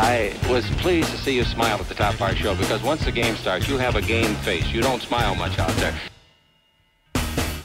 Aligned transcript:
I 0.00 0.32
was 0.48 0.64
pleased 0.76 1.10
to 1.10 1.18
see 1.18 1.34
you 1.34 1.42
smile 1.42 1.76
at 1.76 1.88
the 1.88 1.94
top 1.94 2.14
of 2.14 2.22
our 2.22 2.32
show 2.32 2.54
because 2.54 2.84
once 2.84 3.04
the 3.04 3.10
game 3.10 3.34
starts, 3.34 3.68
you 3.68 3.78
have 3.78 3.96
a 3.96 4.00
game 4.00 4.32
face. 4.36 4.64
You 4.68 4.80
don't 4.80 5.02
smile 5.02 5.34
much 5.34 5.58
out 5.58 5.72
there. 5.72 5.92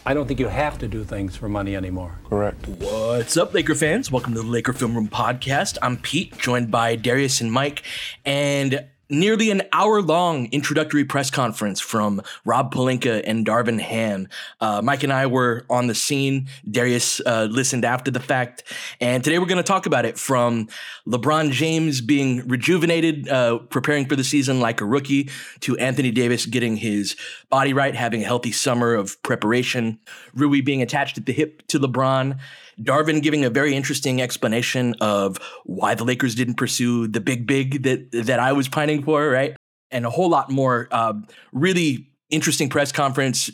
I 0.03 0.15
don't 0.15 0.27
think 0.27 0.39
you 0.39 0.47
have 0.47 0.79
to 0.79 0.87
do 0.87 1.03
things 1.03 1.35
for 1.35 1.47
money 1.47 1.75
anymore. 1.75 2.17
Correct. 2.27 2.67
What's 2.67 3.37
up, 3.37 3.53
Laker 3.53 3.75
fans? 3.75 4.11
Welcome 4.11 4.33
to 4.33 4.41
the 4.41 4.47
Laker 4.47 4.73
Film 4.73 4.95
Room 4.95 5.09
podcast. 5.09 5.77
I'm 5.83 5.95
Pete, 5.97 6.35
joined 6.39 6.71
by 6.71 6.95
Darius 6.95 7.39
and 7.39 7.51
Mike, 7.51 7.83
and 8.25 8.83
nearly 9.09 9.51
an 9.51 9.61
hour 9.71 10.01
long 10.01 10.47
introductory 10.51 11.05
press 11.05 11.29
conference 11.29 11.79
from 11.79 12.21
Rob 12.45 12.73
Pelinka 12.73 13.21
and 13.25 13.45
Darvin 13.45 13.79
Ham. 13.79 14.27
Uh, 14.59 14.81
Mike 14.81 15.03
and 15.03 15.13
I 15.13 15.27
were 15.27 15.65
on 15.69 15.87
the 15.87 15.95
scene. 15.95 16.47
Darius 16.69 17.21
uh, 17.25 17.47
listened 17.49 17.85
after 17.85 18.11
the 18.11 18.19
fact. 18.19 18.63
And 18.99 19.23
today 19.23 19.39
we're 19.39 19.45
going 19.45 19.57
to 19.57 19.63
talk 19.63 19.85
about 19.85 20.05
it 20.05 20.17
from 20.17 20.67
LeBron 21.07 21.51
James 21.51 22.01
being 22.01 22.47
rejuvenated, 22.47 23.27
uh, 23.29 23.59
preparing 23.59 24.05
for 24.05 24.15
the 24.15 24.23
season 24.23 24.59
like 24.59 24.81
a 24.81 24.85
rookie, 24.85 25.29
to 25.61 25.77
Anthony 25.77 26.11
Davis 26.11 26.45
getting 26.45 26.77
his 26.77 27.15
body 27.49 27.73
right, 27.73 27.95
having 27.95 28.21
a 28.21 28.25
healthy 28.25 28.51
summer 28.51 28.93
of 28.93 29.21
preparation, 29.23 29.99
Rui 30.33 30.61
being 30.61 30.81
attached 30.81 31.17
at 31.17 31.25
the 31.25 31.33
hip 31.33 31.67
to 31.67 31.79
LeBron. 31.79 32.39
Darvin 32.79 33.21
giving 33.21 33.45
a 33.45 33.49
very 33.49 33.75
interesting 33.75 34.21
explanation 34.21 34.95
of 35.01 35.37
why 35.65 35.95
the 35.95 36.03
Lakers 36.03 36.35
didn't 36.35 36.55
pursue 36.55 37.07
the 37.07 37.19
big 37.19 37.45
big 37.47 37.83
that 37.83 38.11
that 38.11 38.39
I 38.39 38.53
was 38.53 38.67
pining 38.67 39.03
for, 39.03 39.29
right? 39.29 39.55
And 39.91 40.05
a 40.05 40.09
whole 40.09 40.29
lot 40.29 40.49
more. 40.49 40.87
Uh, 40.91 41.13
really 41.51 42.09
interesting 42.29 42.69
press 42.69 42.91
conference, 42.91 43.51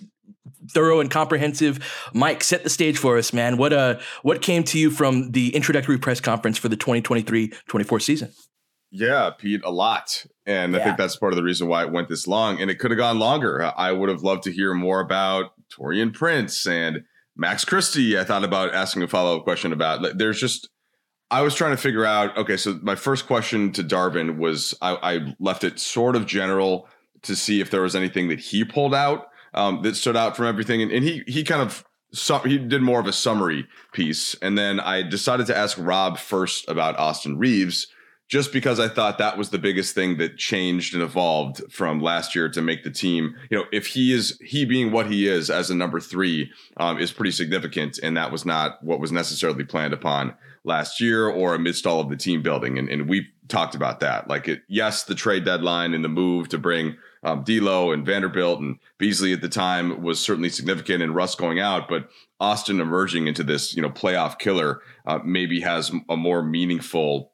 thorough 0.71 0.99
and 0.99 1.11
comprehensive. 1.11 2.09
Mike, 2.13 2.43
set 2.43 2.63
the 2.63 2.69
stage 2.69 2.97
for 2.97 3.17
us, 3.17 3.33
man. 3.33 3.57
What 3.57 3.73
uh, 3.73 3.99
what 4.23 4.41
came 4.41 4.63
to 4.65 4.79
you 4.79 4.91
from 4.91 5.31
the 5.31 5.55
introductory 5.55 5.97
press 5.97 6.19
conference 6.21 6.57
for 6.57 6.69
the 6.69 6.77
2023-24 6.77 8.01
season? 8.01 8.31
Yeah, 8.91 9.29
Pete, 9.37 9.61
a 9.63 9.71
lot. 9.71 10.25
And 10.45 10.73
yeah. 10.73 10.79
I 10.79 10.83
think 10.83 10.97
that's 10.97 11.15
part 11.15 11.31
of 11.31 11.37
the 11.37 11.43
reason 11.43 11.67
why 11.67 11.83
it 11.83 11.91
went 11.91 12.09
this 12.09 12.27
long. 12.27 12.59
And 12.59 12.71
it 12.71 12.79
could 12.79 12.91
have 12.91 12.97
gone 12.97 13.19
longer. 13.19 13.71
I 13.77 13.91
would 13.91 14.09
have 14.09 14.23
loved 14.23 14.43
to 14.43 14.51
hear 14.51 14.73
more 14.73 14.99
about 14.99 15.51
Taurean 15.71 16.13
Prince 16.13 16.65
and 16.65 17.03
Max 17.39 17.63
Christie, 17.63 18.19
I 18.19 18.25
thought 18.25 18.43
about 18.43 18.73
asking 18.73 19.01
a 19.01 19.07
follow 19.07 19.37
up 19.37 19.45
question 19.45 19.71
about. 19.71 20.17
There's 20.17 20.41
just, 20.41 20.67
I 21.31 21.41
was 21.41 21.55
trying 21.55 21.71
to 21.71 21.81
figure 21.81 22.05
out. 22.05 22.37
Okay, 22.37 22.57
so 22.57 22.77
my 22.81 22.95
first 22.95 23.27
question 23.27 23.71
to 23.71 23.83
Darvin 23.83 24.37
was 24.37 24.73
I, 24.81 24.97
I 25.01 25.35
left 25.39 25.63
it 25.63 25.79
sort 25.79 26.17
of 26.17 26.25
general 26.25 26.89
to 27.21 27.37
see 27.37 27.61
if 27.61 27.71
there 27.71 27.81
was 27.81 27.95
anything 27.95 28.27
that 28.27 28.41
he 28.41 28.65
pulled 28.65 28.93
out 28.93 29.27
um, 29.53 29.81
that 29.83 29.95
stood 29.95 30.17
out 30.17 30.35
from 30.35 30.47
everything, 30.47 30.81
and, 30.81 30.91
and 30.91 31.03
he 31.03 31.23
he 31.27 31.43
kind 31.45 31.61
of 31.61 31.85
he 32.43 32.57
did 32.57 32.81
more 32.81 32.99
of 32.99 33.07
a 33.07 33.13
summary 33.13 33.67
piece, 33.93 34.35
and 34.41 34.57
then 34.57 34.79
I 34.79 35.01
decided 35.01 35.47
to 35.47 35.57
ask 35.57 35.77
Rob 35.79 36.17
first 36.17 36.67
about 36.69 36.99
Austin 36.99 37.37
Reaves 37.37 37.87
just 38.29 38.53
because 38.53 38.79
I 38.79 38.87
thought 38.87 39.17
that 39.17 39.37
was 39.37 39.49
the 39.49 39.57
biggest 39.57 39.95
thing 39.95 40.17
that 40.17 40.37
changed 40.37 40.93
and 40.93 41.01
evolved 41.01 41.63
from 41.71 41.99
last 41.99 42.35
year 42.35 42.47
to 42.49 42.61
make 42.61 42.83
the 42.83 42.91
team. 42.91 43.35
You 43.49 43.57
know, 43.57 43.65
if 43.71 43.87
he 43.87 44.13
is 44.13 44.39
he 44.41 44.65
being 44.65 44.91
what 44.91 45.07
he 45.07 45.27
is 45.27 45.49
as 45.49 45.71
a 45.71 45.75
number 45.75 45.99
three 45.99 46.51
um, 46.77 46.99
is 46.99 47.11
pretty 47.11 47.31
significant, 47.31 47.99
and 48.01 48.15
that 48.15 48.31
was 48.31 48.45
not 48.45 48.81
what 48.83 48.99
was 48.99 49.11
necessarily 49.11 49.65
planned 49.65 49.93
upon 49.93 50.35
last 50.63 51.01
year 51.01 51.27
or 51.27 51.55
amidst 51.55 51.87
all 51.87 51.99
of 51.99 52.09
the 52.09 52.15
team 52.15 52.43
building. 52.43 52.77
And, 52.77 52.87
and 52.87 53.09
we 53.09 53.27
talked 53.47 53.73
about 53.73 53.99
that. 54.01 54.27
Like, 54.27 54.47
it, 54.47 54.61
yes, 54.67 55.03
the 55.03 55.15
trade 55.15 55.43
deadline 55.43 55.95
and 55.95 56.03
the 56.03 56.09
move 56.09 56.49
to 56.49 56.59
bring 56.59 56.97
um, 57.23 57.43
D'Lo 57.43 57.91
and 57.91 58.05
Vanderbilt 58.05 58.59
and 58.59 58.77
Beasley 58.99 59.33
at 59.33 59.41
the 59.41 59.49
time 59.49 60.03
was 60.03 60.19
certainly 60.19 60.49
significant, 60.49 61.01
and 61.01 61.15
Russ 61.15 61.33
going 61.33 61.59
out, 61.59 61.89
but 61.89 62.09
Austin 62.39 62.79
emerging 62.79 63.27
into 63.27 63.43
this 63.43 63.75
you 63.75 63.81
know 63.81 63.89
playoff 63.89 64.37
killer 64.37 64.81
uh, 65.05 65.19
maybe 65.25 65.59
has 65.61 65.91
a 66.07 66.15
more 66.15 66.43
meaningful 66.43 67.31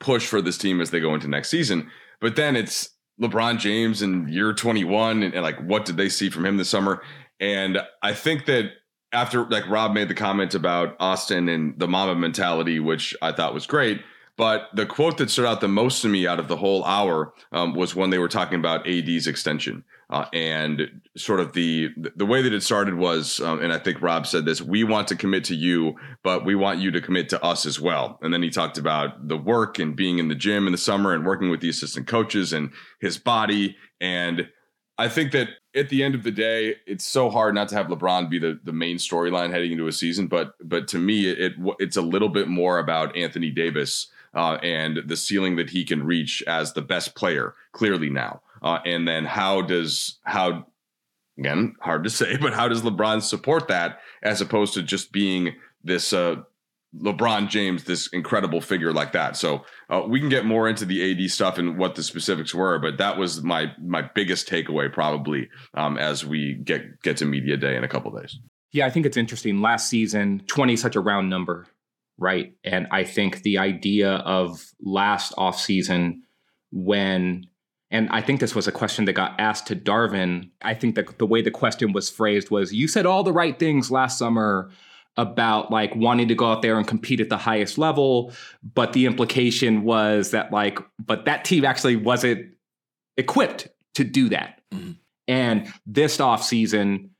push 0.00 0.26
for 0.26 0.40
this 0.40 0.58
team 0.58 0.80
as 0.80 0.90
they 0.90 1.00
go 1.00 1.14
into 1.14 1.28
next 1.28 1.50
season. 1.50 1.90
But 2.20 2.36
then 2.36 2.56
it's 2.56 2.90
LeBron 3.20 3.58
James 3.58 4.02
in 4.02 4.28
year 4.28 4.52
21 4.52 5.22
and, 5.22 5.34
and, 5.34 5.42
like 5.42 5.58
what 5.60 5.84
did 5.84 5.96
they 5.96 6.08
see 6.08 6.30
from 6.30 6.46
him 6.46 6.56
this 6.56 6.68
summer? 6.68 7.02
And 7.40 7.78
I 8.02 8.12
think 8.14 8.46
that 8.46 8.72
after 9.12 9.44
like 9.46 9.68
Rob 9.68 9.92
made 9.92 10.08
the 10.08 10.14
comment 10.14 10.54
about 10.54 10.96
Austin 11.00 11.48
and 11.48 11.78
the 11.78 11.88
Mamba 11.88 12.14
mentality, 12.14 12.78
which 12.78 13.16
I 13.22 13.32
thought 13.32 13.54
was 13.54 13.66
great. 13.66 14.00
But 14.36 14.68
the 14.72 14.86
quote 14.86 15.18
that 15.18 15.30
stood 15.30 15.46
out 15.46 15.60
the 15.60 15.68
most 15.68 16.00
to 16.02 16.08
me 16.08 16.26
out 16.26 16.38
of 16.38 16.46
the 16.46 16.56
whole 16.56 16.84
hour 16.84 17.32
um, 17.50 17.74
was 17.74 17.96
when 17.96 18.10
they 18.10 18.18
were 18.18 18.28
talking 18.28 18.58
about 18.58 18.86
AD's 18.86 19.26
extension. 19.26 19.84
Uh, 20.10 20.24
and 20.32 21.02
sort 21.18 21.38
of 21.38 21.52
the 21.52 21.90
the 22.16 22.24
way 22.24 22.40
that 22.40 22.54
it 22.54 22.62
started 22.62 22.94
was, 22.94 23.40
um, 23.40 23.60
and 23.60 23.74
I 23.74 23.78
think 23.78 24.00
Rob 24.00 24.26
said 24.26 24.46
this: 24.46 24.62
we 24.62 24.82
want 24.82 25.06
to 25.08 25.16
commit 25.16 25.44
to 25.44 25.54
you, 25.54 25.96
but 26.22 26.46
we 26.46 26.54
want 26.54 26.78
you 26.78 26.90
to 26.92 27.00
commit 27.02 27.28
to 27.28 27.44
us 27.44 27.66
as 27.66 27.78
well. 27.78 28.18
And 28.22 28.32
then 28.32 28.42
he 28.42 28.48
talked 28.48 28.78
about 28.78 29.28
the 29.28 29.36
work 29.36 29.78
and 29.78 29.94
being 29.94 30.18
in 30.18 30.28
the 30.28 30.34
gym 30.34 30.66
in 30.66 30.72
the 30.72 30.78
summer 30.78 31.12
and 31.12 31.26
working 31.26 31.50
with 31.50 31.60
the 31.60 31.68
assistant 31.68 32.06
coaches 32.06 32.54
and 32.54 32.70
his 33.00 33.18
body. 33.18 33.76
And 34.00 34.48
I 34.96 35.10
think 35.10 35.32
that 35.32 35.48
at 35.74 35.90
the 35.90 36.02
end 36.02 36.14
of 36.14 36.22
the 36.22 36.30
day, 36.30 36.76
it's 36.86 37.04
so 37.04 37.28
hard 37.28 37.54
not 37.54 37.68
to 37.68 37.74
have 37.74 37.88
LeBron 37.88 38.30
be 38.30 38.38
the, 38.38 38.58
the 38.64 38.72
main 38.72 38.96
storyline 38.96 39.50
heading 39.50 39.72
into 39.72 39.88
a 39.88 39.92
season. 39.92 40.26
But 40.26 40.54
but 40.66 40.88
to 40.88 40.98
me, 40.98 41.28
it, 41.28 41.38
it 41.38 41.52
it's 41.78 41.98
a 41.98 42.02
little 42.02 42.30
bit 42.30 42.48
more 42.48 42.78
about 42.78 43.14
Anthony 43.14 43.50
Davis 43.50 44.08
uh, 44.34 44.54
and 44.62 45.00
the 45.06 45.16
ceiling 45.16 45.56
that 45.56 45.70
he 45.70 45.84
can 45.84 46.02
reach 46.02 46.42
as 46.46 46.72
the 46.72 46.82
best 46.82 47.14
player 47.14 47.54
clearly 47.72 48.08
now. 48.08 48.40
Uh, 48.62 48.78
and 48.84 49.06
then 49.06 49.24
how 49.24 49.62
does 49.62 50.18
how 50.24 50.66
again 51.38 51.74
hard 51.80 52.04
to 52.04 52.10
say, 52.10 52.36
but 52.36 52.54
how 52.54 52.68
does 52.68 52.82
LeBron 52.82 53.22
support 53.22 53.68
that 53.68 54.00
as 54.22 54.40
opposed 54.40 54.74
to 54.74 54.82
just 54.82 55.12
being 55.12 55.54
this 55.82 56.12
uh, 56.12 56.36
LeBron 56.96 57.48
James, 57.48 57.84
this 57.84 58.08
incredible 58.08 58.60
figure 58.60 58.92
like 58.92 59.12
that. 59.12 59.36
So 59.36 59.64
uh, 59.90 60.02
we 60.08 60.20
can 60.20 60.28
get 60.28 60.46
more 60.46 60.68
into 60.68 60.86
the 60.86 61.12
AD 61.12 61.30
stuff 61.30 61.58
and 61.58 61.76
what 61.76 61.94
the 61.94 62.02
specifics 62.02 62.54
were, 62.54 62.78
but 62.78 62.98
that 62.98 63.18
was 63.18 63.42
my 63.42 63.72
my 63.82 64.02
biggest 64.14 64.48
takeaway 64.48 64.92
probably 64.92 65.48
um, 65.74 65.98
as 65.98 66.24
we 66.24 66.54
get 66.54 67.02
get 67.02 67.18
to 67.18 67.26
media 67.26 67.56
day 67.56 67.76
in 67.76 67.84
a 67.84 67.88
couple 67.88 68.10
days. 68.12 68.38
Yeah, 68.72 68.86
I 68.86 68.90
think 68.90 69.06
it's 69.06 69.16
interesting. 69.16 69.60
Last 69.60 69.88
season, 69.88 70.42
twenty 70.46 70.76
such 70.76 70.96
a 70.96 71.00
round 71.00 71.28
number, 71.28 71.66
right? 72.16 72.54
And 72.64 72.86
I 72.90 73.04
think 73.04 73.42
the 73.42 73.58
idea 73.58 74.12
of 74.12 74.72
last 74.80 75.34
offseason 75.36 76.20
when 76.72 77.46
and 77.90 78.08
I 78.10 78.20
think 78.20 78.40
this 78.40 78.54
was 78.54 78.68
a 78.68 78.72
question 78.72 79.06
that 79.06 79.14
got 79.14 79.38
asked 79.40 79.66
to 79.68 79.76
Darvin. 79.76 80.50
I 80.62 80.74
think 80.74 80.94
that 80.96 81.18
the 81.18 81.26
way 81.26 81.40
the 81.40 81.50
question 81.50 81.92
was 81.92 82.10
phrased 82.10 82.50
was 82.50 82.72
you 82.72 82.86
said 82.86 83.06
all 83.06 83.22
the 83.22 83.32
right 83.32 83.58
things 83.58 83.90
last 83.90 84.18
summer 84.18 84.70
about 85.16 85.70
like 85.70 85.94
wanting 85.96 86.28
to 86.28 86.34
go 86.34 86.46
out 86.46 86.62
there 86.62 86.78
and 86.78 86.86
compete 86.86 87.20
at 87.20 87.28
the 87.28 87.36
highest 87.36 87.76
level, 87.78 88.32
but 88.62 88.92
the 88.92 89.06
implication 89.06 89.82
was 89.82 90.30
that 90.30 90.52
like, 90.52 90.78
but 91.04 91.24
that 91.24 91.44
team 91.44 91.64
actually 91.64 91.96
wasn't 91.96 92.54
equipped 93.16 93.68
to 93.94 94.04
do 94.04 94.28
that. 94.28 94.60
Mm-hmm. 94.72 94.92
And 95.26 95.72
this 95.84 96.18
offseason, 96.18 97.10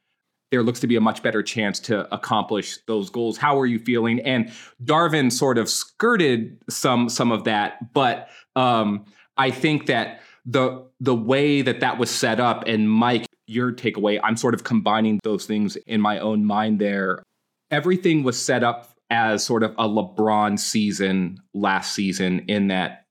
there 0.51 0.63
looks 0.63 0.81
to 0.81 0.87
be 0.87 0.97
a 0.97 1.01
much 1.01 1.23
better 1.23 1.43
chance 1.43 1.81
to 1.81 2.13
accomplish 2.15 2.79
those 2.87 3.11
goals. 3.11 3.37
How 3.37 3.59
are 3.59 3.67
you 3.67 3.79
feeling? 3.79 4.21
And 4.21 4.51
Darvin 4.83 5.33
sort 5.33 5.59
of 5.59 5.69
skirted 5.69 6.59
some 6.71 7.09
some 7.09 7.33
of 7.33 7.45
that, 7.45 7.93
but 7.93 8.29
um, 8.55 9.05
I 9.37 9.51
think 9.51 9.87
that 9.87 10.21
the 10.49 10.83
the 10.99 11.15
way 11.15 11.63
that 11.63 11.81
that 11.81 11.99
was 11.99 12.11
set 12.11 12.41
up 12.41 12.65
and 12.67 12.91
Mike, 12.91 13.27
your 13.47 13.71
takeaway, 13.71 14.19
I'm 14.23 14.37
sort 14.37 14.55
of 14.55 14.65
combining 14.65 15.21
those 15.23 15.45
things 15.45 15.77
in 15.87 16.01
my 16.01 16.19
own 16.19 16.45
mind 16.45 16.81
there. 16.81 17.23
Everything 17.71 18.23
was 18.23 18.43
set 18.43 18.65
up 18.65 18.91
as 19.11 19.45
sort 19.45 19.63
of 19.63 19.73
a 19.73 19.87
LeBron 19.87 20.59
season 20.59 21.39
last 21.55 21.95
season 21.95 22.41
in 22.49 22.69
that 22.69 23.05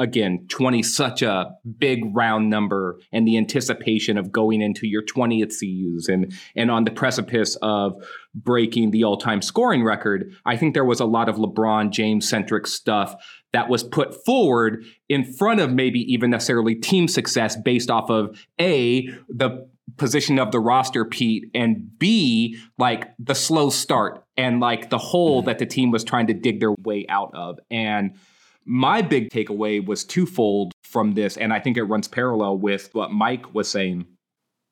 again 0.00 0.46
20 0.48 0.82
such 0.82 1.22
a 1.22 1.52
big 1.78 2.00
round 2.12 2.48
number 2.50 2.98
and 3.12 3.28
the 3.28 3.36
anticipation 3.36 4.16
of 4.18 4.32
going 4.32 4.62
into 4.62 4.86
your 4.86 5.02
20th 5.04 5.52
season 5.52 6.26
and 6.56 6.70
on 6.70 6.84
the 6.84 6.90
precipice 6.90 7.56
of 7.62 7.94
breaking 8.34 8.90
the 8.90 9.04
all-time 9.04 9.42
scoring 9.42 9.84
record 9.84 10.32
i 10.46 10.56
think 10.56 10.74
there 10.74 10.84
was 10.84 10.98
a 10.98 11.04
lot 11.04 11.28
of 11.28 11.36
lebron 11.36 11.90
james 11.90 12.28
centric 12.28 12.66
stuff 12.66 13.14
that 13.52 13.68
was 13.68 13.84
put 13.84 14.24
forward 14.24 14.84
in 15.08 15.22
front 15.22 15.60
of 15.60 15.72
maybe 15.72 16.00
even 16.12 16.30
necessarily 16.30 16.74
team 16.74 17.06
success 17.06 17.56
based 17.62 17.90
off 17.90 18.10
of 18.10 18.36
a 18.60 19.06
the 19.28 19.68
position 19.96 20.38
of 20.38 20.50
the 20.50 20.60
roster 20.60 21.04
pete 21.04 21.50
and 21.54 21.98
b 21.98 22.56
like 22.78 23.10
the 23.18 23.34
slow 23.34 23.68
start 23.68 24.24
and 24.40 24.60
like 24.60 24.88
the 24.88 24.98
hole 24.98 25.42
that 25.42 25.58
the 25.58 25.66
team 25.66 25.90
was 25.90 26.02
trying 26.02 26.26
to 26.26 26.32
dig 26.32 26.60
their 26.60 26.72
way 26.82 27.04
out 27.08 27.30
of. 27.34 27.58
And 27.70 28.16
my 28.64 29.02
big 29.02 29.30
takeaway 29.30 29.84
was 29.84 30.04
twofold 30.04 30.72
from 30.84 31.14
this, 31.14 31.36
and 31.36 31.52
I 31.52 31.60
think 31.60 31.76
it 31.76 31.84
runs 31.84 32.08
parallel 32.08 32.58
with 32.58 32.90
what 32.92 33.12
Mike 33.12 33.54
was 33.54 33.68
saying. 33.68 34.06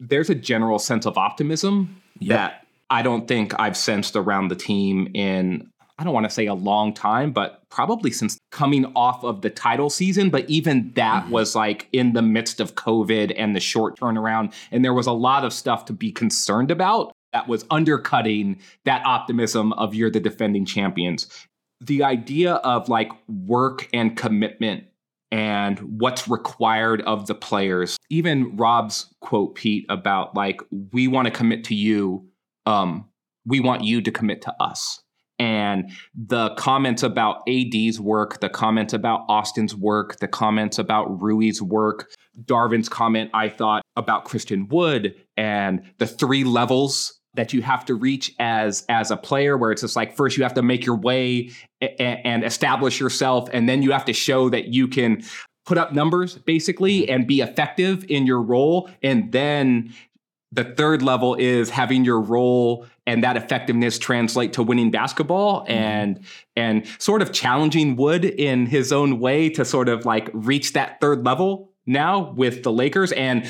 There's 0.00 0.30
a 0.30 0.34
general 0.34 0.78
sense 0.78 1.06
of 1.06 1.18
optimism 1.18 2.00
yep. 2.18 2.36
that 2.36 2.66
I 2.90 3.02
don't 3.02 3.26
think 3.26 3.58
I've 3.58 3.76
sensed 3.76 4.16
around 4.16 4.48
the 4.48 4.56
team 4.56 5.08
in, 5.14 5.68
I 5.98 6.04
don't 6.04 6.14
want 6.14 6.24
to 6.24 6.30
say 6.30 6.46
a 6.46 6.54
long 6.54 6.94
time, 6.94 7.32
but 7.32 7.62
probably 7.70 8.10
since 8.10 8.38
coming 8.50 8.86
off 8.94 9.24
of 9.24 9.42
the 9.42 9.50
title 9.50 9.90
season. 9.90 10.30
But 10.30 10.48
even 10.48 10.92
that 10.94 11.24
mm-hmm. 11.24 11.32
was 11.32 11.56
like 11.56 11.88
in 11.92 12.12
the 12.12 12.22
midst 12.22 12.60
of 12.60 12.76
COVID 12.76 13.34
and 13.36 13.56
the 13.56 13.60
short 13.60 13.98
turnaround. 13.98 14.54
And 14.70 14.84
there 14.84 14.94
was 14.94 15.06
a 15.06 15.12
lot 15.12 15.44
of 15.44 15.52
stuff 15.52 15.84
to 15.86 15.92
be 15.92 16.12
concerned 16.12 16.70
about 16.70 17.12
that 17.32 17.48
was 17.48 17.64
undercutting 17.70 18.58
that 18.84 19.04
optimism 19.04 19.72
of 19.74 19.94
you're 19.94 20.10
the 20.10 20.20
defending 20.20 20.64
champions 20.64 21.26
the 21.80 22.02
idea 22.04 22.54
of 22.54 22.88
like 22.88 23.10
work 23.28 23.88
and 23.92 24.16
commitment 24.16 24.84
and 25.30 25.78
what's 26.00 26.26
required 26.28 27.02
of 27.02 27.26
the 27.26 27.34
players. 27.34 27.98
Even 28.10 28.56
Rob's 28.56 29.12
quote, 29.20 29.54
Pete, 29.54 29.86
about 29.88 30.34
like, 30.34 30.60
we 30.92 31.06
want 31.06 31.26
to 31.26 31.30
commit 31.30 31.64
to 31.64 31.74
you. 31.74 32.26
Um, 32.66 33.08
we 33.44 33.60
want 33.60 33.84
you 33.84 34.00
to 34.02 34.10
commit 34.10 34.42
to 34.42 34.54
us. 34.60 35.02
And 35.38 35.92
the 36.14 36.50
comments 36.56 37.02
about 37.04 37.42
AD's 37.48 38.00
work, 38.00 38.40
the 38.40 38.48
comments 38.48 38.92
about 38.92 39.24
Austin's 39.28 39.74
work, 39.74 40.18
the 40.18 40.26
comments 40.26 40.78
about 40.78 41.22
Rui's 41.22 41.62
work, 41.62 42.10
Darvin's 42.44 42.88
comment, 42.88 43.30
I 43.32 43.48
thought 43.48 43.82
about 43.96 44.24
Christian 44.24 44.68
Wood 44.68 45.14
and 45.36 45.82
the 45.98 46.06
three 46.06 46.44
levels 46.44 47.17
that 47.34 47.52
you 47.52 47.62
have 47.62 47.84
to 47.84 47.94
reach 47.94 48.34
as 48.38 48.84
as 48.88 49.10
a 49.10 49.16
player 49.16 49.56
where 49.56 49.70
it's 49.70 49.82
just 49.82 49.96
like 49.96 50.16
first 50.16 50.36
you 50.36 50.42
have 50.42 50.54
to 50.54 50.62
make 50.62 50.84
your 50.84 50.96
way 50.96 51.50
and, 51.80 52.18
and 52.24 52.44
establish 52.44 52.98
yourself 52.98 53.48
and 53.52 53.68
then 53.68 53.82
you 53.82 53.92
have 53.92 54.04
to 54.04 54.12
show 54.12 54.48
that 54.48 54.68
you 54.68 54.88
can 54.88 55.22
put 55.66 55.78
up 55.78 55.92
numbers 55.92 56.36
basically 56.38 57.02
mm-hmm. 57.02 57.14
and 57.14 57.26
be 57.26 57.40
effective 57.40 58.04
in 58.08 58.26
your 58.26 58.40
role 58.40 58.90
and 59.02 59.32
then 59.32 59.92
the 60.50 60.64
third 60.64 61.02
level 61.02 61.34
is 61.34 61.68
having 61.68 62.04
your 62.04 62.20
role 62.20 62.86
and 63.06 63.22
that 63.22 63.36
effectiveness 63.36 63.98
translate 63.98 64.54
to 64.54 64.62
winning 64.62 64.90
basketball 64.90 65.62
mm-hmm. 65.62 65.72
and 65.72 66.20
and 66.56 66.86
sort 66.98 67.22
of 67.22 67.32
challenging 67.32 67.96
Wood 67.96 68.24
in 68.24 68.66
his 68.66 68.92
own 68.92 69.20
way 69.20 69.50
to 69.50 69.64
sort 69.64 69.88
of 69.88 70.04
like 70.04 70.30
reach 70.32 70.72
that 70.72 71.00
third 71.00 71.24
level 71.24 71.70
now 71.86 72.32
with 72.32 72.62
the 72.62 72.72
Lakers 72.72 73.12
and 73.12 73.48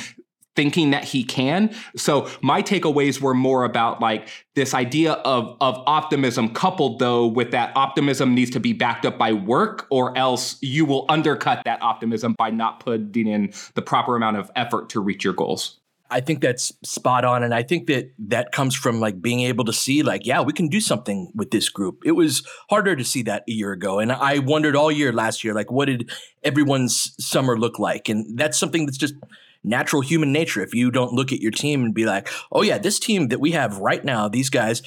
thinking 0.58 0.90
that 0.90 1.04
he 1.04 1.22
can. 1.22 1.72
So 1.94 2.28
my 2.42 2.62
takeaways 2.62 3.20
were 3.20 3.32
more 3.32 3.62
about 3.62 4.00
like 4.00 4.28
this 4.56 4.74
idea 4.74 5.12
of 5.12 5.56
of 5.60 5.80
optimism 5.86 6.52
coupled 6.52 6.98
though 6.98 7.28
with 7.28 7.52
that 7.52 7.70
optimism 7.76 8.34
needs 8.34 8.50
to 8.50 8.58
be 8.58 8.72
backed 8.72 9.06
up 9.06 9.16
by 9.16 9.32
work 9.32 9.86
or 9.88 10.18
else 10.18 10.58
you 10.60 10.84
will 10.84 11.06
undercut 11.08 11.62
that 11.64 11.80
optimism 11.80 12.34
by 12.36 12.50
not 12.50 12.80
putting 12.80 13.28
in 13.28 13.52
the 13.74 13.82
proper 13.82 14.16
amount 14.16 14.36
of 14.36 14.50
effort 14.56 14.88
to 14.88 15.00
reach 15.00 15.22
your 15.22 15.32
goals. 15.32 15.78
I 16.10 16.20
think 16.20 16.40
that's 16.40 16.72
spot 16.82 17.24
on. 17.24 17.44
And 17.44 17.54
I 17.54 17.62
think 17.62 17.86
that 17.86 18.10
that 18.18 18.50
comes 18.50 18.74
from 18.74 18.98
like 18.98 19.22
being 19.22 19.40
able 19.42 19.64
to 19.66 19.72
see, 19.72 20.02
like, 20.02 20.26
yeah, 20.26 20.40
we 20.40 20.52
can 20.52 20.66
do 20.66 20.80
something 20.80 21.30
with 21.36 21.52
this 21.52 21.68
group. 21.68 22.02
It 22.04 22.12
was 22.12 22.44
harder 22.68 22.96
to 22.96 23.04
see 23.04 23.22
that 23.24 23.44
a 23.48 23.52
year 23.52 23.70
ago. 23.70 24.00
And 24.00 24.10
I 24.10 24.38
wondered 24.40 24.74
all 24.74 24.90
year 24.90 25.12
last 25.12 25.44
year, 25.44 25.54
like, 25.54 25.70
what 25.70 25.84
did 25.84 26.10
everyone's 26.42 27.14
summer 27.20 27.58
look 27.58 27.78
like? 27.78 28.08
And 28.08 28.38
that's 28.38 28.58
something 28.58 28.86
that's 28.86 28.98
just 28.98 29.14
natural 29.68 30.02
human 30.02 30.32
nature. 30.32 30.62
If 30.62 30.74
you 30.74 30.90
don't 30.90 31.12
look 31.12 31.32
at 31.32 31.40
your 31.40 31.50
team 31.50 31.82
and 31.82 31.94
be 31.94 32.04
like, 32.04 32.28
oh, 32.50 32.62
yeah, 32.62 32.78
this 32.78 32.98
team 32.98 33.28
that 33.28 33.40
we 33.40 33.52
have 33.52 33.78
right 33.78 34.04
now, 34.04 34.28
these 34.28 34.50
guys 34.50 34.82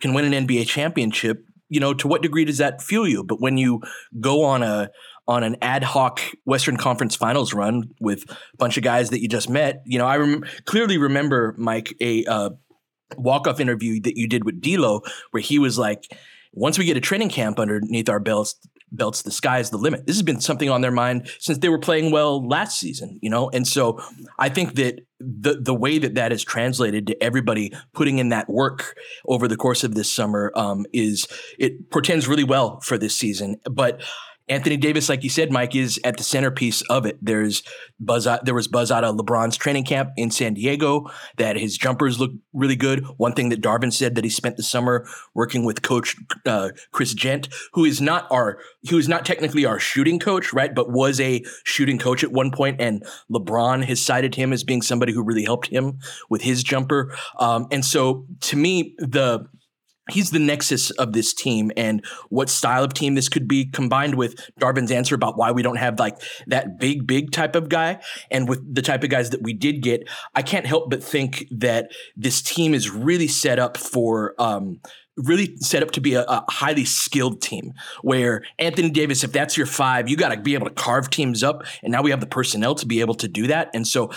can 0.00 0.14
win 0.14 0.32
an 0.32 0.46
NBA 0.46 0.66
championship, 0.66 1.44
you 1.68 1.80
know, 1.80 1.94
to 1.94 2.06
what 2.06 2.22
degree 2.22 2.44
does 2.44 2.58
that 2.58 2.82
fuel 2.82 3.08
you? 3.08 3.24
But 3.24 3.40
when 3.40 3.56
you 3.56 3.80
go 4.20 4.44
on 4.44 4.62
a, 4.62 4.90
on 5.28 5.42
an 5.42 5.56
ad 5.60 5.82
hoc 5.82 6.20
Western 6.44 6.76
Conference 6.76 7.16
Finals 7.16 7.52
run 7.52 7.90
with 8.00 8.30
a 8.30 8.56
bunch 8.58 8.76
of 8.76 8.84
guys 8.84 9.10
that 9.10 9.20
you 9.20 9.28
just 9.28 9.50
met. 9.50 9.82
You 9.84 9.98
know, 9.98 10.06
I 10.06 10.16
rem- 10.18 10.44
clearly 10.64 10.98
remember 10.98 11.54
Mike 11.58 11.94
a 12.00 12.24
uh, 12.26 12.50
walk 13.16 13.46
off 13.46 13.60
interview 13.60 14.00
that 14.02 14.16
you 14.16 14.28
did 14.28 14.44
with 14.44 14.60
D'Lo, 14.60 15.02
where 15.32 15.40
he 15.40 15.58
was 15.58 15.78
like, 15.78 16.04
"Once 16.52 16.78
we 16.78 16.84
get 16.84 16.96
a 16.96 17.00
training 17.00 17.30
camp 17.30 17.58
underneath 17.58 18.08
our 18.08 18.20
belts, 18.20 18.54
belts, 18.92 19.22
the 19.22 19.30
sky's 19.30 19.70
the 19.70 19.76
limit. 19.76 20.06
This 20.06 20.16
has 20.16 20.22
been 20.22 20.40
something 20.40 20.70
on 20.70 20.80
their 20.80 20.90
mind 20.90 21.30
since 21.38 21.58
they 21.58 21.68
were 21.68 21.78
playing 21.78 22.12
well 22.12 22.46
last 22.46 22.78
season, 22.78 23.18
you 23.22 23.30
know? 23.30 23.50
And 23.50 23.66
so 23.66 24.00
I 24.38 24.48
think 24.48 24.74
that 24.74 25.00
the 25.18 25.58
the 25.60 25.74
way 25.74 25.98
that 25.98 26.14
that 26.14 26.32
is 26.32 26.44
translated 26.44 27.06
to 27.06 27.22
everybody 27.22 27.72
putting 27.94 28.18
in 28.18 28.28
that 28.28 28.48
work 28.48 28.96
over 29.26 29.48
the 29.48 29.56
course 29.56 29.82
of 29.82 29.94
this 29.94 30.14
summer 30.14 30.52
um, 30.54 30.86
is 30.92 31.26
it 31.58 31.90
portends 31.90 32.28
really 32.28 32.44
well 32.44 32.80
for 32.80 32.98
this 32.98 33.16
season. 33.16 33.56
But 33.70 34.02
Anthony 34.48 34.76
Davis, 34.76 35.08
like 35.08 35.24
you 35.24 35.30
said, 35.30 35.50
Mike, 35.50 35.74
is 35.74 36.00
at 36.04 36.16
the 36.16 36.22
centerpiece 36.22 36.82
of 36.82 37.04
it. 37.04 37.18
There's 37.20 37.62
buzz 37.98 38.26
out, 38.26 38.44
there 38.44 38.54
was 38.54 38.68
buzz 38.68 38.92
out 38.92 39.02
of 39.02 39.16
LeBron's 39.16 39.56
training 39.56 39.84
camp 39.84 40.10
in 40.16 40.30
San 40.30 40.54
Diego 40.54 41.10
that 41.36 41.56
his 41.56 41.76
jumpers 41.76 42.20
look 42.20 42.30
really 42.52 42.76
good. 42.76 43.04
One 43.16 43.32
thing 43.32 43.48
that 43.48 43.60
Darvin 43.60 43.92
said 43.92 44.14
that 44.14 44.24
he 44.24 44.30
spent 44.30 44.56
the 44.56 44.62
summer 44.62 45.06
working 45.34 45.64
with 45.64 45.82
Coach 45.82 46.16
uh, 46.44 46.70
Chris 46.92 47.12
Jent, 47.12 47.48
who 47.72 47.84
is 47.84 48.00
not 48.00 48.28
our, 48.30 48.60
who 48.88 48.98
is 48.98 49.08
not 49.08 49.24
technically 49.24 49.64
our 49.64 49.80
shooting 49.80 50.20
coach, 50.20 50.52
right, 50.52 50.74
but 50.74 50.92
was 50.92 51.18
a 51.20 51.42
shooting 51.64 51.98
coach 51.98 52.22
at 52.22 52.30
one 52.30 52.52
point, 52.52 52.80
and 52.80 53.04
LeBron 53.30 53.84
has 53.84 54.04
cited 54.04 54.36
him 54.36 54.52
as 54.52 54.62
being 54.62 54.82
somebody 54.82 55.12
who 55.12 55.24
really 55.24 55.44
helped 55.44 55.68
him 55.68 55.98
with 56.30 56.42
his 56.42 56.62
jumper. 56.62 57.12
Um, 57.38 57.66
and 57.72 57.84
so, 57.84 58.26
to 58.42 58.56
me, 58.56 58.94
the 58.98 59.46
he's 60.10 60.30
the 60.30 60.38
nexus 60.38 60.90
of 60.92 61.12
this 61.12 61.34
team 61.34 61.70
and 61.76 62.04
what 62.28 62.48
style 62.48 62.84
of 62.84 62.94
team 62.94 63.14
this 63.14 63.28
could 63.28 63.48
be 63.48 63.66
combined 63.66 64.14
with 64.14 64.36
Darvin's 64.60 64.90
answer 64.90 65.14
about 65.14 65.36
why 65.36 65.50
we 65.52 65.62
don't 65.62 65.76
have 65.76 65.98
like 65.98 66.20
that 66.46 66.78
big 66.78 67.06
big 67.06 67.32
type 67.32 67.56
of 67.56 67.68
guy 67.68 68.00
and 68.30 68.48
with 68.48 68.74
the 68.74 68.82
type 68.82 69.02
of 69.02 69.10
guys 69.10 69.30
that 69.30 69.42
we 69.42 69.52
did 69.52 69.82
get 69.82 70.08
I 70.34 70.42
can't 70.42 70.66
help 70.66 70.90
but 70.90 71.02
think 71.02 71.46
that 71.50 71.90
this 72.16 72.42
team 72.42 72.74
is 72.74 72.90
really 72.90 73.28
set 73.28 73.58
up 73.58 73.76
for 73.76 74.34
um, 74.38 74.80
really 75.16 75.56
set 75.58 75.82
up 75.82 75.90
to 75.92 76.00
be 76.00 76.14
a, 76.14 76.22
a, 76.22 76.44
highly 76.50 76.84
skilled 76.84 77.40
team 77.40 77.72
where 78.02 78.42
Anthony 78.58 78.90
Davis, 78.90 79.24
if 79.24 79.32
that's 79.32 79.56
your 79.56 79.66
five, 79.66 80.08
you 80.08 80.16
got 80.16 80.28
to 80.28 80.40
be 80.40 80.54
able 80.54 80.66
to 80.66 80.74
carve 80.74 81.08
teams 81.08 81.42
up. 81.42 81.64
And 81.82 81.90
now 81.90 82.02
we 82.02 82.10
have 82.10 82.20
the 82.20 82.26
personnel 82.26 82.74
to 82.74 82.86
be 82.86 83.00
able 83.00 83.14
to 83.14 83.28
do 83.28 83.46
that. 83.46 83.70
And 83.72 83.86
so 83.86 84.10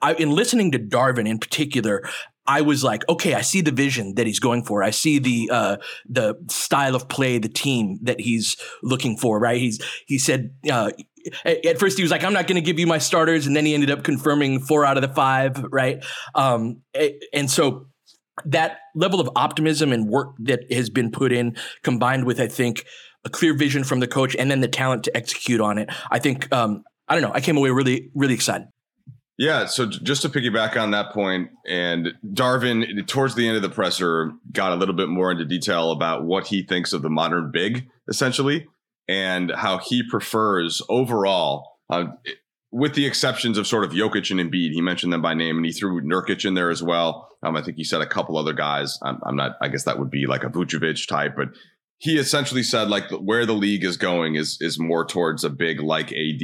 I, 0.00 0.14
in 0.14 0.30
listening 0.30 0.72
to 0.72 0.78
Darvin 0.78 1.28
in 1.28 1.38
particular, 1.38 2.02
I 2.46 2.60
was 2.60 2.84
like, 2.84 3.08
okay, 3.08 3.34
I 3.34 3.40
see 3.40 3.60
the 3.60 3.72
vision 3.72 4.14
that 4.14 4.26
he's 4.26 4.40
going 4.40 4.64
for. 4.64 4.82
I 4.82 4.90
see 4.90 5.18
the 5.18 5.50
uh, 5.52 5.76
the 6.08 6.34
style 6.48 6.94
of 6.94 7.08
play, 7.08 7.38
the 7.38 7.48
team 7.48 7.98
that 8.02 8.20
he's 8.20 8.56
looking 8.82 9.16
for. 9.16 9.38
Right? 9.38 9.60
He's 9.60 9.80
he 10.06 10.18
said. 10.18 10.54
Uh, 10.70 10.90
at 11.44 11.80
first, 11.80 11.96
he 11.96 12.04
was 12.04 12.12
like, 12.12 12.22
"I'm 12.22 12.32
not 12.32 12.46
going 12.46 12.54
to 12.54 12.60
give 12.64 12.78
you 12.78 12.86
my 12.86 12.98
starters," 12.98 13.48
and 13.48 13.56
then 13.56 13.66
he 13.66 13.74
ended 13.74 13.90
up 13.90 14.04
confirming 14.04 14.60
four 14.60 14.84
out 14.84 14.96
of 14.96 15.02
the 15.02 15.12
five, 15.12 15.60
right? 15.72 16.04
Um, 16.36 16.82
and 17.32 17.50
so 17.50 17.88
that 18.44 18.78
level 18.94 19.20
of 19.20 19.28
optimism 19.34 19.92
and 19.92 20.08
work 20.08 20.36
that 20.40 20.70
has 20.70 20.90
been 20.90 21.10
put 21.10 21.32
in, 21.32 21.56
combined 21.82 22.26
with, 22.26 22.40
I 22.40 22.48
think, 22.48 22.84
a 23.24 23.30
clear 23.30 23.54
vision 23.54 23.82
from 23.82 24.00
the 24.00 24.06
coach, 24.06 24.36
and 24.36 24.50
then 24.50 24.60
the 24.60 24.68
talent 24.68 25.04
to 25.04 25.16
execute 25.16 25.60
on 25.60 25.78
it, 25.78 25.90
I 26.10 26.18
think, 26.18 26.52
um, 26.52 26.84
I 27.08 27.14
don't 27.14 27.22
know, 27.22 27.32
I 27.34 27.40
came 27.40 27.56
away 27.56 27.70
really, 27.70 28.10
really 28.14 28.34
excited. 28.34 28.68
Yeah, 29.38 29.66
so 29.66 29.84
just 29.84 30.22
to 30.22 30.30
piggyback 30.30 30.80
on 30.80 30.92
that 30.92 31.12
point, 31.12 31.50
and 31.68 32.14
Darvin, 32.24 33.06
towards 33.06 33.34
the 33.34 33.46
end 33.46 33.56
of 33.56 33.62
the 33.62 33.68
presser, 33.68 34.32
got 34.50 34.72
a 34.72 34.76
little 34.76 34.94
bit 34.94 35.10
more 35.10 35.30
into 35.30 35.44
detail 35.44 35.90
about 35.90 36.24
what 36.24 36.46
he 36.46 36.62
thinks 36.62 36.94
of 36.94 37.02
the 37.02 37.10
modern 37.10 37.50
big, 37.50 37.86
essentially, 38.08 38.66
and 39.08 39.52
how 39.54 39.76
he 39.76 40.02
prefers 40.08 40.80
overall. 40.88 41.78
Uh, 41.90 42.06
with 42.72 42.94
the 42.94 43.06
exceptions 43.06 43.58
of 43.58 43.66
sort 43.66 43.84
of 43.84 43.92
Jokic 43.92 44.30
and 44.30 44.40
Embiid, 44.40 44.72
he 44.72 44.80
mentioned 44.80 45.12
them 45.12 45.22
by 45.22 45.34
name, 45.34 45.56
and 45.56 45.66
he 45.66 45.72
threw 45.72 46.00
Nurkic 46.00 46.46
in 46.46 46.54
there 46.54 46.70
as 46.70 46.82
well. 46.82 47.28
Um, 47.42 47.56
I 47.56 47.62
think 47.62 47.76
he 47.76 47.84
said 47.84 48.00
a 48.00 48.06
couple 48.06 48.38
other 48.38 48.54
guys. 48.54 48.98
I'm, 49.02 49.20
I'm, 49.22 49.36
not. 49.36 49.56
I 49.60 49.68
guess 49.68 49.84
that 49.84 49.98
would 49.98 50.10
be 50.10 50.26
like 50.26 50.44
a 50.44 50.48
Vucevic 50.48 51.06
type, 51.06 51.34
but 51.36 51.48
he 51.98 52.18
essentially 52.18 52.62
said 52.62 52.88
like 52.88 53.10
where 53.10 53.46
the 53.46 53.54
league 53.54 53.84
is 53.84 53.96
going 53.96 54.34
is 54.34 54.58
is 54.60 54.78
more 54.78 55.04
towards 55.04 55.44
a 55.44 55.50
big 55.50 55.80
like 55.80 56.12
AD. 56.12 56.42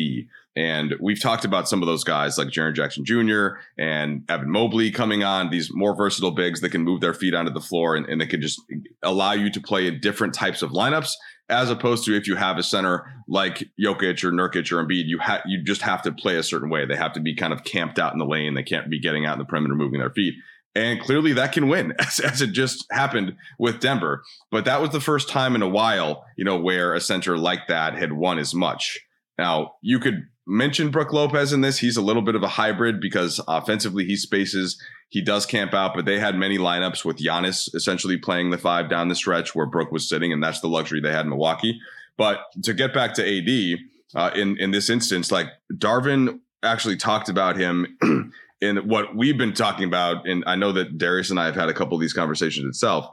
And 0.54 0.94
we've 1.00 1.20
talked 1.20 1.46
about 1.46 1.68
some 1.68 1.82
of 1.82 1.86
those 1.86 2.04
guys 2.04 2.36
like 2.36 2.48
Jaren 2.48 2.74
Jackson 2.74 3.04
Jr. 3.06 3.58
and 3.78 4.22
Evan 4.28 4.50
Mobley 4.50 4.90
coming 4.90 5.24
on, 5.24 5.48
these 5.48 5.70
more 5.72 5.96
versatile 5.96 6.30
bigs 6.30 6.60
that 6.60 6.70
can 6.70 6.82
move 6.82 7.00
their 7.00 7.14
feet 7.14 7.34
onto 7.34 7.50
the 7.50 7.60
floor 7.60 7.96
and, 7.96 8.06
and 8.06 8.20
they 8.20 8.26
can 8.26 8.42
just 8.42 8.60
allow 9.02 9.32
you 9.32 9.50
to 9.50 9.60
play 9.60 9.86
in 9.86 10.00
different 10.00 10.34
types 10.34 10.60
of 10.60 10.70
lineups, 10.70 11.12
as 11.48 11.70
opposed 11.70 12.04
to 12.04 12.14
if 12.14 12.26
you 12.26 12.36
have 12.36 12.58
a 12.58 12.62
center 12.62 13.06
like 13.28 13.64
Jokic 13.80 14.22
or 14.24 14.30
Nurkic 14.30 14.70
or 14.70 14.84
Embiid, 14.84 15.04
you 15.06 15.18
have 15.18 15.40
you 15.46 15.62
just 15.64 15.82
have 15.82 16.02
to 16.02 16.12
play 16.12 16.36
a 16.36 16.42
certain 16.42 16.68
way. 16.68 16.84
They 16.84 16.96
have 16.96 17.14
to 17.14 17.20
be 17.20 17.34
kind 17.34 17.54
of 17.54 17.64
camped 17.64 17.98
out 17.98 18.12
in 18.12 18.18
the 18.18 18.26
lane. 18.26 18.54
They 18.54 18.62
can't 18.62 18.90
be 18.90 19.00
getting 19.00 19.24
out 19.24 19.34
in 19.34 19.38
the 19.38 19.44
perimeter, 19.46 19.74
moving 19.74 20.00
their 20.00 20.10
feet. 20.10 20.34
And 20.74 21.00
clearly 21.00 21.34
that 21.34 21.52
can 21.52 21.68
win, 21.68 21.94
as, 21.98 22.20
as, 22.20 22.42
it 22.42 22.52
just 22.52 22.86
happened 22.90 23.36
with 23.58 23.80
Denver. 23.80 24.22
But 24.50 24.64
that 24.66 24.80
was 24.80 24.90
the 24.90 25.00
first 25.00 25.28
time 25.28 25.54
in 25.54 25.62
a 25.62 25.68
while, 25.68 26.24
you 26.36 26.44
know, 26.44 26.58
where 26.58 26.94
a 26.94 27.00
center 27.00 27.38
like 27.38 27.68
that 27.68 27.94
had 27.94 28.12
won 28.12 28.38
as 28.38 28.54
much. 28.54 29.00
Now, 29.38 29.72
you 29.82 29.98
could 29.98 30.26
mention 30.46 30.90
Brook 30.90 31.12
Lopez 31.12 31.52
in 31.52 31.60
this. 31.60 31.78
He's 31.78 31.96
a 31.96 32.02
little 32.02 32.22
bit 32.22 32.34
of 32.34 32.42
a 32.42 32.48
hybrid 32.48 33.00
because 33.00 33.40
offensively 33.46 34.04
he 34.04 34.16
spaces, 34.16 34.80
he 35.08 35.22
does 35.22 35.46
camp 35.46 35.74
out, 35.74 35.94
but 35.94 36.04
they 36.04 36.18
had 36.18 36.36
many 36.36 36.58
lineups 36.58 37.04
with 37.04 37.18
Giannis 37.18 37.74
essentially 37.74 38.16
playing 38.16 38.50
the 38.50 38.58
five 38.58 38.88
down 38.88 39.08
the 39.08 39.14
stretch 39.14 39.54
where 39.54 39.66
Brook 39.66 39.92
was 39.92 40.08
sitting, 40.08 40.32
and 40.32 40.42
that's 40.42 40.60
the 40.60 40.68
luxury 40.68 41.00
they 41.00 41.12
had 41.12 41.24
in 41.26 41.30
Milwaukee. 41.30 41.78
But 42.16 42.40
to 42.62 42.74
get 42.74 42.92
back 42.92 43.14
to 43.14 43.22
AD, 43.22 43.78
uh, 44.14 44.30
in 44.34 44.58
in 44.58 44.70
this 44.70 44.90
instance, 44.90 45.30
like 45.30 45.48
Darvin 45.72 46.40
actually 46.62 46.96
talked 46.96 47.28
about 47.28 47.56
him 47.56 47.98
in 48.60 48.76
what 48.88 49.16
we've 49.16 49.38
been 49.38 49.54
talking 49.54 49.84
about, 49.84 50.26
and 50.26 50.44
I 50.46 50.56
know 50.56 50.72
that 50.72 50.98
Darius 50.98 51.30
and 51.30 51.40
I 51.40 51.46
have 51.46 51.56
had 51.56 51.68
a 51.68 51.74
couple 51.74 51.94
of 51.94 52.00
these 52.00 52.12
conversations 52.12 52.66
itself. 52.66 53.06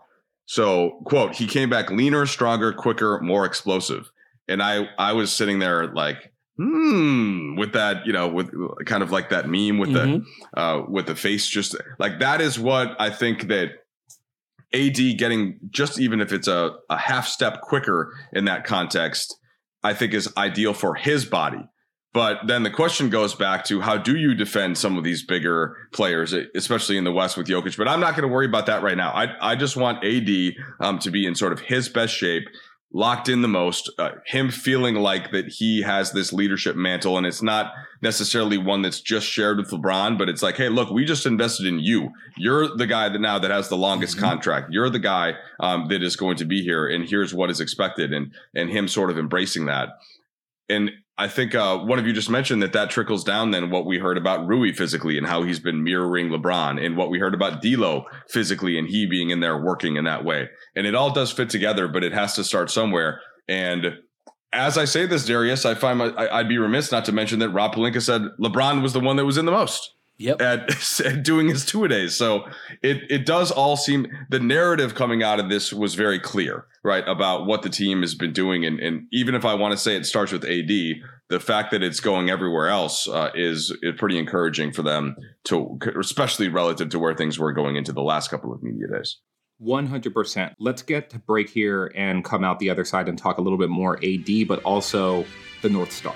So, 0.45 1.01
quote, 1.05 1.35
he 1.35 1.45
came 1.45 1.69
back 1.69 1.91
leaner, 1.91 2.25
stronger, 2.25 2.73
quicker, 2.73 3.19
more 3.21 3.45
explosive. 3.45 4.11
And 4.47 4.63
I 4.63 4.89
I 4.97 5.13
was 5.13 5.31
sitting 5.31 5.59
there 5.59 5.87
like, 5.93 6.33
hmm, 6.59 7.55
with 7.55 7.71
that, 7.71 8.05
you 8.05 8.11
know, 8.11 8.27
with 8.27 8.51
kind 8.85 9.01
of 9.01 9.11
like 9.11 9.29
that 9.29 9.47
meme 9.47 9.77
with 9.77 9.91
mm-hmm. 9.91 10.23
the 10.53 10.59
uh 10.59 10.83
with 10.89 11.05
the 11.05 11.15
face 11.15 11.47
just 11.47 11.75
like 11.99 12.19
that 12.19 12.41
is 12.41 12.59
what 12.59 12.99
I 12.99 13.09
think 13.09 13.47
that 13.47 13.69
AD 14.73 15.17
getting 15.17 15.59
just 15.69 15.99
even 15.99 16.19
if 16.19 16.33
it's 16.33 16.49
a, 16.49 16.75
a 16.89 16.97
half 16.97 17.27
step 17.27 17.61
quicker 17.61 18.13
in 18.33 18.45
that 18.45 18.65
context, 18.65 19.37
I 19.83 19.93
think 19.93 20.13
is 20.13 20.31
ideal 20.35 20.73
for 20.73 20.95
his 20.95 21.23
body. 21.23 21.65
But 22.11 22.39
then 22.47 22.63
the 22.63 22.71
question 22.71 23.09
goes 23.09 23.35
back 23.35 23.65
to 23.65 23.81
how 23.81 23.97
do 23.97 24.17
you 24.17 24.33
defend 24.33 24.77
some 24.77 24.97
of 24.97 25.03
these 25.03 25.23
bigger 25.23 25.77
players, 25.93 26.33
especially 26.55 26.97
in 26.97 27.03
the 27.03 27.11
West 27.11 27.37
with 27.37 27.47
Jokic? 27.47 27.77
But 27.77 27.87
I'm 27.87 27.99
not 27.99 28.15
going 28.15 28.27
to 28.27 28.33
worry 28.33 28.47
about 28.47 28.65
that 28.65 28.81
right 28.81 28.97
now. 28.97 29.11
I, 29.11 29.51
I 29.51 29.55
just 29.55 29.77
want 29.77 30.03
AD 30.03 30.53
um, 30.79 30.97
to 30.99 31.11
be 31.11 31.27
in 31.27 31.35
sort 31.35 31.53
of 31.53 31.59
his 31.59 31.87
best 31.87 32.15
shape 32.15 32.45
locked 32.91 33.29
in 33.29 33.41
the 33.41 33.47
most, 33.47 33.89
uh, 33.99 34.11
him 34.25 34.49
feeling 34.49 34.95
like 34.95 35.31
that 35.31 35.47
he 35.47 35.81
has 35.83 36.11
this 36.11 36.33
leadership 36.33 36.75
mantle 36.75 37.17
and 37.17 37.27
it's 37.27 37.41
not 37.41 37.71
necessarily 38.01 38.57
one 38.57 38.81
that's 38.81 39.01
just 39.01 39.27
shared 39.27 39.57
with 39.57 39.69
LeBron, 39.69 40.17
but 40.17 40.29
it's 40.29 40.41
like, 40.41 40.55
hey, 40.55 40.69
look, 40.69 40.89
we 40.89 41.05
just 41.05 41.25
invested 41.25 41.67
in 41.67 41.79
you. 41.79 42.09
You're 42.37 42.75
the 42.75 42.87
guy 42.87 43.09
that 43.09 43.19
now 43.19 43.37
that 43.39 43.51
has 43.51 43.69
the 43.69 43.77
longest 43.77 44.17
mm-hmm. 44.17 44.25
contract. 44.25 44.67
You're 44.71 44.89
the 44.89 44.99
guy 44.99 45.35
um, 45.59 45.87
that 45.89 46.01
is 46.01 46.15
going 46.15 46.37
to 46.37 46.45
be 46.45 46.63
here, 46.63 46.87
and 46.87 47.07
here's 47.07 47.33
what 47.33 47.49
is 47.49 47.59
expected, 47.59 48.13
and 48.13 48.31
and 48.55 48.69
him 48.69 48.87
sort 48.87 49.11
of 49.11 49.17
embracing 49.17 49.65
that. 49.65 49.89
And 50.69 50.91
I 51.19 51.27
think 51.27 51.53
uh, 51.53 51.77
one 51.77 51.99
of 51.99 52.07
you 52.07 52.13
just 52.13 52.29
mentioned 52.29 52.63
that 52.63 52.71
that 52.71 52.89
trickles 52.89 53.25
down 53.25 53.51
then 53.51 53.69
what 53.69 53.85
we 53.85 53.99
heard 53.99 54.17
about 54.17 54.47
Rui 54.47 54.71
physically 54.71 55.17
and 55.17 55.27
how 55.27 55.43
he's 55.43 55.59
been 55.59 55.83
mirroring 55.83 56.29
LeBron 56.29 56.83
and 56.83 56.95
what 56.95 57.09
we 57.09 57.19
heard 57.19 57.33
about 57.33 57.61
D'Lo 57.61 58.05
physically 58.29 58.79
and 58.79 58.87
he 58.87 59.05
being 59.05 59.29
in 59.29 59.41
there 59.41 59.61
working 59.61 59.97
in 59.97 60.05
that 60.05 60.23
way. 60.23 60.47
And 60.77 60.87
it 60.87 60.95
all 60.95 61.11
does 61.11 61.29
fit 61.29 61.49
together, 61.49 61.89
but 61.89 62.05
it 62.05 62.13
has 62.13 62.35
to 62.35 62.43
start 62.45 62.71
somewhere. 62.71 63.19
And 63.49 63.97
as 64.53 64.77
I 64.77 64.85
say 64.85 65.05
this, 65.05 65.25
Darius, 65.25 65.65
I 65.65 65.75
find 65.75 65.99
my, 65.99 66.05
I, 66.05 66.37
would 66.37 66.47
be 66.47 66.57
remiss 66.57 66.89
not 66.89 67.03
to 67.05 67.11
mention 67.11 67.39
that 67.39 67.49
Rob 67.49 67.75
Pelinka 67.75 68.01
said 68.01 68.21
LeBron 68.39 68.81
was 68.81 68.93
the 68.93 69.01
one 69.01 69.17
that 69.17 69.25
was 69.25 69.37
in 69.37 69.45
the 69.45 69.51
most. 69.51 69.93
Yep. 70.19 70.41
At, 70.41 70.99
at 71.05 71.23
doing 71.23 71.47
his 71.47 71.65
two 71.65 71.83
a 71.85 71.87
days. 71.87 72.15
So 72.15 72.45
it 72.83 73.09
it 73.09 73.25
does 73.25 73.51
all 73.51 73.77
seem 73.77 74.07
the 74.29 74.39
narrative 74.39 74.93
coming 74.93 75.23
out 75.23 75.39
of 75.39 75.49
this 75.49 75.73
was 75.73 75.95
very 75.95 76.19
clear, 76.19 76.65
right? 76.83 77.07
About 77.07 77.45
what 77.45 77.61
the 77.61 77.69
team 77.69 78.01
has 78.01 78.13
been 78.15 78.33
doing. 78.33 78.65
And, 78.65 78.79
and 78.79 79.07
even 79.11 79.33
if 79.33 79.45
I 79.45 79.53
want 79.53 79.71
to 79.71 79.77
say 79.77 79.95
it 79.95 80.05
starts 80.05 80.31
with 80.31 80.43
AD, 80.43 80.69
the 81.29 81.39
fact 81.39 81.71
that 81.71 81.81
it's 81.81 82.01
going 82.01 82.29
everywhere 82.29 82.67
else 82.67 83.07
uh, 83.07 83.29
is, 83.33 83.75
is 83.81 83.95
pretty 83.97 84.17
encouraging 84.17 84.73
for 84.73 84.81
them 84.81 85.15
to, 85.45 85.79
especially 85.99 86.49
relative 86.49 86.89
to 86.89 86.99
where 86.99 87.15
things 87.15 87.39
were 87.39 87.53
going 87.53 87.77
into 87.77 87.93
the 87.93 88.01
last 88.01 88.29
couple 88.29 88.53
of 88.53 88.61
media 88.61 88.87
days. 88.91 89.19
100%. 89.61 90.53
Let's 90.59 90.81
get 90.81 91.09
to 91.11 91.19
break 91.19 91.49
here 91.49 91.91
and 91.95 92.23
come 92.23 92.43
out 92.43 92.59
the 92.59 92.69
other 92.69 92.85
side 92.85 93.09
and 93.09 93.17
talk 93.17 93.37
a 93.37 93.41
little 93.41 93.57
bit 93.57 93.69
more 93.69 93.99
AD, 94.03 94.47
but 94.47 94.61
also 94.63 95.25
the 95.61 95.69
North 95.69 95.91
Star. 95.91 96.15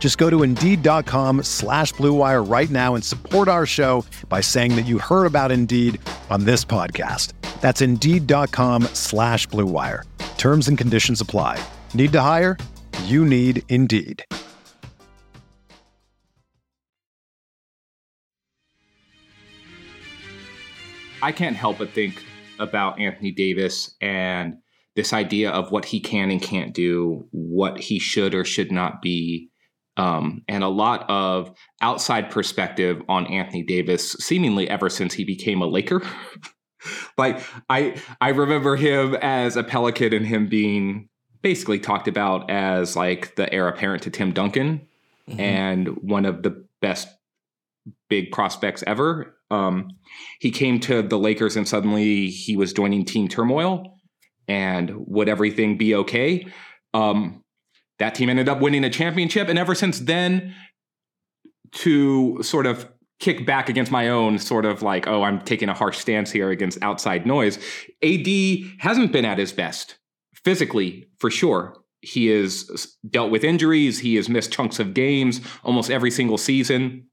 Just 0.00 0.16
go 0.16 0.28
to 0.30 0.42
Indeed.com 0.42 1.44
slash 1.44 1.92
BlueWire 1.94 2.50
right 2.50 2.70
now 2.70 2.94
and 2.96 3.04
support 3.04 3.46
our 3.46 3.66
show 3.66 4.04
by 4.28 4.40
saying 4.40 4.74
that 4.74 4.86
you 4.86 4.98
heard 4.98 5.26
about 5.26 5.52
Indeed 5.52 6.00
on 6.30 6.44
this 6.44 6.64
podcast. 6.64 7.34
That's 7.60 7.82
Indeed.com 7.82 8.84
slash 8.94 9.46
BlueWire. 9.48 10.04
Terms 10.38 10.68
and 10.68 10.78
conditions 10.78 11.20
apply. 11.20 11.62
Need 11.92 12.12
to 12.12 12.20
hire? 12.22 12.56
You 13.04 13.26
need 13.26 13.62
Indeed. 13.68 14.24
I 21.22 21.32
can't 21.32 21.56
help 21.56 21.76
but 21.76 21.90
think 21.90 22.24
about 22.58 22.98
Anthony 22.98 23.32
Davis 23.32 23.94
and 24.00 24.56
this 24.96 25.12
idea 25.12 25.50
of 25.50 25.70
what 25.70 25.84
he 25.84 26.00
can 26.00 26.30
and 26.30 26.40
can't 26.40 26.72
do, 26.72 27.28
what 27.30 27.78
he 27.78 27.98
should 27.98 28.34
or 28.34 28.44
should 28.46 28.72
not 28.72 29.02
be 29.02 29.49
um, 30.00 30.42
and 30.48 30.64
a 30.64 30.68
lot 30.68 31.04
of 31.10 31.54
outside 31.82 32.30
perspective 32.30 33.02
on 33.06 33.26
Anthony 33.26 33.62
Davis, 33.62 34.12
seemingly 34.12 34.66
ever 34.70 34.88
since 34.88 35.12
he 35.12 35.24
became 35.24 35.60
a 35.60 35.66
Laker. 35.66 36.00
like 37.18 37.44
I, 37.68 38.00
I 38.18 38.30
remember 38.30 38.76
him 38.76 39.14
as 39.16 39.56
a 39.56 39.62
Pelican 39.62 40.14
and 40.14 40.26
him 40.26 40.48
being 40.48 41.10
basically 41.42 41.78
talked 41.78 42.08
about 42.08 42.50
as 42.50 42.96
like 42.96 43.36
the 43.36 43.52
heir 43.52 43.68
apparent 43.68 44.04
to 44.04 44.10
Tim 44.10 44.32
Duncan 44.32 44.88
mm-hmm. 45.28 45.38
and 45.38 45.88
one 46.02 46.24
of 46.24 46.42
the 46.42 46.64
best 46.80 47.06
big 48.08 48.32
prospects 48.32 48.82
ever. 48.86 49.36
Um, 49.50 49.90
he 50.40 50.50
came 50.50 50.80
to 50.80 51.02
the 51.02 51.18
Lakers 51.18 51.56
and 51.56 51.68
suddenly 51.68 52.28
he 52.28 52.56
was 52.56 52.72
joining 52.72 53.04
team 53.04 53.28
turmoil. 53.28 53.98
And 54.48 54.92
would 55.06 55.28
everything 55.28 55.76
be 55.76 55.94
okay? 55.94 56.46
Um, 56.94 57.44
that 58.00 58.14
team 58.14 58.28
ended 58.28 58.48
up 58.48 58.60
winning 58.60 58.82
a 58.82 58.90
championship. 58.90 59.48
And 59.48 59.58
ever 59.58 59.74
since 59.74 60.00
then, 60.00 60.54
to 61.72 62.42
sort 62.42 62.66
of 62.66 62.88
kick 63.20 63.46
back 63.46 63.68
against 63.68 63.92
my 63.92 64.08
own 64.08 64.38
sort 64.38 64.64
of 64.64 64.82
like, 64.82 65.06
oh, 65.06 65.22
I'm 65.22 65.40
taking 65.42 65.68
a 65.68 65.74
harsh 65.74 65.98
stance 65.98 66.30
here 66.30 66.50
against 66.50 66.82
outside 66.82 67.26
noise, 67.26 67.58
AD 68.02 68.26
hasn't 68.78 69.12
been 69.12 69.26
at 69.26 69.38
his 69.38 69.52
best 69.52 69.98
physically, 70.34 71.06
for 71.18 71.30
sure. 71.30 71.76
He 72.00 72.28
has 72.28 72.96
dealt 73.08 73.30
with 73.30 73.44
injuries, 73.44 73.98
he 73.98 74.16
has 74.16 74.30
missed 74.30 74.50
chunks 74.50 74.78
of 74.78 74.94
games 74.94 75.42
almost 75.62 75.90
every 75.90 76.10
single 76.10 76.38
season. 76.38 77.06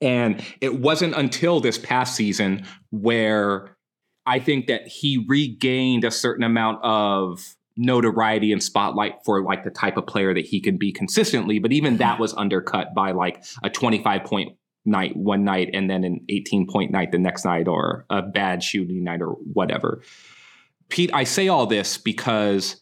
And 0.00 0.42
it 0.60 0.80
wasn't 0.80 1.14
until 1.14 1.60
this 1.60 1.76
past 1.76 2.14
season 2.14 2.64
where 2.90 3.76
I 4.24 4.38
think 4.38 4.68
that 4.68 4.86
he 4.86 5.26
regained 5.28 6.04
a 6.04 6.10
certain 6.12 6.44
amount 6.44 6.82
of 6.84 7.56
notoriety 7.76 8.52
and 8.52 8.62
spotlight 8.62 9.14
for 9.24 9.42
like 9.42 9.64
the 9.64 9.70
type 9.70 9.96
of 9.96 10.06
player 10.06 10.34
that 10.34 10.44
he 10.46 10.60
can 10.60 10.76
be 10.76 10.92
consistently. 10.92 11.58
But 11.58 11.72
even 11.72 11.98
that 11.98 12.18
was 12.18 12.34
undercut 12.34 12.94
by 12.94 13.12
like 13.12 13.44
a 13.62 13.70
25 13.70 14.24
point 14.24 14.56
night 14.84 15.16
one 15.16 15.44
night 15.44 15.70
and 15.72 15.90
then 15.90 16.04
an 16.04 16.24
18 16.28 16.66
point 16.66 16.90
night 16.90 17.12
the 17.12 17.18
next 17.18 17.44
night 17.44 17.68
or 17.68 18.06
a 18.10 18.22
bad 18.22 18.62
shooting 18.62 19.04
night 19.04 19.22
or 19.22 19.32
whatever. 19.52 20.02
Pete, 20.88 21.10
I 21.14 21.24
say 21.24 21.48
all 21.48 21.66
this 21.66 21.96
because 21.96 22.80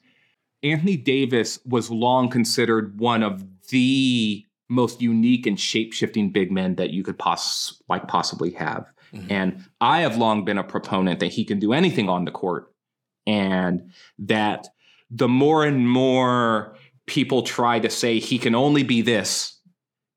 Anthony 0.63 0.97
Davis 0.97 1.59
was 1.65 1.91
long 1.91 2.29
considered 2.29 2.99
one 2.99 3.23
of 3.23 3.45
the 3.71 4.45
most 4.69 5.01
unique 5.01 5.47
and 5.47 5.59
shape-shifting 5.59 6.31
big 6.31 6.51
men 6.53 6.77
that 6.77 6.91
you 6.91 7.03
could 7.03 7.19
poss- 7.19 7.81
like 7.89 8.07
possibly 8.09 8.51
have. 8.53 8.87
Mm-hmm. 9.13 9.33
And 9.33 9.65
I 9.81 10.01
have 10.01 10.19
long 10.19 10.45
been 10.45 10.59
a 10.59 10.65
proponent 10.65 11.21
that 11.21 11.33
he 11.33 11.45
can 11.45 11.59
do 11.59 11.73
anything 11.73 12.09
on 12.09 12.25
the 12.25 12.31
court 12.31 12.73
and 13.27 13.93
that 14.19 14.69
the 15.11 15.29
more 15.29 15.65
and 15.65 15.89
more 15.89 16.77
people 17.07 17.43
try 17.43 17.79
to 17.79 17.91
say 17.91 18.19
he 18.19 18.39
can 18.39 18.55
only 18.55 18.83
be 18.83 19.03
this 19.03 19.59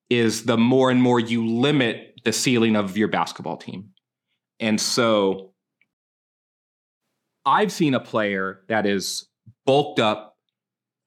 is 0.10 0.44
the 0.44 0.58
more 0.58 0.92
and 0.92 1.02
more 1.02 1.20
you 1.20 1.48
limit 1.48 2.20
the 2.26 2.34
ceiling 2.34 2.76
of 2.76 2.98
your 2.98 3.08
basketball 3.08 3.58
team. 3.58 3.90
And 4.60 4.80
so 4.80 5.54
I've 7.46 7.72
seen 7.72 7.94
a 7.94 8.00
player 8.00 8.62
that 8.68 8.86
is 8.86 9.28
bulked 9.66 10.00
up 10.00 10.38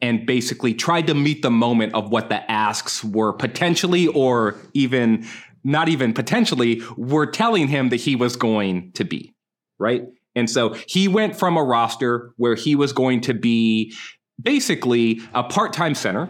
and 0.00 0.26
basically 0.26 0.74
tried 0.74 1.06
to 1.06 1.14
meet 1.14 1.42
the 1.42 1.50
moment 1.50 1.94
of 1.94 2.10
what 2.10 2.28
the 2.28 2.50
asks 2.50 3.04
were 3.04 3.32
potentially 3.32 4.06
or 4.08 4.56
even 4.72 5.26
not 5.62 5.88
even 5.88 6.12
potentially 6.12 6.82
were 6.96 7.26
telling 7.26 7.68
him 7.68 7.88
that 7.88 7.96
he 7.96 8.16
was 8.16 8.36
going 8.36 8.92
to 8.92 9.04
be, 9.04 9.34
right? 9.78 10.04
And 10.34 10.50
so 10.50 10.74
he 10.88 11.08
went 11.08 11.36
from 11.36 11.56
a 11.56 11.62
roster 11.62 12.32
where 12.36 12.54
he 12.54 12.74
was 12.74 12.92
going 12.92 13.20
to 13.22 13.34
be 13.34 13.94
basically 14.40 15.20
a 15.32 15.44
part-time 15.44 15.94
center 15.94 16.28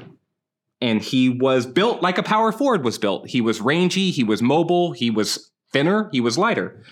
and 0.80 1.00
he 1.00 1.30
was 1.30 1.64
built 1.66 2.02
like 2.02 2.18
a 2.18 2.23
power 2.23 2.52
forward 2.52 2.84
was 2.84 2.99
built. 2.99 3.28
He 3.28 3.40
was 3.40 3.61
rangy, 3.61 4.11
he 4.11 4.23
was 4.23 4.42
mobile, 4.42 4.92
he 4.92 5.11
was 5.11 5.50
thinner, 5.73 6.11
he 6.12 6.20
was 6.20 6.37
lighter. 6.37 6.82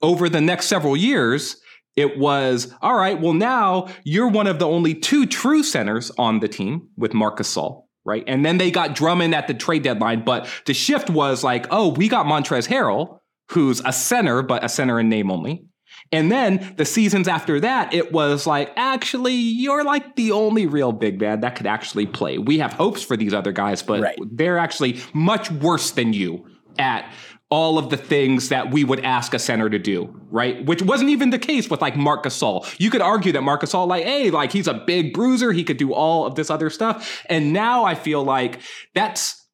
Over 0.00 0.28
the 0.28 0.40
next 0.40 0.66
several 0.66 0.96
years, 0.96 1.60
it 1.96 2.16
was 2.16 2.72
all 2.80 2.94
right, 2.96 3.20
well, 3.20 3.34
now 3.34 3.88
you're 4.04 4.28
one 4.28 4.46
of 4.46 4.58
the 4.58 4.66
only 4.66 4.94
two 4.94 5.26
true 5.26 5.62
centers 5.62 6.10
on 6.16 6.40
the 6.40 6.48
team 6.48 6.88
with 6.96 7.12
Marcus 7.12 7.54
Gasol, 7.54 7.84
right? 8.04 8.24
And 8.26 8.46
then 8.46 8.56
they 8.56 8.70
got 8.70 8.94
Drummond 8.94 9.34
at 9.34 9.48
the 9.48 9.54
trade 9.54 9.82
deadline, 9.82 10.24
but 10.24 10.48
the 10.64 10.74
shift 10.74 11.10
was 11.10 11.44
like, 11.44 11.66
oh, 11.70 11.88
we 11.88 12.08
got 12.08 12.24
Montrezl 12.24 12.68
Harrell, 12.68 13.18
who's 13.50 13.82
a 13.84 13.92
center, 13.92 14.42
but 14.42 14.64
a 14.64 14.68
center 14.68 14.98
in 14.98 15.08
name 15.08 15.30
only. 15.30 15.67
And 16.10 16.32
then 16.32 16.74
the 16.76 16.84
seasons 16.84 17.28
after 17.28 17.60
that, 17.60 17.92
it 17.92 18.12
was 18.12 18.46
like, 18.46 18.72
actually, 18.76 19.34
you're 19.34 19.84
like 19.84 20.16
the 20.16 20.32
only 20.32 20.66
real 20.66 20.92
big 20.92 21.20
man 21.20 21.40
that 21.40 21.56
could 21.56 21.66
actually 21.66 22.06
play. 22.06 22.38
We 22.38 22.58
have 22.58 22.72
hopes 22.72 23.02
for 23.02 23.16
these 23.16 23.34
other 23.34 23.52
guys, 23.52 23.82
but 23.82 24.00
right. 24.00 24.18
they're 24.32 24.58
actually 24.58 25.00
much 25.12 25.50
worse 25.50 25.90
than 25.90 26.12
you 26.12 26.46
at 26.78 27.12
all 27.50 27.78
of 27.78 27.88
the 27.88 27.96
things 27.96 28.50
that 28.50 28.70
we 28.70 28.84
would 28.84 29.00
ask 29.00 29.32
a 29.32 29.38
center 29.38 29.70
to 29.70 29.78
do, 29.78 30.14
right? 30.30 30.64
Which 30.66 30.82
wasn't 30.82 31.10
even 31.10 31.30
the 31.30 31.38
case 31.38 31.70
with 31.70 31.80
like 31.80 31.96
Marc 31.96 32.24
Gasol. 32.24 32.74
You 32.78 32.90
could 32.90 33.00
argue 33.00 33.32
that 33.32 33.42
Marc 33.42 33.62
Gasol, 33.62 33.86
like, 33.86 34.04
hey, 34.04 34.30
like 34.30 34.52
he's 34.52 34.68
a 34.68 34.74
big 34.74 35.14
bruiser, 35.14 35.52
he 35.52 35.64
could 35.64 35.78
do 35.78 35.94
all 35.94 36.26
of 36.26 36.34
this 36.34 36.50
other 36.50 36.68
stuff. 36.68 37.24
And 37.26 37.52
now 37.52 37.84
I 37.84 37.94
feel 37.94 38.22
like 38.22 38.60
that's 38.94 39.47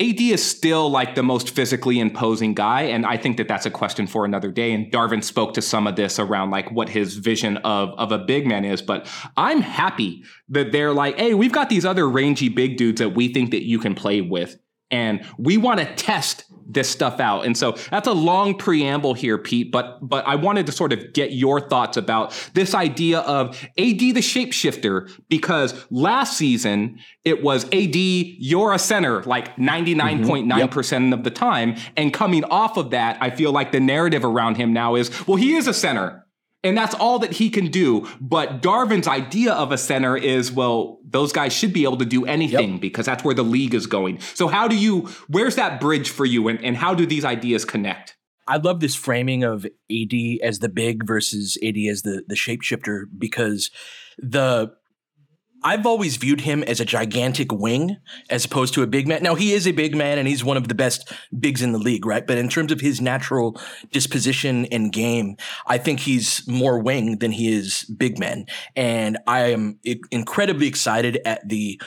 AD 0.00 0.20
is 0.20 0.42
still 0.42 0.90
like 0.90 1.14
the 1.14 1.22
most 1.22 1.50
physically 1.50 2.00
imposing 2.00 2.54
guy. 2.54 2.82
And 2.82 3.04
I 3.04 3.18
think 3.18 3.36
that 3.36 3.48
that's 3.48 3.66
a 3.66 3.70
question 3.70 4.06
for 4.06 4.24
another 4.24 4.50
day. 4.50 4.72
And 4.72 4.90
Darvin 4.90 5.22
spoke 5.22 5.52
to 5.54 5.62
some 5.62 5.86
of 5.86 5.96
this 5.96 6.18
around 6.18 6.50
like 6.50 6.70
what 6.72 6.88
his 6.88 7.16
vision 7.16 7.58
of, 7.58 7.90
of 7.98 8.10
a 8.10 8.18
big 8.18 8.46
man 8.46 8.64
is. 8.64 8.80
But 8.80 9.06
I'm 9.36 9.60
happy 9.60 10.24
that 10.48 10.72
they're 10.72 10.94
like, 10.94 11.18
hey, 11.18 11.34
we've 11.34 11.52
got 11.52 11.68
these 11.68 11.84
other 11.84 12.08
rangy 12.08 12.48
big 12.48 12.78
dudes 12.78 13.00
that 13.00 13.10
we 13.10 13.32
think 13.32 13.50
that 13.50 13.66
you 13.66 13.78
can 13.78 13.94
play 13.94 14.22
with. 14.22 14.56
And 14.90 15.24
we 15.38 15.56
want 15.56 15.80
to 15.80 15.94
test 15.94 16.44
this 16.72 16.88
stuff 16.88 17.20
out. 17.20 17.44
And 17.44 17.56
so 17.56 17.72
that's 17.90 18.06
a 18.06 18.12
long 18.12 18.56
preamble 18.56 19.14
here, 19.14 19.38
Pete, 19.38 19.72
but 19.72 19.98
but 20.00 20.26
I 20.26 20.36
wanted 20.36 20.66
to 20.66 20.72
sort 20.72 20.92
of 20.92 21.12
get 21.12 21.32
your 21.32 21.60
thoughts 21.60 21.96
about 21.96 22.32
this 22.54 22.74
idea 22.74 23.20
of 23.20 23.60
AD 23.78 23.98
the 23.98 24.14
shapeshifter 24.14 25.10
because 25.28 25.74
last 25.90 26.36
season 26.36 26.98
it 27.24 27.42
was 27.42 27.64
AD 27.66 27.96
you're 27.96 28.72
a 28.72 28.78
center 28.78 29.22
like 29.24 29.56
99.9% 29.56 30.46
mm-hmm. 30.46 31.10
yep. 31.10 31.18
of 31.18 31.24
the 31.24 31.30
time 31.30 31.76
and 31.96 32.12
coming 32.12 32.44
off 32.44 32.76
of 32.76 32.90
that 32.90 33.18
I 33.20 33.30
feel 33.30 33.52
like 33.52 33.72
the 33.72 33.80
narrative 33.80 34.24
around 34.24 34.56
him 34.56 34.72
now 34.72 34.94
is 34.94 35.26
well 35.26 35.36
he 35.36 35.54
is 35.54 35.66
a 35.66 35.74
center 35.74 36.26
and 36.62 36.76
that's 36.76 36.94
all 36.94 37.18
that 37.20 37.32
he 37.32 37.50
can 37.50 37.70
do. 37.70 38.06
But 38.20 38.62
Darvin's 38.62 39.08
idea 39.08 39.52
of 39.52 39.72
a 39.72 39.78
center 39.78 40.16
is, 40.16 40.52
well, 40.52 40.98
those 41.04 41.32
guys 41.32 41.52
should 41.52 41.72
be 41.72 41.84
able 41.84 41.96
to 41.98 42.04
do 42.04 42.26
anything 42.26 42.72
yep. 42.72 42.80
because 42.80 43.06
that's 43.06 43.24
where 43.24 43.34
the 43.34 43.42
league 43.42 43.74
is 43.74 43.86
going. 43.86 44.20
So 44.34 44.48
how 44.48 44.68
do 44.68 44.76
you, 44.76 45.08
where's 45.28 45.56
that 45.56 45.80
bridge 45.80 46.10
for 46.10 46.24
you 46.24 46.48
and, 46.48 46.62
and 46.64 46.76
how 46.76 46.94
do 46.94 47.06
these 47.06 47.24
ideas 47.24 47.64
connect? 47.64 48.16
I 48.50 48.56
love 48.56 48.80
this 48.80 48.96
framing 48.96 49.44
of 49.44 49.64
AD 49.64 50.12
as 50.42 50.58
the 50.58 50.68
big 50.68 51.06
versus 51.06 51.56
AD 51.62 51.76
as 51.88 52.02
the 52.02 52.24
the 52.26 52.34
shapeshifter 52.34 53.04
because 53.16 53.70
the 54.18 54.72
I've 55.62 55.86
always 55.86 56.16
viewed 56.16 56.40
him 56.40 56.62
as 56.64 56.80
a 56.80 56.84
gigantic 56.84 57.52
wing 57.52 57.96
as 58.28 58.44
opposed 58.44 58.74
to 58.74 58.82
a 58.82 58.86
big 58.86 59.06
man. 59.06 59.22
Now 59.22 59.34
he 59.34 59.52
is 59.52 59.66
a 59.66 59.72
big 59.72 59.94
man 59.94 60.18
and 60.18 60.26
he's 60.26 60.44
one 60.44 60.56
of 60.56 60.68
the 60.68 60.74
best 60.74 61.12
bigs 61.38 61.62
in 61.62 61.72
the 61.72 61.78
league, 61.78 62.06
right? 62.06 62.26
But 62.26 62.38
in 62.38 62.48
terms 62.48 62.72
of 62.72 62.80
his 62.80 63.00
natural 63.00 63.60
disposition 63.92 64.66
and 64.66 64.92
game, 64.92 65.36
I 65.66 65.78
think 65.78 66.00
he's 66.00 66.46
more 66.48 66.78
wing 66.78 67.18
than 67.18 67.32
he 67.32 67.52
is 67.52 67.84
big 67.84 68.18
man. 68.18 68.46
And 68.74 69.18
I 69.26 69.52
am 69.52 69.78
incredibly 70.10 70.66
excited 70.66 71.20
at 71.24 71.48
the 71.48 71.80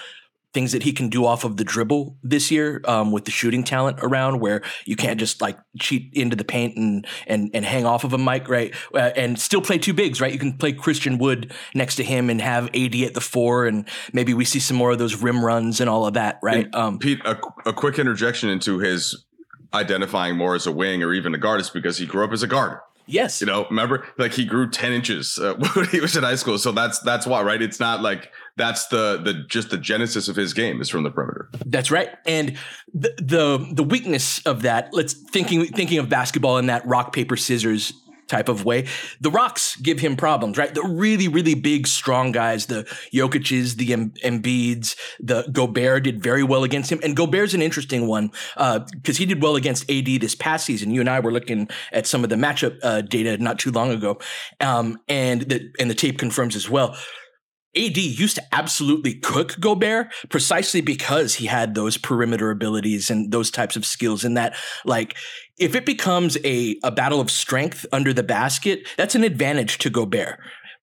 things 0.53 0.71
that 0.71 0.83
he 0.83 0.93
can 0.93 1.09
do 1.09 1.25
off 1.25 1.43
of 1.43 1.57
the 1.57 1.63
dribble 1.63 2.15
this 2.23 2.51
year 2.51 2.81
um, 2.85 3.11
with 3.11 3.25
the 3.25 3.31
shooting 3.31 3.63
talent 3.63 3.97
around 4.01 4.39
where 4.39 4.61
you 4.85 4.95
can't 4.95 5.19
just 5.19 5.41
like 5.41 5.57
cheat 5.79 6.11
into 6.13 6.35
the 6.35 6.43
paint 6.43 6.77
and 6.77 7.07
and 7.27 7.49
and 7.53 7.65
hang 7.65 7.85
off 7.85 8.03
of 8.03 8.13
a 8.13 8.17
mic 8.17 8.47
right? 8.47 8.73
Uh, 8.93 9.11
and 9.15 9.39
still 9.39 9.61
play 9.61 9.77
two 9.77 9.93
bigs 9.93 10.21
right? 10.21 10.31
You 10.31 10.39
can 10.39 10.53
play 10.53 10.73
Christian 10.73 11.17
Wood 11.17 11.51
next 11.73 11.95
to 11.95 12.03
him 12.03 12.29
and 12.29 12.39
have 12.41 12.67
AD 12.75 12.95
at 12.95 13.13
the 13.13 13.21
four 13.21 13.65
and 13.65 13.87
maybe 14.13 14.33
we 14.33 14.45
see 14.45 14.59
some 14.59 14.77
more 14.77 14.91
of 14.91 14.99
those 14.99 15.21
rim 15.21 15.43
runs 15.43 15.81
and 15.81 15.89
all 15.89 16.05
of 16.05 16.13
that 16.13 16.39
right? 16.43 16.73
Um, 16.73 16.99
Pete 16.99 17.19
a, 17.25 17.37
a 17.65 17.73
quick 17.73 17.97
interjection 17.97 18.49
into 18.49 18.79
his 18.79 19.25
identifying 19.73 20.37
more 20.37 20.55
as 20.55 20.67
a 20.67 20.71
wing 20.71 21.01
or 21.01 21.13
even 21.13 21.33
a 21.33 21.37
guard 21.37 21.59
is 21.59 21.69
because 21.69 21.97
he 21.97 22.05
grew 22.05 22.23
up 22.23 22.31
as 22.31 22.43
a 22.43 22.47
guard 22.47 22.79
Yes. 23.05 23.41
You 23.41 23.47
know, 23.47 23.65
remember 23.69 24.05
like 24.17 24.33
he 24.33 24.45
grew 24.45 24.69
10 24.69 24.93
inches 24.93 25.37
uh, 25.37 25.53
when 25.75 25.87
he 25.87 25.99
was 25.99 26.15
in 26.15 26.23
high 26.23 26.35
school. 26.35 26.57
So 26.57 26.71
that's 26.71 26.99
that's 26.99 27.25
why, 27.25 27.41
right? 27.41 27.61
It's 27.61 27.79
not 27.79 28.01
like 28.01 28.31
that's 28.55 28.87
the 28.87 29.21
the 29.23 29.45
just 29.47 29.69
the 29.69 29.77
genesis 29.77 30.27
of 30.27 30.35
his 30.35 30.53
game 30.53 30.81
is 30.81 30.89
from 30.89 31.03
the 31.03 31.11
perimeter. 31.11 31.49
That's 31.65 31.91
right. 31.91 32.09
And 32.25 32.57
the 32.93 33.13
the 33.17 33.67
the 33.73 33.83
weakness 33.83 34.45
of 34.45 34.61
that, 34.61 34.89
let's 34.93 35.13
thinking 35.13 35.65
thinking 35.65 35.97
of 35.97 36.09
basketball 36.09 36.57
in 36.57 36.67
that 36.67 36.85
rock 36.85 37.13
paper 37.13 37.35
scissors 37.35 37.93
type 38.27 38.49
of 38.49 38.65
way. 38.65 38.87
The 39.21 39.31
Rocks 39.31 39.75
give 39.77 39.99
him 39.99 40.15
problems, 40.15 40.57
right? 40.57 40.73
The 40.73 40.83
really, 40.83 41.27
really 41.27 41.55
big, 41.55 41.87
strong 41.87 42.31
guys, 42.31 42.67
the 42.67 42.83
Jokic's, 43.13 43.75
the 43.75 43.93
em- 43.93 44.13
Embiid's, 44.23 44.95
the 45.19 45.43
Gobert 45.51 46.03
did 46.03 46.21
very 46.21 46.43
well 46.43 46.63
against 46.63 46.91
him. 46.91 46.99
And 47.03 47.15
Gobert's 47.15 47.53
an 47.53 47.61
interesting 47.61 48.07
one 48.07 48.31
because 48.55 48.87
uh, 49.09 49.13
he 49.13 49.25
did 49.25 49.41
well 49.41 49.55
against 49.55 49.89
AD 49.89 50.05
this 50.05 50.35
past 50.35 50.65
season. 50.65 50.91
You 50.91 51.01
and 51.01 51.09
I 51.09 51.19
were 51.19 51.31
looking 51.31 51.69
at 51.91 52.07
some 52.07 52.23
of 52.23 52.29
the 52.29 52.35
matchup 52.35 52.77
uh, 52.83 53.01
data 53.01 53.37
not 53.37 53.59
too 53.59 53.71
long 53.71 53.91
ago, 53.91 54.19
um, 54.59 54.99
and 55.07 55.41
the 55.43 55.71
and 55.79 55.89
the 55.89 55.95
tape 55.95 56.17
confirms 56.17 56.55
as 56.55 56.69
well. 56.69 56.95
AD 57.75 57.97
used 57.97 58.35
to 58.35 58.43
absolutely 58.51 59.15
cook 59.15 59.59
Gobert 59.59 60.13
precisely 60.29 60.81
because 60.81 61.35
he 61.35 61.47
had 61.47 61.73
those 61.73 61.97
perimeter 61.97 62.51
abilities 62.51 63.09
and 63.09 63.31
those 63.31 63.49
types 63.49 63.75
of 63.75 63.85
skills. 63.85 64.23
And 64.23 64.37
that, 64.37 64.55
like, 64.85 65.15
if 65.63 65.75
it 65.75 65.85
becomes 65.85 66.37
a, 66.43 66.77
a 66.83 66.91
battle 66.91 67.19
of 67.19 67.31
strength 67.31 67.85
under 67.91 68.13
the 68.13 68.23
basket, 68.23 68.87
that's 68.97 69.15
an 69.15 69.23
advantage 69.23 69.77
to 69.79 69.89
Gobert. 69.89 70.39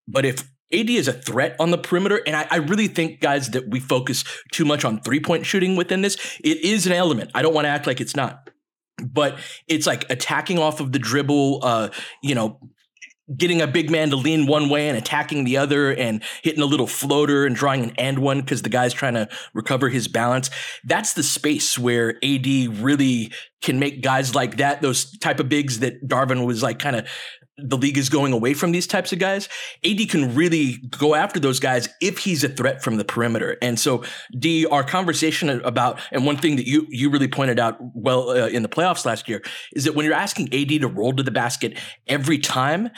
But 0.09 0.25
if 0.25 0.51
AD 0.73 0.89
is 0.89 1.09
a 1.09 1.13
threat 1.13 1.57
on 1.59 1.71
the 1.71 1.79
perimeter, 1.79 2.21
and 2.27 2.35
I, 2.35 2.47
I 2.51 2.57
really 2.57 2.89
think, 2.89 3.21
guys, 3.21 3.51
that 3.51 3.69
we 3.69 3.81
focus 3.81 4.25
too 4.53 4.65
much 4.65 4.85
on 4.85 5.01
three 5.03 5.21
point 5.21 5.47
shooting 5.47 5.77
within 5.77 6.03
this. 6.03 6.17
It 6.43 6.59
is 6.65 6.87
an 6.87 6.93
element. 6.93 7.31
I 7.35 7.43
don't 7.43 7.55
want 7.55 7.67
to 7.67 7.71
act 7.71 7.87
like 7.87 8.01
it's 8.01 8.17
not 8.17 8.49
but 9.03 9.39
it's 9.67 9.87
like 9.87 10.05
attacking 10.11 10.59
off 10.59 10.81
of 10.81 10.93
the 10.93 10.99
dribble, 10.99 11.61
uh, 11.63 11.89
you 12.23 12.35
know, 12.35 12.61
getting 13.37 13.61
a 13.61 13.67
big 13.67 13.91
man 13.91 14.11
to 14.11 14.17
lean 14.17 14.47
one 14.47 14.69
way 14.69 14.89
and 14.89 14.99
attacking 14.99 15.45
the 15.45 15.57
other 15.57 15.93
and 15.93 16.23
hitting 16.43 16.63
a 16.63 16.67
little 16.67 16.87
floater 16.87 17.47
and 17.47 17.55
drawing 17.55 17.85
an 17.85 17.93
and 17.97 18.19
one 18.19 18.41
because 18.41 18.63
the 18.63 18.69
guy's 18.69 18.93
trying 18.93 19.15
to 19.15 19.29
recover 19.55 19.89
his 19.89 20.09
balance. 20.09 20.51
That's 20.85 21.13
the 21.15 21.23
space 21.23 21.79
where 21.79 22.17
AD 22.25 22.47
really 22.81 23.33
can 23.63 23.79
make 23.79 24.03
guys 24.03 24.35
like 24.35 24.57
that, 24.57 24.81
those 24.81 25.17
type 25.19 25.39
of 25.39 25.49
bigs 25.49 25.81
that 25.81 26.07
Darvin 26.07 26.47
was 26.47 26.63
like 26.63 26.79
kind 26.79 26.97
of 26.97 27.07
the 27.63 27.77
league 27.77 27.99
is 27.99 28.09
going 28.09 28.33
away 28.33 28.55
from 28.55 28.73
these 28.73 28.87
types 28.87 29.13
of 29.13 29.19
guys, 29.19 29.49
AD 29.85 30.09
can 30.09 30.35
really 30.35 30.79
go 30.99 31.15
after 31.15 31.41
those 31.41 31.61
guys 31.61 31.89
if 32.01 32.19
he's 32.19 32.45
a 32.45 32.49
threat 32.49 32.83
from 32.83 32.97
the 32.97 33.05
perimeter. 33.05 33.57
And 33.63 33.79
so, 33.79 34.05
D, 34.39 34.67
our 34.67 34.85
conversation 34.85 35.51
about, 35.65 36.01
and 36.13 36.27
one 36.27 36.37
thing 36.37 36.57
that 36.57 36.67
you 36.67 36.87
you 36.89 37.11
really 37.11 37.29
pointed 37.29 37.59
out 37.59 37.77
well 37.95 38.31
uh, 38.31 38.49
in 38.49 38.63
the 38.63 38.69
playoffs 38.69 39.05
last 39.05 39.29
year 39.29 39.43
is 39.75 39.85
that 39.85 39.95
when 39.95 40.05
you're 40.05 40.15
asking 40.15 40.53
AD 40.53 40.81
to 40.81 40.89
roll 40.89 41.13
to 41.13 41.23
the 41.23 41.31
basket 41.31 41.79
every 42.07 42.39
time, 42.39 42.91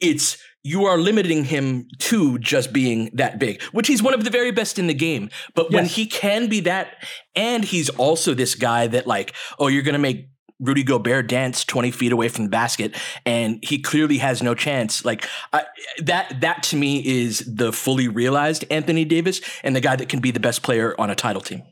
it's 0.00 0.38
you 0.64 0.84
are 0.84 0.98
limiting 0.98 1.44
him 1.44 1.88
to 1.98 2.38
just 2.38 2.72
being 2.72 3.10
that 3.14 3.38
big, 3.38 3.60
which 3.72 3.88
he's 3.88 4.02
one 4.02 4.14
of 4.14 4.24
the 4.24 4.30
very 4.30 4.52
best 4.52 4.78
in 4.78 4.86
the 4.86 4.94
game. 4.94 5.28
But 5.54 5.70
yes. 5.70 5.72
when 5.72 5.86
he 5.86 6.06
can 6.06 6.48
be 6.48 6.60
that, 6.60 7.04
and 7.34 7.64
he's 7.64 7.88
also 7.88 8.34
this 8.34 8.54
guy 8.54 8.86
that 8.86 9.06
like, 9.06 9.34
oh, 9.58 9.66
you're 9.66 9.82
going 9.82 9.94
to 9.94 9.98
make 9.98 10.28
Rudy 10.62 10.84
Gobert 10.84 11.26
dance 11.26 11.64
20 11.64 11.90
feet 11.90 12.12
away 12.12 12.28
from 12.28 12.44
the 12.44 12.50
basket 12.50 12.96
and 13.26 13.58
he 13.62 13.80
clearly 13.80 14.18
has 14.18 14.42
no 14.42 14.54
chance. 14.54 15.04
Like 15.04 15.28
I, 15.52 15.64
that, 16.02 16.40
that 16.40 16.62
to 16.64 16.76
me 16.76 17.04
is 17.04 17.40
the 17.40 17.72
fully 17.72 18.06
realized 18.08 18.64
Anthony 18.70 19.04
Davis 19.04 19.40
and 19.64 19.74
the 19.74 19.80
guy 19.80 19.96
that 19.96 20.08
can 20.08 20.20
be 20.20 20.30
the 20.30 20.40
best 20.40 20.62
player 20.62 20.94
on 21.00 21.10
a 21.10 21.14
title 21.14 21.42
team. 21.42 21.62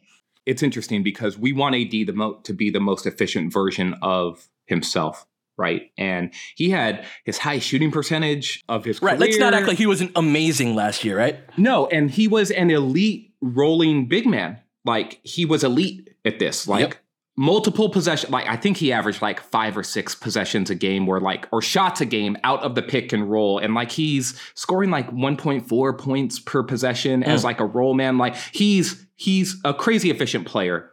It's 0.44 0.62
interesting 0.62 1.02
because 1.02 1.38
we 1.38 1.52
want 1.52 1.76
AD 1.76 1.90
the 1.92 2.12
mo- 2.12 2.40
to 2.42 2.52
be 2.52 2.70
the 2.70 2.80
most 2.80 3.06
efficient 3.06 3.52
version 3.52 3.94
of 4.02 4.48
himself. 4.66 5.26
Right. 5.56 5.90
And 5.98 6.32
he 6.56 6.70
had 6.70 7.04
his 7.24 7.38
high 7.38 7.58
shooting 7.58 7.90
percentage 7.90 8.64
of 8.68 8.84
his 8.84 9.00
Right. 9.02 9.18
Career. 9.18 9.28
Let's 9.28 9.38
not 9.38 9.52
act 9.54 9.68
like 9.68 9.76
he 9.76 9.86
wasn't 9.86 10.12
amazing 10.16 10.74
last 10.74 11.04
year, 11.04 11.16
right? 11.18 11.38
No. 11.58 11.86
And 11.88 12.10
he 12.10 12.26
was 12.26 12.50
an 12.50 12.70
elite 12.70 13.34
rolling 13.42 14.08
big 14.08 14.26
man. 14.26 14.58
Like 14.86 15.20
he 15.22 15.44
was 15.44 15.62
elite 15.62 16.08
at 16.24 16.38
this. 16.38 16.66
Like 16.66 16.80
yep 16.80 16.94
multiple 17.40 17.88
possession 17.88 18.30
like 18.30 18.46
i 18.50 18.54
think 18.54 18.76
he 18.76 18.92
averaged 18.92 19.22
like 19.22 19.40
five 19.40 19.74
or 19.74 19.82
six 19.82 20.14
possessions 20.14 20.68
a 20.68 20.74
game 20.74 21.08
or 21.08 21.20
like 21.20 21.48
or 21.52 21.62
shots 21.62 22.02
a 22.02 22.04
game 22.04 22.36
out 22.44 22.62
of 22.62 22.74
the 22.74 22.82
pick 22.82 23.12
and 23.12 23.30
roll. 23.30 23.58
And 23.58 23.74
like 23.74 23.90
he's 23.90 24.38
scoring 24.54 24.90
like 24.90 25.10
1.4 25.10 25.98
points 25.98 26.38
per 26.38 26.62
possession 26.62 27.22
mm. 27.22 27.26
as 27.26 27.44
like 27.44 27.60
a 27.60 27.64
roll 27.64 27.94
man. 27.94 28.18
Like 28.18 28.36
he's 28.52 29.06
he's 29.16 29.56
a 29.64 29.72
crazy 29.72 30.10
efficient 30.10 30.46
player. 30.46 30.90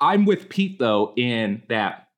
I'm 0.00 0.24
with 0.24 0.48
pete 0.48 0.78
though 0.78 1.12
in 1.16 1.62
that 1.68 2.08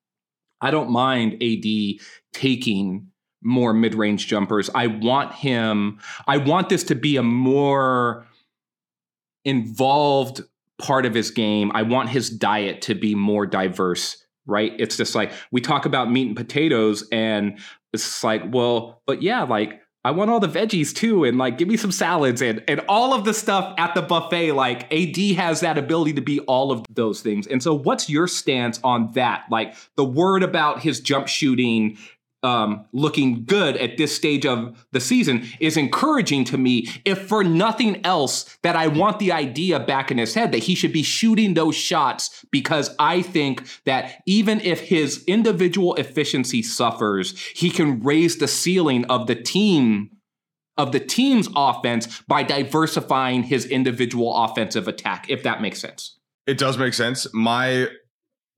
i 0.60 0.70
don't 0.70 0.90
mind 0.90 1.42
ad 1.42 2.00
taking 2.32 3.08
more 3.42 3.72
mid-range 3.72 4.26
jumpers. 4.26 4.70
I 4.74 4.86
want 4.86 5.34
him 5.34 6.00
i 6.26 6.38
want 6.38 6.68
this 6.68 6.84
to 6.84 6.94
be 6.94 7.16
a 7.16 7.22
more 7.22 8.26
involved 9.44 10.40
part 10.78 11.06
of 11.06 11.14
his 11.14 11.30
game. 11.30 11.70
I 11.74 11.82
want 11.82 12.08
his 12.08 12.30
diet 12.30 12.82
to 12.82 12.94
be 12.94 13.14
more 13.14 13.46
diverse, 13.46 14.22
right? 14.46 14.72
It's 14.78 14.96
just 14.96 15.14
like 15.14 15.32
we 15.50 15.60
talk 15.60 15.86
about 15.86 16.10
meat 16.10 16.28
and 16.28 16.36
potatoes, 16.36 17.06
and 17.10 17.58
it's 17.92 18.22
like, 18.22 18.42
well, 18.52 19.02
but 19.06 19.22
yeah, 19.22 19.42
like 19.42 19.80
I 20.06 20.12
want 20.12 20.30
all 20.30 20.38
the 20.38 20.48
veggies 20.48 20.94
too, 20.94 21.24
and 21.24 21.36
like 21.36 21.58
give 21.58 21.66
me 21.66 21.76
some 21.76 21.90
salads 21.90 22.40
and 22.40 22.62
and 22.68 22.80
all 22.88 23.12
of 23.12 23.24
the 23.24 23.34
stuff 23.34 23.74
at 23.76 23.96
the 23.96 24.02
buffet. 24.02 24.52
Like 24.52 24.84
AD 24.92 25.16
has 25.36 25.60
that 25.62 25.78
ability 25.78 26.12
to 26.12 26.20
be 26.20 26.38
all 26.40 26.70
of 26.70 26.84
those 26.88 27.22
things. 27.22 27.48
And 27.48 27.60
so, 27.60 27.74
what's 27.74 28.08
your 28.08 28.28
stance 28.28 28.78
on 28.84 29.10
that? 29.14 29.46
Like 29.50 29.74
the 29.96 30.04
word 30.04 30.44
about 30.44 30.80
his 30.80 31.00
jump 31.00 31.26
shooting 31.26 31.98
um, 32.46 32.86
looking 32.92 33.44
good 33.44 33.76
at 33.76 33.96
this 33.96 34.14
stage 34.14 34.46
of 34.46 34.86
the 34.92 35.00
season 35.00 35.44
is 35.58 35.76
encouraging 35.76 36.44
to 36.44 36.56
me. 36.56 36.88
If 37.04 37.26
for 37.26 37.42
nothing 37.42 38.06
else, 38.06 38.56
that 38.62 38.76
I 38.76 38.86
want 38.86 39.18
the 39.18 39.32
idea 39.32 39.80
back 39.80 40.12
in 40.12 40.18
his 40.18 40.34
head 40.34 40.52
that 40.52 40.62
he 40.62 40.76
should 40.76 40.92
be 40.92 41.02
shooting 41.02 41.54
those 41.54 41.74
shots 41.74 42.46
because 42.52 42.94
I 43.00 43.22
think 43.22 43.66
that 43.84 44.22
even 44.26 44.60
if 44.60 44.80
his 44.80 45.24
individual 45.24 45.96
efficiency 45.96 46.62
suffers, 46.62 47.36
he 47.54 47.68
can 47.68 48.00
raise 48.00 48.38
the 48.38 48.48
ceiling 48.48 49.04
of 49.06 49.26
the 49.26 49.34
team 49.34 50.10
of 50.78 50.92
the 50.92 51.00
team's 51.00 51.48
offense 51.56 52.22
by 52.28 52.42
diversifying 52.42 53.42
his 53.42 53.64
individual 53.64 54.44
offensive 54.44 54.86
attack 54.86 55.24
if 55.28 55.42
that 55.42 55.62
makes 55.62 55.80
sense. 55.80 56.18
It 56.46 56.58
does 56.58 56.78
make 56.78 56.94
sense. 56.94 57.26
My 57.32 57.88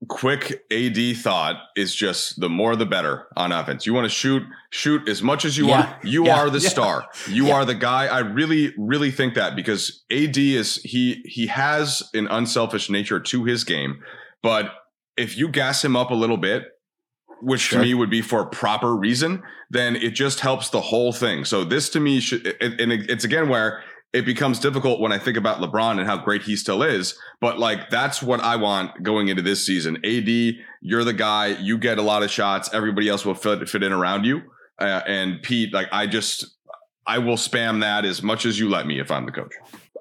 quick 0.07 0.63
AD 0.71 1.17
thought 1.17 1.57
is 1.75 1.93
just 1.93 2.39
the 2.39 2.49
more 2.49 2.75
the 2.75 2.85
better 2.85 3.27
on 3.35 3.51
offense. 3.51 3.85
You 3.85 3.93
want 3.93 4.05
to 4.05 4.09
shoot, 4.09 4.43
shoot 4.69 5.07
as 5.09 5.21
much 5.21 5.43
as 5.43 5.57
you 5.57 5.67
yeah. 5.67 5.79
want. 5.81 6.05
You 6.05 6.25
yeah. 6.25 6.39
are 6.39 6.49
the 6.49 6.59
yeah. 6.61 6.69
star. 6.69 7.05
You 7.27 7.51
are 7.51 7.65
the 7.65 7.75
guy. 7.75 8.07
I 8.07 8.19
really, 8.19 8.73
really 8.77 9.11
think 9.11 9.35
that 9.35 9.55
because 9.55 10.03
AD 10.11 10.37
is 10.37 10.77
he 10.83 11.21
he 11.25 11.47
has 11.47 12.03
an 12.13 12.27
unselfish 12.27 12.89
nature 12.89 13.19
to 13.19 13.43
his 13.43 13.63
game, 13.63 13.99
but 14.41 14.71
if 15.17 15.37
you 15.37 15.49
gas 15.49 15.83
him 15.83 15.97
up 15.97 16.11
a 16.11 16.15
little 16.15 16.37
bit, 16.37 16.63
which 17.41 17.61
sure. 17.61 17.79
to 17.79 17.85
me 17.85 17.93
would 17.93 18.09
be 18.09 18.21
for 18.21 18.41
a 18.41 18.47
proper 18.47 18.95
reason, 18.95 19.43
then 19.69 19.95
it 19.95 20.11
just 20.11 20.39
helps 20.39 20.69
the 20.69 20.81
whole 20.81 21.11
thing. 21.11 21.45
So 21.45 21.63
this 21.63 21.89
to 21.89 21.99
me 21.99 22.19
should, 22.19 22.45
and 22.61 22.91
it's 22.91 23.25
again 23.25 23.49
where 23.49 23.83
it 24.11 24.25
becomes 24.25 24.59
difficult 24.59 24.99
when 24.99 25.11
I 25.11 25.19
think 25.19 25.37
about 25.37 25.59
LeBron 25.59 25.99
and 25.99 26.07
how 26.07 26.17
great 26.17 26.41
he 26.41 26.55
still 26.55 26.81
is. 26.81 27.17
But 27.41 27.59
like, 27.59 27.89
that's 27.89 28.23
what 28.23 28.39
I 28.39 28.55
want 28.55 29.03
going 29.03 29.27
into 29.27 29.41
this 29.41 29.65
season. 29.65 29.97
AD, 30.03 30.55
you're 30.81 31.03
the 31.03 31.13
guy. 31.13 31.47
You 31.47 31.77
get 31.77 31.97
a 31.99 32.01
lot 32.01 32.23
of 32.23 32.31
shots. 32.31 32.69
Everybody 32.73 33.07
else 33.07 33.25
will 33.25 33.35
fit 33.35 33.69
fit 33.69 33.83
in 33.83 33.91
around 33.91 34.25
you. 34.25 34.41
Uh, 34.79 35.01
and 35.05 35.41
Pete, 35.43 35.73
like, 35.73 35.89
I 35.91 36.07
just 36.07 36.57
I 37.05 37.19
will 37.19 37.35
spam 37.35 37.81
that 37.81 38.05
as 38.05 38.23
much 38.23 38.45
as 38.45 38.59
you 38.59 38.69
let 38.69 38.87
me 38.87 38.99
if 38.99 39.11
I'm 39.11 39.25
the 39.25 39.31
coach. 39.31 39.53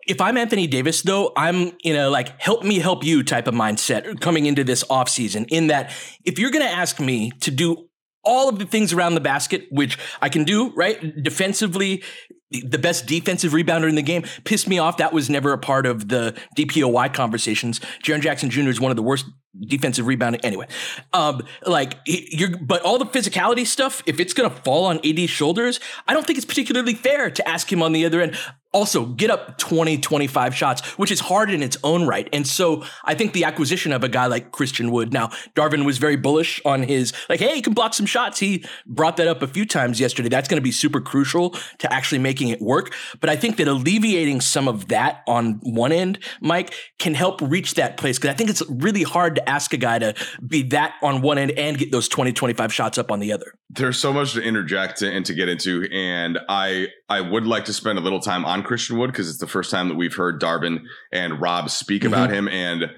If 0.07 0.23
I'm 0.23 0.39
Anthony 0.39 0.67
Davis, 0.67 1.03
though, 1.03 1.33
I'm 1.37 1.73
in 1.85 1.97
a 1.97 2.09
like 2.09 2.41
help 2.41 2.65
me 2.65 2.79
help 2.79 3.05
you 3.05 3.23
type 3.23 3.47
of 3.47 3.55
mindset 3.55 4.21
coming 4.21 4.47
into 4.47 4.65
this 4.65 4.85
offseason. 4.85 5.47
In 5.51 5.67
that, 5.67 5.93
if 6.25 6.39
you're 6.39 6.51
going 6.51 6.65
to 6.65 6.71
ask 6.71 6.99
me 6.99 7.31
to 7.41 7.51
do 7.51 7.88
all 8.25 8.49
of 8.49 8.59
the 8.59 8.67
things 8.67 8.93
around 8.93 9.15
the 9.15 9.21
basket, 9.21 9.67
which 9.71 9.99
I 10.21 10.29
can 10.29 10.45
do, 10.45 10.71
right? 10.75 11.23
Defensively, 11.23 12.03
the 12.51 12.79
best 12.79 13.07
defensive 13.07 13.53
rebounder 13.53 13.89
in 13.89 13.95
the 13.95 14.03
game. 14.03 14.25
Pissed 14.45 14.69
me 14.69 14.79
off. 14.79 14.97
That 14.97 15.13
was 15.13 15.29
never 15.29 15.53
a 15.53 15.59
part 15.59 15.87
of 15.87 16.09
the 16.09 16.37
DPOY 16.57 17.13
conversations. 17.13 17.81
Jaren 18.03 18.21
Jackson 18.21 18.51
Jr. 18.51 18.69
is 18.69 18.81
one 18.81 18.91
of 18.91 18.97
the 18.97 19.03
worst 19.03 19.27
defensive 19.61 20.07
rebounding. 20.07 20.41
Anyway, 20.43 20.67
um, 21.13 21.43
like 21.67 21.99
you're, 22.07 22.57
but 22.59 22.83
all 22.83 22.99
the 22.99 23.07
physicality 23.07 23.67
stuff, 23.67 24.03
if 24.07 24.21
it's 24.21 24.33
going 24.33 24.49
to 24.49 24.57
fall 24.63 24.87
on 24.87 24.99
AD's 25.05 25.31
shoulders, 25.31 25.81
I 26.07 26.15
don't 26.15 26.27
think 26.27 26.39
it's 26.39 26.47
particularly 26.47 26.95
fair 26.95 27.31
to 27.31 27.49
ask 27.49 27.71
him 27.71 27.83
on 27.83 27.93
the 27.93 28.07
other 28.07 28.21
end 28.21 28.37
also 28.73 29.07
get 29.07 29.31
up 29.31 29.59
20 29.59 29.99
25 29.99 30.55
shots 30.55 30.87
which 30.99 31.11
is 31.11 31.21
hard 31.21 31.51
in 31.51 31.63
its 31.63 31.77
own 31.85 32.07
right. 32.07 32.29
And 32.33 32.47
so 32.47 32.85
i 33.05 33.15
think 33.15 33.33
the 33.33 33.45
acquisition 33.45 33.93
of 33.93 34.05
a 34.05 34.09
guy 34.09 34.27
like 34.27 34.53
christian 34.53 34.91
wood 34.91 35.13
now 35.13 35.29
darvin 35.55 35.85
was 35.85 35.99
very 35.99 36.17
bullish 36.17 36.61
on 36.65 36.83
his 36.83 37.13
like 37.29 37.41
hey 37.41 37.55
he 37.55 37.63
can 37.63 37.75
block 37.75 37.95
some 37.95 38.07
shots. 38.07 38.39
He 38.39 38.65
brought 38.87 39.17
that 39.19 39.29
up 39.29 39.43
a 39.43 39.47
few 39.47 39.67
times 39.67 40.01
yesterday. 40.01 40.29
That's 40.29 40.49
going 40.49 40.59
to 40.59 40.63
be 40.63 40.73
super 40.73 41.01
crucial 41.01 41.51
to 41.79 41.93
actually 41.93 42.19
making 42.21 42.49
it 42.49 42.61
work. 42.61 42.95
But 43.21 43.31
i 43.31 43.37
think 43.37 43.57
that 43.57 43.69
alleviating 43.69 44.41
some 44.41 44.69
of 44.69 44.89
that 44.89 45.23
on 45.27 45.61
one 45.63 45.93
end 45.93 46.19
mike 46.41 46.75
can 46.99 47.15
help 47.15 47.41
reach 47.43 47.75
that 47.75 47.97
place. 47.97 48.19
Because 48.19 48.31
i 48.31 48.37
think 48.37 48.51
it's 48.51 48.63
really 48.69 49.03
hard 49.03 49.35
to 49.37 49.49
ask 49.49 49.73
a 49.73 49.77
guy 49.77 49.99
to 49.99 50.15
be 50.47 50.63
that 50.65 50.95
on 51.03 51.21
one 51.21 51.39
end 51.39 51.53
and 51.53 51.79
get 51.79 51.93
those 51.93 52.09
20 52.09 52.33
25 52.33 52.73
shots 52.73 52.99
up 52.99 53.11
on 53.11 53.21
the 53.21 53.33
other. 53.33 53.53
There's 53.71 53.99
so 53.99 54.13
much 54.13 54.33
to 54.33 54.43
interject 54.43 55.03
and 55.03 55.27
to 55.27 55.35
get 55.35 55.49
into 55.49 55.89
and 55.93 56.39
i 56.49 56.89
i 57.09 57.21
would 57.21 57.47
like 57.47 57.65
to 57.67 57.73
spend 57.73 57.99
a 57.99 58.03
little 58.03 58.21
time 58.21 58.45
on 58.45 58.63
Christian 58.69 58.99
Wood 58.99 59.11
because 59.11 59.29
it's 59.29 59.39
the 59.39 59.47
first 59.47 59.71
time 59.71 59.89
that 59.89 59.97
we've 59.97 60.15
heard 60.15 60.41
Darvin 60.41 60.85
and 61.11 61.41
Rob 61.41 61.71
speak 61.71 62.03
mm-hmm. 62.03 62.13
about 62.13 62.31
him. 62.31 62.47
And 62.49 62.91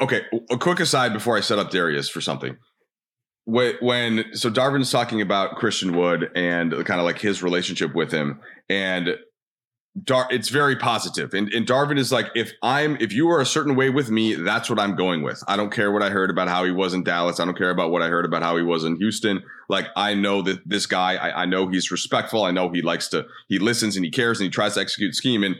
okay, 0.00 0.22
a 0.50 0.58
quick 0.58 0.78
aside 0.78 1.12
before 1.12 1.36
I 1.36 1.40
set 1.40 1.58
up 1.58 1.70
Darius 1.70 2.08
for 2.08 2.20
something. 2.20 2.56
When 3.46 4.24
so 4.32 4.50
Darvin's 4.50 4.90
talking 4.90 5.20
about 5.20 5.56
Christian 5.56 5.96
Wood 5.96 6.30
and 6.34 6.72
kind 6.84 7.00
of 7.00 7.04
like 7.04 7.18
his 7.18 7.42
relationship 7.42 7.94
with 7.94 8.10
him, 8.10 8.40
and 8.68 9.16
Dar- 10.02 10.26
it's 10.30 10.48
very 10.48 10.74
positive. 10.74 11.34
And, 11.34 11.48
and 11.52 11.66
Darvin 11.66 11.98
is 11.98 12.10
like, 12.10 12.26
if 12.34 12.52
I'm, 12.62 12.96
if 13.00 13.12
you 13.12 13.30
are 13.30 13.40
a 13.40 13.46
certain 13.46 13.76
way 13.76 13.90
with 13.90 14.10
me, 14.10 14.34
that's 14.34 14.68
what 14.68 14.80
I'm 14.80 14.96
going 14.96 15.22
with. 15.22 15.42
I 15.46 15.56
don't 15.56 15.72
care 15.72 15.92
what 15.92 16.02
I 16.02 16.10
heard 16.10 16.30
about 16.30 16.48
how 16.48 16.64
he 16.64 16.72
was 16.72 16.94
in 16.94 17.04
Dallas. 17.04 17.38
I 17.38 17.44
don't 17.44 17.56
care 17.56 17.70
about 17.70 17.92
what 17.92 18.02
I 18.02 18.08
heard 18.08 18.24
about 18.24 18.42
how 18.42 18.56
he 18.56 18.64
was 18.64 18.82
in 18.82 18.96
Houston. 18.96 19.44
Like, 19.68 19.86
I 19.94 20.14
know 20.14 20.42
that 20.42 20.68
this 20.68 20.86
guy, 20.86 21.14
I, 21.14 21.42
I 21.42 21.46
know 21.46 21.68
he's 21.68 21.92
respectful. 21.92 22.42
I 22.42 22.50
know 22.50 22.70
he 22.70 22.82
likes 22.82 23.06
to, 23.08 23.24
he 23.48 23.60
listens 23.60 23.94
and 23.94 24.04
he 24.04 24.10
cares 24.10 24.40
and 24.40 24.46
he 24.46 24.50
tries 24.50 24.74
to 24.74 24.80
execute 24.80 25.14
scheme. 25.14 25.44
And 25.44 25.54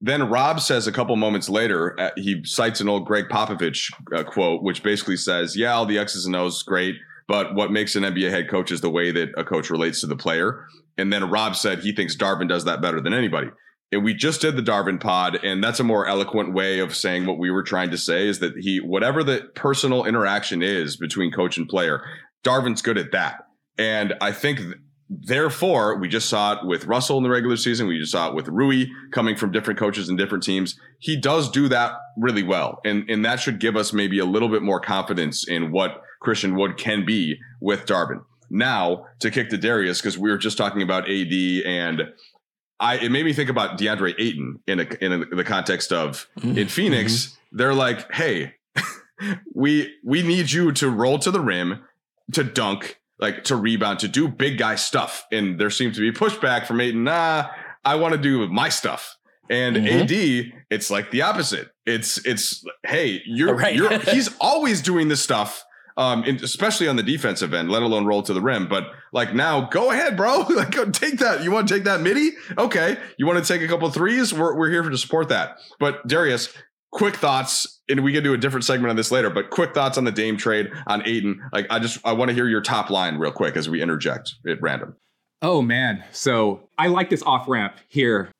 then 0.00 0.30
Rob 0.30 0.60
says 0.60 0.86
a 0.86 0.92
couple 0.92 1.14
moments 1.16 1.50
later, 1.50 1.98
uh, 2.00 2.10
he 2.16 2.42
cites 2.44 2.80
an 2.80 2.88
old 2.88 3.04
Gregg 3.04 3.26
Popovich 3.28 3.92
uh, 4.16 4.24
quote, 4.24 4.62
which 4.62 4.82
basically 4.82 5.18
says, 5.18 5.56
yeah, 5.56 5.74
all 5.74 5.84
the 5.84 5.98
X's 5.98 6.24
and 6.24 6.34
O's 6.34 6.62
great. 6.62 6.96
But 7.28 7.54
what 7.54 7.70
makes 7.70 7.96
an 7.96 8.02
NBA 8.02 8.30
head 8.30 8.50
coach 8.50 8.70
is 8.70 8.80
the 8.80 8.90
way 8.90 9.10
that 9.10 9.30
a 9.36 9.44
coach 9.44 9.68
relates 9.70 10.00
to 10.00 10.06
the 10.06 10.16
player. 10.16 10.66
And 10.96 11.12
then 11.12 11.30
Rob 11.30 11.56
said 11.56 11.80
he 11.80 11.92
thinks 11.92 12.16
Darvin 12.16 12.48
does 12.48 12.64
that 12.64 12.80
better 12.80 13.00
than 13.00 13.14
anybody. 13.14 13.48
And 13.94 14.04
we 14.04 14.12
just 14.12 14.40
did 14.40 14.56
the 14.56 14.62
Darvin 14.62 15.00
pod, 15.00 15.38
and 15.42 15.62
that's 15.62 15.80
a 15.80 15.84
more 15.84 16.06
eloquent 16.06 16.52
way 16.52 16.80
of 16.80 16.94
saying 16.94 17.26
what 17.26 17.38
we 17.38 17.50
were 17.50 17.62
trying 17.62 17.90
to 17.90 17.98
say 17.98 18.26
is 18.28 18.40
that 18.40 18.56
he, 18.58 18.78
whatever 18.78 19.22
the 19.22 19.48
personal 19.54 20.04
interaction 20.04 20.62
is 20.62 20.96
between 20.96 21.30
coach 21.32 21.56
and 21.56 21.68
player, 21.68 22.04
Darvin's 22.44 22.82
good 22.82 22.98
at 22.98 23.12
that. 23.12 23.46
And 23.78 24.14
I 24.20 24.32
think, 24.32 24.60
therefore, 25.08 25.98
we 25.98 26.08
just 26.08 26.28
saw 26.28 26.54
it 26.54 26.66
with 26.66 26.86
Russell 26.86 27.18
in 27.18 27.22
the 27.22 27.30
regular 27.30 27.56
season. 27.56 27.86
We 27.86 27.98
just 27.98 28.12
saw 28.12 28.28
it 28.28 28.34
with 28.34 28.48
Rui 28.48 28.86
coming 29.12 29.36
from 29.36 29.52
different 29.52 29.78
coaches 29.78 30.08
and 30.08 30.18
different 30.18 30.44
teams. 30.44 30.78
He 30.98 31.16
does 31.16 31.50
do 31.50 31.68
that 31.68 31.92
really 32.16 32.42
well. 32.42 32.80
And, 32.84 33.08
and 33.08 33.24
that 33.24 33.40
should 33.40 33.60
give 33.60 33.76
us 33.76 33.92
maybe 33.92 34.18
a 34.18 34.24
little 34.24 34.48
bit 34.48 34.62
more 34.62 34.80
confidence 34.80 35.46
in 35.48 35.72
what 35.72 36.02
Christian 36.20 36.56
Wood 36.56 36.76
can 36.76 37.04
be 37.04 37.38
with 37.60 37.86
Darvin. 37.86 38.24
now 38.50 39.06
to 39.20 39.30
kick 39.30 39.50
to 39.50 39.58
Darius 39.58 40.00
because 40.00 40.18
we 40.18 40.30
were 40.30 40.38
just 40.38 40.56
talking 40.58 40.82
about 40.82 41.08
AD 41.08 41.32
and 41.66 42.02
I 42.80 42.96
it 42.96 43.10
made 43.10 43.24
me 43.24 43.32
think 43.32 43.50
about 43.50 43.78
DeAndre 43.78 44.14
Ayton 44.18 44.60
in 44.66 44.80
a, 44.80 44.86
in 45.00 45.12
a, 45.12 45.24
the 45.26 45.44
context 45.44 45.92
of 45.92 46.28
mm-hmm. 46.38 46.58
in 46.58 46.68
Phoenix 46.68 47.12
mm-hmm. 47.12 47.56
they're 47.56 47.74
like 47.74 48.12
hey 48.12 48.54
we 49.54 49.94
we 50.04 50.22
need 50.22 50.50
you 50.50 50.72
to 50.72 50.90
roll 50.90 51.18
to 51.20 51.30
the 51.30 51.40
rim 51.40 51.82
to 52.32 52.44
dunk 52.44 53.00
like 53.18 53.44
to 53.44 53.56
rebound 53.56 54.00
to 54.00 54.08
do 54.08 54.28
big 54.28 54.58
guy 54.58 54.74
stuff 54.74 55.26
and 55.30 55.58
there 55.58 55.70
seems 55.70 55.96
to 55.96 56.00
be 56.00 56.16
pushback 56.16 56.66
from 56.66 56.80
Ayton 56.80 57.04
nah 57.04 57.48
I 57.84 57.96
want 57.96 58.12
to 58.12 58.18
do 58.18 58.46
my 58.48 58.68
stuff 58.68 59.16
and 59.50 59.76
mm-hmm. 59.76 60.02
AD, 60.02 60.62
it's 60.70 60.90
like 60.90 61.10
the 61.10 61.22
opposite. 61.22 61.68
It's 61.84 62.24
it's 62.24 62.64
hey, 62.82 63.20
you're 63.26 63.54
right. 63.54 63.74
you're 63.74 63.98
he's 64.10 64.34
always 64.40 64.80
doing 64.80 65.08
this 65.08 65.22
stuff 65.22 65.64
um, 65.96 66.24
especially 66.24 66.88
on 66.88 66.96
the 66.96 67.02
defensive 67.02 67.54
end, 67.54 67.70
let 67.70 67.82
alone 67.82 68.04
roll 68.04 68.22
to 68.22 68.32
the 68.32 68.40
rim. 68.40 68.68
But 68.68 68.88
like 69.12 69.34
now, 69.34 69.62
go 69.62 69.90
ahead, 69.90 70.16
bro. 70.16 70.40
like, 70.50 70.72
go 70.72 70.90
take 70.90 71.18
that. 71.18 71.42
You 71.42 71.50
want 71.50 71.68
to 71.68 71.74
take 71.74 71.84
that 71.84 72.00
midi? 72.00 72.32
Okay. 72.58 72.96
You 73.16 73.26
want 73.26 73.44
to 73.44 73.52
take 73.52 73.62
a 73.62 73.68
couple 73.68 73.88
threes? 73.90 74.34
We're 74.34 74.56
we're 74.56 74.70
here 74.70 74.82
to 74.82 74.98
support 74.98 75.28
that. 75.28 75.58
But 75.78 76.06
Darius, 76.06 76.52
quick 76.92 77.16
thoughts, 77.16 77.80
and 77.88 78.02
we 78.02 78.12
can 78.12 78.24
do 78.24 78.34
a 78.34 78.38
different 78.38 78.64
segment 78.64 78.90
on 78.90 78.96
this 78.96 79.10
later. 79.10 79.30
But 79.30 79.50
quick 79.50 79.74
thoughts 79.74 79.98
on 79.98 80.04
the 80.04 80.12
Dame 80.12 80.36
trade 80.36 80.70
on 80.86 81.06
Ayton. 81.06 81.40
Like, 81.52 81.66
I 81.70 81.78
just 81.78 82.00
I 82.04 82.12
want 82.12 82.30
to 82.30 82.34
hear 82.34 82.48
your 82.48 82.62
top 82.62 82.90
line 82.90 83.18
real 83.18 83.32
quick 83.32 83.56
as 83.56 83.68
we 83.68 83.80
interject 83.80 84.34
at 84.48 84.60
random. 84.60 84.96
Oh 85.42 85.60
man, 85.60 86.02
so 86.10 86.68
I 86.78 86.88
like 86.88 87.10
this 87.10 87.22
off 87.22 87.48
ramp 87.48 87.76
here 87.88 88.30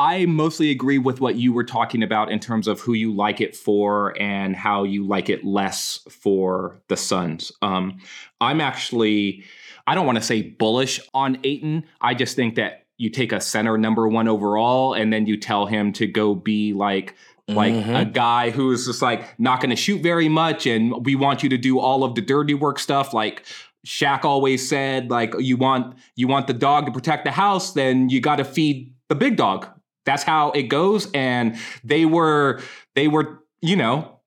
I 0.00 0.24
mostly 0.24 0.70
agree 0.70 0.96
with 0.96 1.20
what 1.20 1.36
you 1.36 1.52
were 1.52 1.62
talking 1.62 2.02
about 2.02 2.32
in 2.32 2.40
terms 2.40 2.66
of 2.66 2.80
who 2.80 2.94
you 2.94 3.12
like 3.12 3.42
it 3.42 3.54
for 3.54 4.18
and 4.18 4.56
how 4.56 4.82
you 4.82 5.06
like 5.06 5.28
it 5.28 5.44
less 5.44 6.00
for 6.08 6.80
the 6.88 6.96
Suns. 6.96 7.52
Um, 7.60 7.98
I'm 8.40 8.62
actually, 8.62 9.44
I 9.86 9.94
don't 9.94 10.06
want 10.06 10.16
to 10.16 10.24
say 10.24 10.40
bullish 10.40 11.00
on 11.12 11.38
Ayton. 11.44 11.84
I 12.00 12.14
just 12.14 12.34
think 12.34 12.54
that 12.54 12.86
you 12.96 13.10
take 13.10 13.30
a 13.30 13.42
center 13.42 13.76
number 13.76 14.08
one 14.08 14.26
overall 14.26 14.94
and 14.94 15.12
then 15.12 15.26
you 15.26 15.36
tell 15.36 15.66
him 15.66 15.92
to 15.92 16.06
go 16.06 16.34
be 16.34 16.72
like 16.72 17.14
like 17.46 17.74
mm-hmm. 17.74 17.96
a 17.96 18.04
guy 18.06 18.48
who's 18.50 18.86
just 18.86 19.02
like 19.02 19.38
not 19.38 19.60
going 19.60 19.70
to 19.70 19.76
shoot 19.76 20.00
very 20.02 20.28
much 20.30 20.66
and 20.66 21.04
we 21.04 21.14
want 21.14 21.42
you 21.42 21.48
to 21.48 21.58
do 21.58 21.78
all 21.78 22.04
of 22.04 22.14
the 22.14 22.20
dirty 22.20 22.54
work 22.54 22.78
stuff 22.78 23.12
like 23.12 23.44
Shaq 23.84 24.24
always 24.24 24.66
said 24.68 25.10
like 25.10 25.34
you 25.38 25.56
want 25.56 25.96
you 26.14 26.28
want 26.28 26.46
the 26.46 26.52
dog 26.52 26.86
to 26.86 26.92
protect 26.92 27.24
the 27.24 27.32
house 27.32 27.72
then 27.72 28.08
you 28.08 28.20
got 28.20 28.36
to 28.36 28.44
feed 28.44 28.94
the 29.08 29.16
big 29.16 29.36
dog 29.36 29.66
that's 30.10 30.24
how 30.24 30.50
it 30.50 30.64
goes. 30.64 31.10
And 31.12 31.56
they 31.84 32.04
were, 32.04 32.60
they 32.94 33.08
were, 33.08 33.44
you 33.62 33.76
know, 33.76 34.20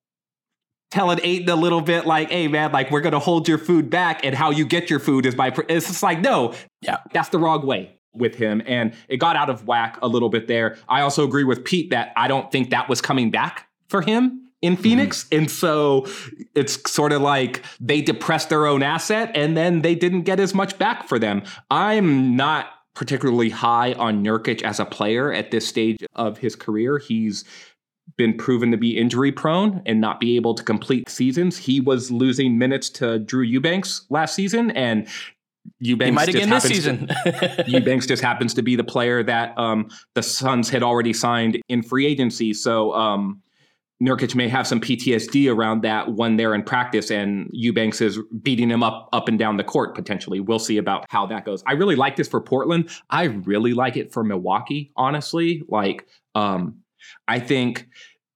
telling 0.91 1.19
Ayton 1.23 1.49
a 1.49 1.55
little 1.55 1.81
bit 1.81 2.05
like, 2.05 2.29
hey 2.29 2.47
man, 2.47 2.71
like 2.71 2.91
we're 2.91 3.01
gonna 3.01 3.19
hold 3.19 3.47
your 3.47 3.57
food 3.57 3.89
back, 3.89 4.23
and 4.23 4.33
how 4.33 4.51
you 4.51 4.65
get 4.65 4.89
your 4.89 4.99
food 4.99 5.25
is 5.25 5.35
by. 5.35 5.51
It's 5.67 5.87
just 5.87 6.03
like, 6.03 6.21
no, 6.21 6.53
yeah, 6.81 6.97
that's 7.11 7.29
the 7.29 7.39
wrong 7.39 7.65
way 7.65 7.99
with 8.13 8.35
him, 8.35 8.61
and 8.65 8.93
it 9.09 9.17
got 9.17 9.35
out 9.35 9.49
of 9.49 9.67
whack 9.67 9.97
a 10.01 10.07
little 10.07 10.29
bit 10.29 10.47
there. 10.47 10.77
I 10.87 11.01
also 11.01 11.23
agree 11.23 11.43
with 11.43 11.65
Pete 11.65 11.89
that 11.89 12.13
I 12.15 12.27
don't 12.27 12.51
think 12.51 12.69
that 12.69 12.87
was 12.87 13.01
coming 13.01 13.31
back 13.31 13.67
for 13.89 14.01
him 14.01 14.43
in 14.61 14.73
mm-hmm. 14.73 14.81
Phoenix. 14.81 15.25
Mm-hmm. 15.25 15.37
And 15.37 15.51
so 15.51 16.07
it's 16.55 16.91
sort 16.91 17.11
of 17.11 17.21
like 17.21 17.63
they 17.79 18.01
depressed 18.01 18.49
their 18.49 18.65
own 18.65 18.81
asset 18.81 19.31
and 19.35 19.55
then 19.55 19.81
they 19.81 19.93
didn't 19.93 20.23
get 20.23 20.39
as 20.39 20.55
much 20.55 20.79
back 20.79 21.07
for 21.07 21.19
them. 21.19 21.43
I'm 21.69 22.35
not 22.35 22.67
particularly 22.93 23.49
high 23.49 23.93
on 23.93 24.23
Nurkic 24.23 24.61
as 24.63 24.79
a 24.79 24.85
player 24.85 25.33
at 25.33 25.51
this 25.51 25.67
stage 25.67 25.97
of 26.15 26.37
his 26.37 26.55
career. 26.55 26.97
He's 26.97 27.43
been 28.17 28.37
proven 28.37 28.71
to 28.71 28.77
be 28.77 28.97
injury 28.97 29.31
prone 29.31 29.81
and 29.85 29.99
not 29.99 30.19
be 30.19 30.35
able 30.35 30.53
to 30.55 30.63
complete 30.63 31.09
seasons. 31.09 31.57
He 31.57 31.79
was 31.79 32.11
losing 32.11 32.57
minutes 32.57 32.89
to 32.91 33.19
Drew 33.19 33.43
Eubanks 33.43 34.05
last 34.09 34.35
season, 34.35 34.71
and 34.71 35.07
Eubanks 35.79 36.09
he 36.09 36.11
might 36.11 36.29
again 36.29 36.49
this 36.49 36.63
season. 36.63 37.07
to, 37.07 37.63
Eubanks 37.67 38.05
just 38.05 38.21
happens 38.21 38.53
to 38.53 38.61
be 38.61 38.75
the 38.75 38.83
player 38.83 39.23
that 39.23 39.57
um, 39.57 39.89
the 40.13 40.23
Suns 40.23 40.69
had 40.69 40.83
already 40.83 41.13
signed 41.13 41.59
in 41.69 41.81
free 41.81 42.05
agency. 42.05 42.53
So 42.53 42.93
um, 42.93 43.41
Nurkic 44.03 44.35
may 44.35 44.49
have 44.49 44.67
some 44.67 44.81
PTSD 44.81 45.53
around 45.53 45.81
that 45.83 46.13
when 46.13 46.35
they're 46.35 46.53
in 46.53 46.63
practice 46.63 47.09
and 47.09 47.49
Eubanks 47.53 48.01
is 48.01 48.19
beating 48.41 48.69
him 48.69 48.83
up 48.83 49.07
up 49.13 49.29
and 49.29 49.39
down 49.39 49.57
the 49.57 49.63
court 49.63 49.95
potentially. 49.95 50.39
We'll 50.39 50.59
see 50.59 50.77
about 50.77 51.05
how 51.09 51.25
that 51.27 51.45
goes. 51.45 51.63
I 51.65 51.73
really 51.73 51.95
like 51.95 52.17
this 52.17 52.27
for 52.27 52.41
Portland. 52.41 52.89
I 53.09 53.23
really 53.23 53.73
like 53.73 53.95
it 53.95 54.11
for 54.11 54.23
Milwaukee, 54.23 54.91
honestly. 54.97 55.63
Like 55.69 56.05
um 56.35 56.79
I 57.27 57.39
think 57.39 57.87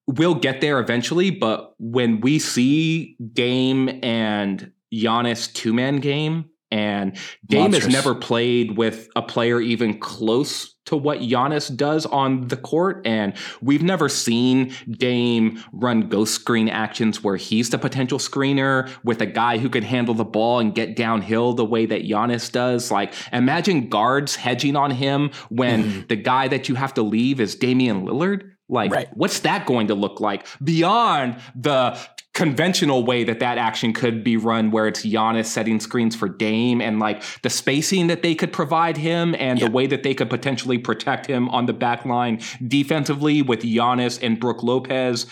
we'll 0.07 0.35
get 0.35 0.61
there 0.61 0.79
eventually, 0.79 1.31
but 1.31 1.73
when 1.79 2.21
we 2.21 2.39
see 2.39 3.17
Dame 3.33 3.99
and 4.03 4.71
Giannis 4.93 5.51
two-man 5.53 5.97
game 5.97 6.45
and 6.71 7.17
Dame 7.45 7.71
Monstrous. 7.71 7.85
has 7.85 7.93
never 7.93 8.15
played 8.15 8.77
with 8.77 9.09
a 9.15 9.21
player 9.21 9.61
even 9.61 9.99
close 9.99 10.75
to 10.87 10.95
what 10.95 11.19
Giannis 11.19 11.75
does 11.75 12.05
on 12.05 12.47
the 12.47 12.55
court. 12.55 13.05
And 13.05 13.33
we've 13.61 13.83
never 13.83 14.07
seen 14.07 14.73
Dame 14.89 15.61
run 15.73 16.07
ghost 16.07 16.33
screen 16.33 16.69
actions 16.69 17.21
where 17.21 17.35
he's 17.35 17.69
the 17.69 17.77
potential 17.77 18.19
screener 18.19 18.89
with 19.03 19.21
a 19.21 19.25
guy 19.25 19.57
who 19.57 19.69
could 19.69 19.83
handle 19.83 20.13
the 20.13 20.25
ball 20.25 20.59
and 20.59 20.73
get 20.73 20.95
downhill 20.95 21.53
the 21.53 21.65
way 21.65 21.85
that 21.85 22.03
Giannis 22.03 22.51
does. 22.51 22.89
Like, 22.89 23.13
imagine 23.33 23.89
guards 23.89 24.37
hedging 24.37 24.77
on 24.77 24.91
him 24.91 25.31
when 25.49 25.83
mm-hmm. 25.83 26.07
the 26.07 26.15
guy 26.15 26.47
that 26.47 26.69
you 26.69 26.75
have 26.75 26.93
to 26.93 27.01
leave 27.01 27.41
is 27.41 27.55
Damian 27.55 28.05
Lillard. 28.05 28.51
Like, 28.69 28.91
right. 28.91 29.07
what's 29.13 29.41
that 29.41 29.65
going 29.65 29.87
to 29.87 29.95
look 29.95 30.19
like 30.19 30.45
beyond 30.61 31.37
the 31.55 31.97
conventional 32.37 33.03
way 33.03 33.23
that 33.23 33.39
that 33.39 33.57
action 33.57 33.91
could 33.91 34.23
be 34.23 34.37
run, 34.37 34.69
where 34.69 34.87
it's 34.87 35.03
Giannis 35.03 35.45
setting 35.45 35.79
screens 35.79 36.15
for 36.15 36.29
Dame 36.29 36.81
and 36.81 36.99
like 36.99 37.23
the 37.41 37.49
spacing 37.49 38.05
that 38.07 38.21
they 38.21 38.35
could 38.35 38.53
provide 38.53 38.95
him 38.95 39.35
and 39.39 39.57
yeah. 39.57 39.65
the 39.65 39.71
way 39.71 39.87
that 39.87 40.03
they 40.03 40.13
could 40.13 40.29
potentially 40.29 40.77
protect 40.77 41.25
him 41.25 41.49
on 41.49 41.65
the 41.65 41.73
back 41.73 42.05
line 42.05 42.39
defensively 42.67 43.41
with 43.41 43.61
Giannis 43.61 44.21
and 44.21 44.39
Brook 44.39 44.61
Lopez. 44.61 45.25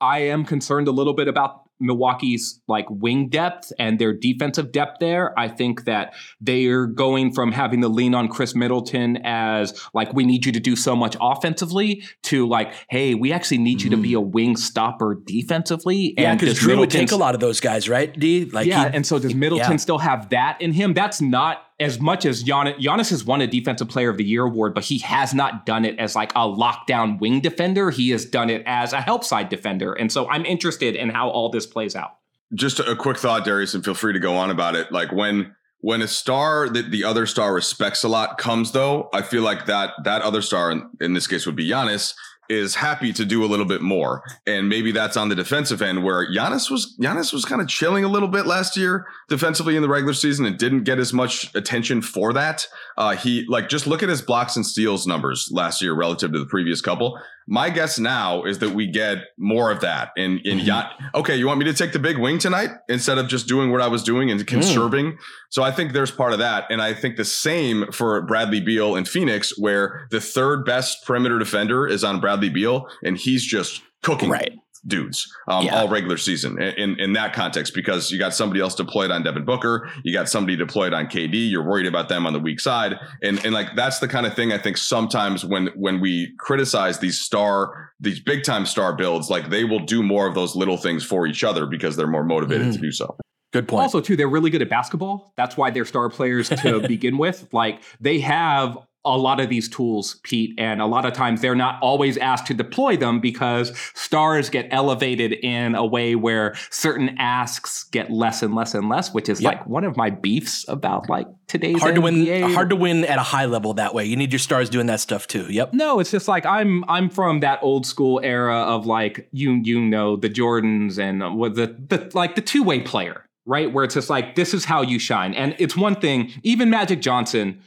I 0.00 0.18
am 0.22 0.44
concerned 0.44 0.88
a 0.88 0.90
little 0.90 1.14
bit 1.14 1.28
about 1.28 1.63
Milwaukee's 1.80 2.60
like 2.68 2.86
wing 2.88 3.28
depth 3.28 3.72
and 3.78 3.98
their 3.98 4.12
defensive 4.12 4.72
depth 4.72 4.98
there. 5.00 5.38
I 5.38 5.48
think 5.48 5.84
that 5.84 6.14
they're 6.40 6.86
going 6.86 7.32
from 7.32 7.52
having 7.52 7.80
to 7.82 7.88
lean 7.88 8.14
on 8.14 8.28
Khris 8.28 8.54
Middleton 8.54 9.18
as 9.24 9.80
like 9.92 10.12
we 10.12 10.24
need 10.24 10.46
you 10.46 10.52
to 10.52 10.60
do 10.60 10.76
so 10.76 10.94
much 10.94 11.16
offensively 11.20 12.02
to 12.24 12.48
like, 12.48 12.72
hey, 12.88 13.14
we 13.14 13.32
actually 13.32 13.58
need 13.58 13.82
you 13.82 13.90
to 13.90 13.96
be 13.96 14.14
a 14.14 14.20
mm. 14.20 14.30
wing 14.30 14.56
stopper 14.56 15.20
defensively. 15.24 16.14
Yeah, 16.16 16.34
because 16.34 16.58
Jrue 16.58 16.78
would 16.78 16.90
take 16.90 17.12
a 17.12 17.16
lot 17.16 17.34
of 17.34 17.40
those 17.40 17.60
guys, 17.60 17.88
right? 17.88 18.16
D 18.18 18.46
like 18.46 18.66
yeah, 18.66 18.90
and 18.92 19.06
so 19.06 19.18
does 19.18 19.34
Middleton 19.34 19.72
yeah. 19.72 19.76
still 19.76 19.98
have 19.98 20.30
that 20.30 20.60
in 20.60 20.72
him? 20.72 20.94
That's 20.94 21.20
not 21.20 21.62
as 21.80 22.00
much 22.00 22.24
as 22.24 22.44
Giannis, 22.44 22.78
Giannis 22.78 23.10
has 23.10 23.24
won 23.24 23.40
a 23.40 23.46
Defensive 23.46 23.88
Player 23.88 24.10
of 24.10 24.16
the 24.16 24.24
Year 24.24 24.44
award, 24.44 24.74
but 24.74 24.84
he 24.84 24.98
has 24.98 25.34
not 25.34 25.66
done 25.66 25.84
it 25.84 25.98
as 25.98 26.14
like 26.14 26.32
a 26.32 26.46
lockdown 26.46 27.18
wing 27.18 27.40
defender. 27.40 27.90
He 27.90 28.10
has 28.10 28.24
done 28.24 28.48
it 28.48 28.62
as 28.66 28.92
a 28.92 29.00
help 29.00 29.24
side 29.24 29.48
defender. 29.48 29.92
And 29.92 30.10
so 30.12 30.28
I'm 30.28 30.46
interested 30.46 30.94
in 30.94 31.10
how 31.10 31.28
all 31.28 31.48
this 31.48 31.66
plays 31.66 31.96
out. 31.96 32.16
Just 32.54 32.78
a 32.78 32.94
quick 32.94 33.18
thought, 33.18 33.44
Darius, 33.44 33.74
and 33.74 33.84
feel 33.84 33.94
free 33.94 34.12
to 34.12 34.20
go 34.20 34.36
on 34.36 34.50
about 34.50 34.76
it. 34.76 34.92
Like 34.92 35.10
when 35.12 35.54
when 35.80 36.00
a 36.00 36.08
star 36.08 36.68
that 36.68 36.90
the 36.90 37.04
other 37.04 37.26
star 37.26 37.52
respects 37.52 38.04
a 38.04 38.08
lot 38.08 38.38
comes, 38.38 38.72
though, 38.72 39.10
I 39.12 39.22
feel 39.22 39.42
like 39.42 39.66
that 39.66 39.90
that 40.04 40.22
other 40.22 40.40
star, 40.40 40.70
in, 40.70 40.88
in 41.00 41.14
this 41.14 41.26
case, 41.26 41.44
would 41.44 41.56
be 41.56 41.68
Giannis 41.68 42.14
is 42.48 42.76
happy 42.76 43.12
to 43.12 43.24
do 43.24 43.44
a 43.44 43.46
little 43.46 43.66
bit 43.66 43.82
more. 43.82 44.22
And 44.46 44.68
maybe 44.68 44.92
that's 44.92 45.16
on 45.16 45.28
the 45.28 45.34
defensive 45.34 45.82
end 45.82 46.04
where 46.04 46.30
Giannis 46.30 46.70
was 46.70 46.96
Giannis 47.00 47.32
was 47.32 47.44
kind 47.44 47.60
of 47.60 47.68
chilling 47.68 48.04
a 48.04 48.08
little 48.08 48.28
bit 48.28 48.46
last 48.46 48.76
year 48.76 49.06
defensively 49.28 49.76
in 49.76 49.82
the 49.82 49.88
regular 49.88 50.14
season 50.14 50.46
and 50.46 50.58
didn't 50.58 50.84
get 50.84 50.98
as 50.98 51.12
much 51.12 51.54
attention 51.54 52.02
for 52.02 52.32
that. 52.32 52.66
Uh, 52.96 53.16
he 53.16 53.44
like 53.48 53.68
just 53.68 53.86
look 53.86 54.02
at 54.02 54.08
his 54.08 54.22
blocks 54.22 54.56
and 54.56 54.64
steals 54.64 55.06
numbers 55.06 55.48
last 55.52 55.82
year 55.82 55.94
relative 55.94 56.32
to 56.32 56.38
the 56.38 56.46
previous 56.46 56.80
couple. 56.80 57.18
My 57.46 57.68
guess 57.68 57.98
now 57.98 58.44
is 58.44 58.60
that 58.60 58.70
we 58.70 58.86
get 58.86 59.18
more 59.36 59.70
of 59.70 59.80
that. 59.80 60.10
And 60.16 60.40
in 60.44 60.60
mm-hmm. 60.60 61.16
okay, 61.16 61.36
you 61.36 61.46
want 61.46 61.58
me 61.58 61.66
to 61.66 61.74
take 61.74 61.92
the 61.92 61.98
big 61.98 62.18
wing 62.18 62.38
tonight 62.38 62.70
instead 62.88 63.18
of 63.18 63.28
just 63.28 63.46
doing 63.46 63.70
what 63.70 63.82
I 63.82 63.88
was 63.88 64.02
doing 64.02 64.30
and 64.30 64.46
conserving? 64.46 65.12
Mm. 65.12 65.16
So 65.50 65.62
I 65.62 65.70
think 65.70 65.92
there's 65.92 66.10
part 66.10 66.32
of 66.32 66.38
that. 66.38 66.64
And 66.70 66.80
I 66.80 66.94
think 66.94 67.16
the 67.16 67.24
same 67.24 67.90
for 67.92 68.20
Bradley 68.22 68.60
Beal 68.60 68.96
in 68.96 69.04
Phoenix, 69.04 69.58
where 69.58 70.06
the 70.10 70.20
third 70.20 70.64
best 70.64 71.04
perimeter 71.04 71.38
defender 71.38 71.86
is 71.86 72.02
on 72.02 72.20
Bradley 72.20 72.48
Beal, 72.48 72.88
and 73.02 73.18
he's 73.18 73.44
just 73.44 73.82
cooking 74.02 74.30
right 74.30 74.58
dudes 74.86 75.32
um, 75.48 75.64
yeah. 75.64 75.80
all 75.80 75.88
regular 75.88 76.16
season 76.16 76.60
in, 76.60 76.98
in 77.00 77.12
that 77.14 77.32
context 77.32 77.74
because 77.74 78.10
you 78.10 78.18
got 78.18 78.34
somebody 78.34 78.60
else 78.60 78.74
deployed 78.74 79.10
on 79.10 79.22
Devin 79.22 79.44
Booker, 79.44 79.90
you 80.02 80.12
got 80.12 80.28
somebody 80.28 80.56
deployed 80.56 80.92
on 80.92 81.06
KD. 81.06 81.50
You're 81.50 81.64
worried 81.64 81.86
about 81.86 82.08
them 82.08 82.26
on 82.26 82.32
the 82.32 82.38
weak 82.38 82.60
side, 82.60 82.96
and 83.22 83.42
and 83.44 83.54
like 83.54 83.74
that's 83.76 83.98
the 83.98 84.08
kind 84.08 84.26
of 84.26 84.34
thing 84.34 84.52
I 84.52 84.58
think 84.58 84.76
sometimes 84.76 85.44
when 85.44 85.68
when 85.74 86.00
we 86.00 86.34
criticize 86.38 86.98
these 86.98 87.20
star 87.20 87.90
these 88.00 88.20
big 88.20 88.44
time 88.44 88.66
star 88.66 88.94
builds, 88.94 89.30
like 89.30 89.50
they 89.50 89.64
will 89.64 89.84
do 89.84 90.02
more 90.02 90.26
of 90.26 90.34
those 90.34 90.54
little 90.54 90.76
things 90.76 91.04
for 91.04 91.26
each 91.26 91.44
other 91.44 91.66
because 91.66 91.96
they're 91.96 92.06
more 92.06 92.24
motivated 92.24 92.68
mm. 92.68 92.72
to 92.72 92.78
do 92.78 92.92
so. 92.92 93.16
Good 93.52 93.68
point. 93.68 93.82
Also, 93.82 94.00
too, 94.00 94.16
they're 94.16 94.28
really 94.28 94.50
good 94.50 94.62
at 94.62 94.68
basketball. 94.68 95.32
That's 95.36 95.56
why 95.56 95.70
they're 95.70 95.84
star 95.84 96.08
players 96.08 96.48
to 96.48 96.80
begin 96.88 97.18
with. 97.18 97.48
Like 97.52 97.82
they 98.00 98.18
have 98.20 98.76
a 99.04 99.16
lot 99.16 99.40
of 99.40 99.48
these 99.48 99.68
tools, 99.68 100.20
Pete, 100.22 100.54
and 100.58 100.80
a 100.80 100.86
lot 100.86 101.04
of 101.04 101.12
times 101.12 101.40
they're 101.40 101.54
not 101.54 101.78
always 101.82 102.16
asked 102.16 102.46
to 102.46 102.54
deploy 102.54 102.96
them 102.96 103.20
because 103.20 103.76
stars 103.94 104.48
get 104.48 104.66
elevated 104.70 105.32
in 105.32 105.74
a 105.74 105.84
way 105.84 106.14
where 106.14 106.54
certain 106.70 107.14
asks 107.18 107.84
get 107.84 108.10
less 108.10 108.42
and 108.42 108.54
less 108.54 108.74
and 108.74 108.88
less, 108.88 109.12
which 109.12 109.28
is 109.28 109.40
yep. 109.40 109.52
like 109.52 109.66
one 109.66 109.84
of 109.84 109.96
my 109.96 110.08
beefs 110.10 110.64
about 110.68 111.08
like 111.08 111.26
today's 111.48 111.80
hard 111.80 111.94
NBA. 111.94 111.96
to 111.96 112.00
win 112.00 112.52
hard 112.52 112.70
to 112.70 112.76
win 112.76 113.04
at 113.04 113.18
a 113.18 113.22
high 113.22 113.44
level 113.44 113.74
that 113.74 113.94
way. 113.94 114.04
You 114.04 114.16
need 114.16 114.32
your 114.32 114.38
stars 114.38 114.70
doing 114.70 114.86
that 114.86 115.00
stuff 115.00 115.26
too. 115.26 115.46
Yep. 115.50 115.74
No, 115.74 116.00
it's 116.00 116.10
just 116.10 116.28
like 116.28 116.46
I'm 116.46 116.84
I'm 116.88 117.10
from 117.10 117.40
that 117.40 117.58
old 117.62 117.86
school 117.86 118.20
era 118.22 118.56
of 118.56 118.86
like 118.86 119.28
you 119.32 119.60
you 119.62 119.80
know 119.80 120.16
the 120.16 120.30
Jordans 120.30 120.98
and 120.98 121.22
uh, 121.22 121.30
with 121.30 121.56
the, 121.56 121.66
the 121.66 122.10
like 122.14 122.36
the 122.36 122.42
two-way 122.42 122.80
player, 122.80 123.26
right? 123.44 123.70
Where 123.70 123.84
it's 123.84 123.94
just 123.94 124.08
like 124.08 124.34
this 124.34 124.54
is 124.54 124.64
how 124.64 124.80
you 124.80 124.98
shine. 124.98 125.34
And 125.34 125.54
it's 125.58 125.76
one 125.76 125.96
thing, 125.96 126.32
even 126.42 126.70
Magic 126.70 127.00
Johnson 127.00 127.60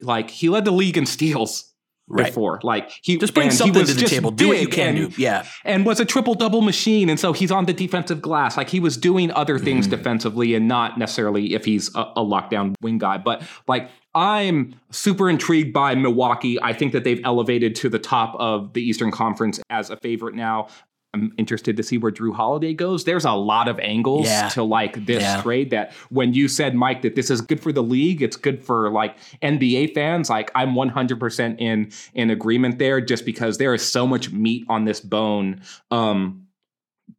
like 0.00 0.30
he 0.30 0.48
led 0.48 0.64
the 0.64 0.72
league 0.72 0.96
in 0.96 1.06
steals 1.06 1.72
right. 2.08 2.26
before. 2.26 2.60
Like 2.62 2.90
he 3.02 3.16
just 3.16 3.34
bring 3.34 3.50
something 3.50 3.84
to 3.84 3.94
the 3.94 4.06
table. 4.06 4.30
Do 4.30 4.48
what 4.48 4.60
you 4.60 4.68
can 4.68 4.96
and, 4.96 5.14
do. 5.14 5.22
Yeah, 5.22 5.46
and 5.64 5.84
was 5.84 6.00
a 6.00 6.04
triple 6.04 6.34
double 6.34 6.62
machine. 6.62 7.08
And 7.08 7.18
so 7.18 7.32
he's 7.32 7.50
on 7.50 7.66
the 7.66 7.72
defensive 7.72 8.22
glass. 8.22 8.56
Like 8.56 8.68
he 8.68 8.80
was 8.80 8.96
doing 8.96 9.30
other 9.32 9.58
things 9.58 9.86
mm. 9.86 9.90
defensively, 9.90 10.54
and 10.54 10.68
not 10.68 10.98
necessarily 10.98 11.54
if 11.54 11.64
he's 11.64 11.94
a, 11.94 12.00
a 12.16 12.24
lockdown 12.24 12.74
wing 12.80 12.98
guy. 12.98 13.18
But 13.18 13.42
like 13.66 13.90
I'm 14.14 14.74
super 14.90 15.28
intrigued 15.28 15.74
by 15.74 15.94
Milwaukee. 15.94 16.58
I 16.62 16.72
think 16.72 16.92
that 16.92 17.04
they've 17.04 17.20
elevated 17.22 17.74
to 17.76 17.90
the 17.90 17.98
top 17.98 18.34
of 18.38 18.72
the 18.72 18.82
Eastern 18.82 19.10
Conference 19.10 19.60
as 19.68 19.90
a 19.90 19.96
favorite 19.98 20.34
now. 20.34 20.68
I'm 21.14 21.32
interested 21.38 21.76
to 21.76 21.82
see 21.82 21.98
where 21.98 22.12
Jrue 22.12 22.34
Holiday 22.34 22.74
goes. 22.74 23.04
There's 23.04 23.24
a 23.24 23.32
lot 23.32 23.68
of 23.68 23.78
angles 23.80 24.26
yeah. 24.26 24.48
to 24.50 24.62
like 24.62 25.06
this 25.06 25.22
yeah. 25.22 25.40
trade 25.42 25.70
that 25.70 25.92
when 26.10 26.34
you 26.34 26.48
said, 26.48 26.74
Mike, 26.74 27.02
that 27.02 27.14
this 27.14 27.30
is 27.30 27.40
good 27.40 27.60
for 27.60 27.72
the 27.72 27.82
league, 27.82 28.22
it's 28.22 28.36
good 28.36 28.62
for 28.62 28.90
like 28.90 29.16
NBA 29.42 29.94
fans. 29.94 30.28
Like 30.28 30.50
I'm 30.54 30.74
100% 30.74 31.58
in 31.58 31.90
in 32.14 32.30
agreement 32.30 32.78
there, 32.78 33.00
just 33.00 33.24
because 33.24 33.58
there 33.58 33.72
is 33.72 33.86
so 33.86 34.06
much 34.06 34.30
meat 34.30 34.64
on 34.68 34.84
this 34.84 35.00
bone. 35.00 35.62
Um, 35.90 36.45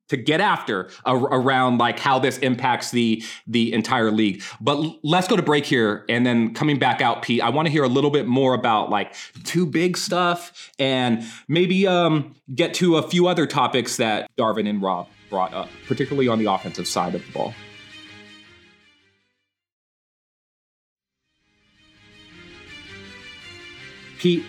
to 0.10 0.18
get 0.18 0.42
after 0.42 0.90
around 1.06 1.78
like 1.78 2.00
how 2.00 2.20
this 2.20 2.38
impacts 2.40 2.92
the 2.92 3.24
the 3.46 3.74
entire 3.74 4.12
league. 4.12 4.42
But 4.62 4.82
let's 5.04 5.28
go 5.28 5.36
to 5.36 5.42
break 5.42 5.66
here 5.66 6.06
and 6.10 6.26
then 6.26 6.54
coming 6.54 6.80
back 6.80 7.02
out, 7.02 7.22
Pete. 7.22 7.42
I 7.42 7.50
want 7.50 7.68
to 7.68 7.72
hear 7.72 7.84
a 7.84 7.90
little 7.90 8.12
bit 8.12 8.28
more 8.28 8.54
about 8.54 8.90
like 8.90 9.14
two 9.44 9.66
big 9.66 9.98
stuff 9.98 10.72
and 10.80 11.24
maybe 11.48 11.88
um, 11.88 12.36
get 12.54 12.74
to 12.76 12.98
a 12.98 13.08
few 13.08 13.28
other 13.28 13.46
topics 13.46 13.98
that 13.98 14.30
Darvin 14.38 14.70
and 14.70 14.82
Rob 14.82 15.08
brought 15.30 15.54
up, 15.54 15.70
particularly 15.88 16.28
on 16.28 16.40
the 16.40 16.46
offensive 16.46 16.88
side 16.88 17.16
of 17.16 17.26
the 17.26 17.32
ball. 17.32 17.54
Pete, 24.20 24.44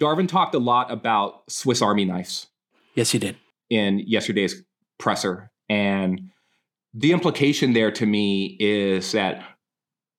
Darvin 0.00 0.26
talked 0.26 0.54
a 0.54 0.58
lot 0.58 0.90
about 0.90 1.48
Swiss 1.48 1.80
Army 1.80 2.04
knives. 2.04 2.48
Yes, 2.94 3.12
he 3.12 3.18
did 3.18 3.36
in 3.70 4.00
yesterday's 4.00 4.62
presser. 4.98 5.50
And 5.68 6.30
the 6.94 7.12
implication 7.12 7.72
there 7.72 7.90
to 7.92 8.06
me 8.06 8.56
is 8.58 9.12
that, 9.12 9.42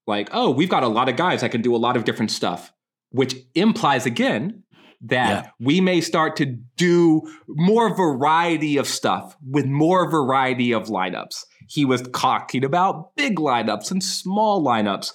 like, 0.05 0.29
oh, 0.31 0.51
we've 0.51 0.69
got 0.69 0.83
a 0.83 0.88
lot 0.88 1.10
of 1.10 1.15
guys 1.15 1.41
that 1.41 1.51
can 1.51 1.62
do 1.62 1.75
a 1.75 1.77
lot 1.77 1.97
of 1.97 2.05
different 2.05 2.31
stuff, 2.31 2.71
which 3.12 3.36
implies 3.55 4.05
again 4.05 4.63
that 5.01 5.45
yeah. 5.45 5.49
we 5.60 5.81
may 5.81 6.01
start 6.01 6.36
to 6.38 6.45
do 6.75 7.21
more 7.47 7.93
variety 7.95 8.77
of 8.77 8.88
stuff 8.88 9.36
with 9.47 9.65
more 9.65 10.10
variety 10.10 10.71
of 10.73 10.88
lineups. 10.88 11.45
He 11.67 11.86
was 11.86 12.01
talking 12.13 12.63
about 12.63 13.15
big 13.15 13.38
lineups 13.38 13.91
and 13.91 14.03
small 14.03 14.63
lineups. 14.63 15.13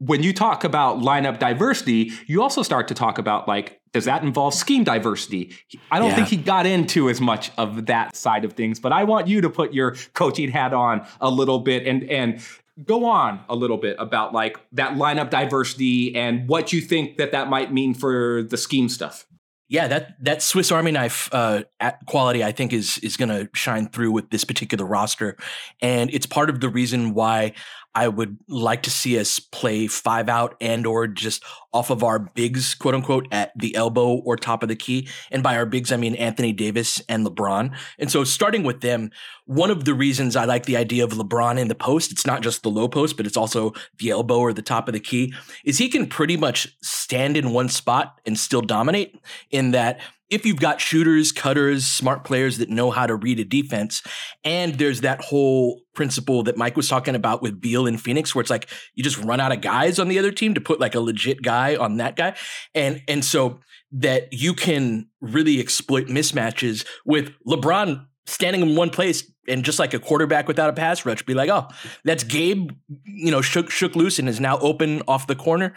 When 0.00 0.22
you 0.22 0.32
talk 0.32 0.64
about 0.64 0.98
lineup 0.98 1.38
diversity, 1.38 2.12
you 2.26 2.42
also 2.42 2.62
start 2.62 2.88
to 2.88 2.94
talk 2.94 3.18
about 3.18 3.46
like 3.46 3.80
does 3.92 4.04
that 4.04 4.22
involve 4.22 4.54
scheme 4.54 4.84
diversity? 4.84 5.52
I 5.90 5.98
don't 5.98 6.10
yeah. 6.10 6.16
think 6.16 6.28
he 6.28 6.36
got 6.36 6.64
into 6.64 7.08
as 7.10 7.20
much 7.20 7.50
of 7.58 7.86
that 7.86 8.14
side 8.14 8.44
of 8.44 8.52
things, 8.52 8.78
but 8.78 8.92
I 8.92 9.04
want 9.04 9.26
you 9.26 9.40
to 9.40 9.50
put 9.50 9.74
your 9.74 9.96
coaching 10.14 10.50
hat 10.50 10.72
on 10.72 11.06
a 11.20 11.30
little 11.30 11.58
bit 11.58 11.86
and 11.86 12.04
and 12.04 12.40
go 12.84 13.04
on 13.04 13.40
a 13.48 13.56
little 13.56 13.76
bit 13.76 13.96
about 13.98 14.32
like 14.32 14.58
that 14.72 14.94
lineup 14.94 15.30
diversity 15.30 16.14
and 16.14 16.48
what 16.48 16.72
you 16.72 16.80
think 16.80 17.18
that 17.18 17.32
that 17.32 17.48
might 17.48 17.72
mean 17.72 17.94
for 17.94 18.42
the 18.42 18.56
scheme 18.56 18.88
stuff. 18.88 19.26
Yeah, 19.68 19.86
that 19.86 20.24
that 20.24 20.42
Swiss 20.42 20.72
Army 20.72 20.90
knife 20.90 21.28
uh, 21.32 21.62
quality, 22.06 22.42
I 22.42 22.50
think, 22.50 22.72
is 22.72 22.98
is 22.98 23.16
going 23.16 23.28
to 23.28 23.48
shine 23.54 23.88
through 23.88 24.10
with 24.10 24.30
this 24.30 24.44
particular 24.44 24.84
roster, 24.84 25.36
and 25.80 26.12
it's 26.12 26.26
part 26.26 26.50
of 26.50 26.60
the 26.60 26.68
reason 26.68 27.14
why 27.14 27.52
I 27.94 28.08
would 28.08 28.38
like 28.48 28.82
to 28.84 28.90
see 28.90 29.18
us 29.18 29.38
play 29.38 29.86
five 29.86 30.28
out 30.28 30.56
and 30.60 30.86
or 30.86 31.06
just 31.06 31.42
off 31.72 31.90
of 31.90 32.04
our 32.04 32.18
bigs, 32.18 32.74
quote 32.74 32.94
unquote, 32.94 33.26
at 33.32 33.52
the 33.58 33.74
elbow 33.74 34.14
or 34.14 34.36
top 34.36 34.62
of 34.62 34.68
the 34.68 34.76
key. 34.76 35.08
And 35.30 35.42
by 35.42 35.56
our 35.56 35.66
bigs, 35.66 35.90
I 35.90 35.96
mean 35.96 36.14
Anthony 36.14 36.52
Davis 36.52 37.02
and 37.08 37.26
LeBron. 37.26 37.74
And 37.98 38.10
so 38.10 38.22
starting 38.24 38.62
with 38.62 38.80
them, 38.80 39.10
one 39.46 39.70
of 39.70 39.84
the 39.84 39.94
reasons 39.94 40.36
I 40.36 40.44
like 40.44 40.66
the 40.66 40.76
idea 40.76 41.02
of 41.02 41.10
LeBron 41.10 41.58
in 41.58 41.68
the 41.68 41.74
post, 41.74 42.12
it's 42.12 42.26
not 42.26 42.42
just 42.42 42.62
the 42.62 42.70
low 42.70 42.88
post, 42.88 43.16
but 43.16 43.26
it's 43.26 43.36
also 43.36 43.72
the 43.98 44.10
elbow 44.10 44.38
or 44.38 44.52
the 44.52 44.62
top 44.62 44.88
of 44.88 44.94
the 44.94 45.00
key, 45.00 45.34
is 45.64 45.78
he 45.78 45.88
can 45.88 46.06
pretty 46.06 46.36
much 46.36 46.76
stand 46.82 47.36
in 47.36 47.50
one 47.50 47.68
spot 47.68 48.20
and 48.24 48.38
still 48.38 48.62
dominate 48.62 49.20
in 49.50 49.72
that 49.72 50.00
if 50.30 50.46
you've 50.46 50.60
got 50.60 50.80
shooters, 50.80 51.32
cutters, 51.32 51.84
smart 51.84 52.24
players 52.24 52.58
that 52.58 52.70
know 52.70 52.90
how 52.90 53.06
to 53.06 53.16
read 53.16 53.40
a 53.40 53.44
defense, 53.44 54.02
and 54.44 54.76
there's 54.76 55.00
that 55.00 55.20
whole 55.20 55.82
principle 55.94 56.44
that 56.44 56.56
Mike 56.56 56.76
was 56.76 56.88
talking 56.88 57.14
about 57.14 57.42
with 57.42 57.60
Beal 57.60 57.86
in 57.86 57.98
Phoenix, 57.98 58.34
where 58.34 58.40
it's 58.40 58.50
like 58.50 58.68
you 58.94 59.02
just 59.02 59.18
run 59.18 59.40
out 59.40 59.52
of 59.52 59.60
guys 59.60 59.98
on 59.98 60.08
the 60.08 60.18
other 60.18 60.30
team 60.30 60.54
to 60.54 60.60
put 60.60 60.80
like 60.80 60.94
a 60.94 61.00
legit 61.00 61.42
guy 61.42 61.76
on 61.76 61.96
that 61.96 62.16
guy, 62.16 62.34
and 62.74 63.02
and 63.08 63.24
so 63.24 63.60
that 63.92 64.32
you 64.32 64.54
can 64.54 65.08
really 65.20 65.58
exploit 65.60 66.06
mismatches 66.06 66.86
with 67.04 67.32
LeBron 67.46 68.06
standing 68.26 68.62
in 68.62 68.76
one 68.76 68.90
place 68.90 69.30
and 69.48 69.64
just 69.64 69.80
like 69.80 69.92
a 69.92 69.98
quarterback 69.98 70.46
without 70.46 70.70
a 70.70 70.72
pass 70.72 71.04
rush, 71.04 71.24
be 71.24 71.34
like, 71.34 71.50
oh, 71.50 71.66
that's 72.04 72.22
Gabe, 72.22 72.70
you 73.04 73.30
know, 73.32 73.42
shook 73.42 73.70
shook 73.70 73.96
loose 73.96 74.18
and 74.18 74.28
is 74.28 74.38
now 74.40 74.58
open 74.58 75.02
off 75.08 75.26
the 75.26 75.34
corner. 75.34 75.74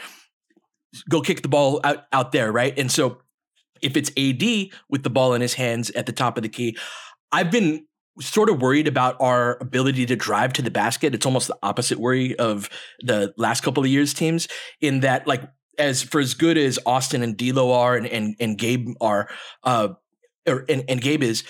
Go 1.09 1.21
kick 1.21 1.41
the 1.41 1.47
ball 1.47 1.81
out 1.83 2.03
out 2.13 2.31
there, 2.31 2.51
right? 2.51 2.77
And 2.77 2.91
so 2.91 3.22
if 3.83 3.97
it's 3.97 4.09
AD 4.17 4.69
with 4.89 5.03
the 5.03 5.09
ball 5.09 5.33
in 5.33 5.41
his 5.41 5.53
hands 5.53 5.89
at 5.91 6.05
the 6.05 6.11
top 6.11 6.37
of 6.37 6.43
the 6.43 6.49
key, 6.49 6.77
I've 7.31 7.51
been 7.51 7.85
sort 8.19 8.49
of 8.49 8.61
worried 8.61 8.87
about 8.87 9.15
our 9.19 9.57
ability 9.59 10.05
to 10.05 10.15
drive 10.15 10.53
to 10.53 10.61
the 10.61 10.71
basket. 10.71 11.15
It's 11.15 11.25
almost 11.25 11.47
the 11.47 11.57
opposite 11.63 11.99
worry 11.99 12.37
of 12.37 12.69
the 13.01 13.33
last 13.37 13.61
couple 13.63 13.83
of 13.83 13.89
years 13.89 14.13
teams 14.13 14.47
in 14.81 14.99
that 15.01 15.27
like 15.27 15.43
as 15.79 16.03
for 16.03 16.19
as 16.19 16.33
good 16.35 16.57
as 16.57 16.77
Austin 16.85 17.23
and 17.23 17.35
D'Lo 17.35 17.71
are 17.71 17.95
and 17.95 18.05
and, 18.05 18.35
and 18.39 18.57
Gabe 18.57 18.89
are, 19.01 19.29
uh, 19.63 19.89
or 20.47 20.65
and, 20.69 20.83
and 20.87 21.01
Gabe 21.01 21.23
is, 21.23 21.43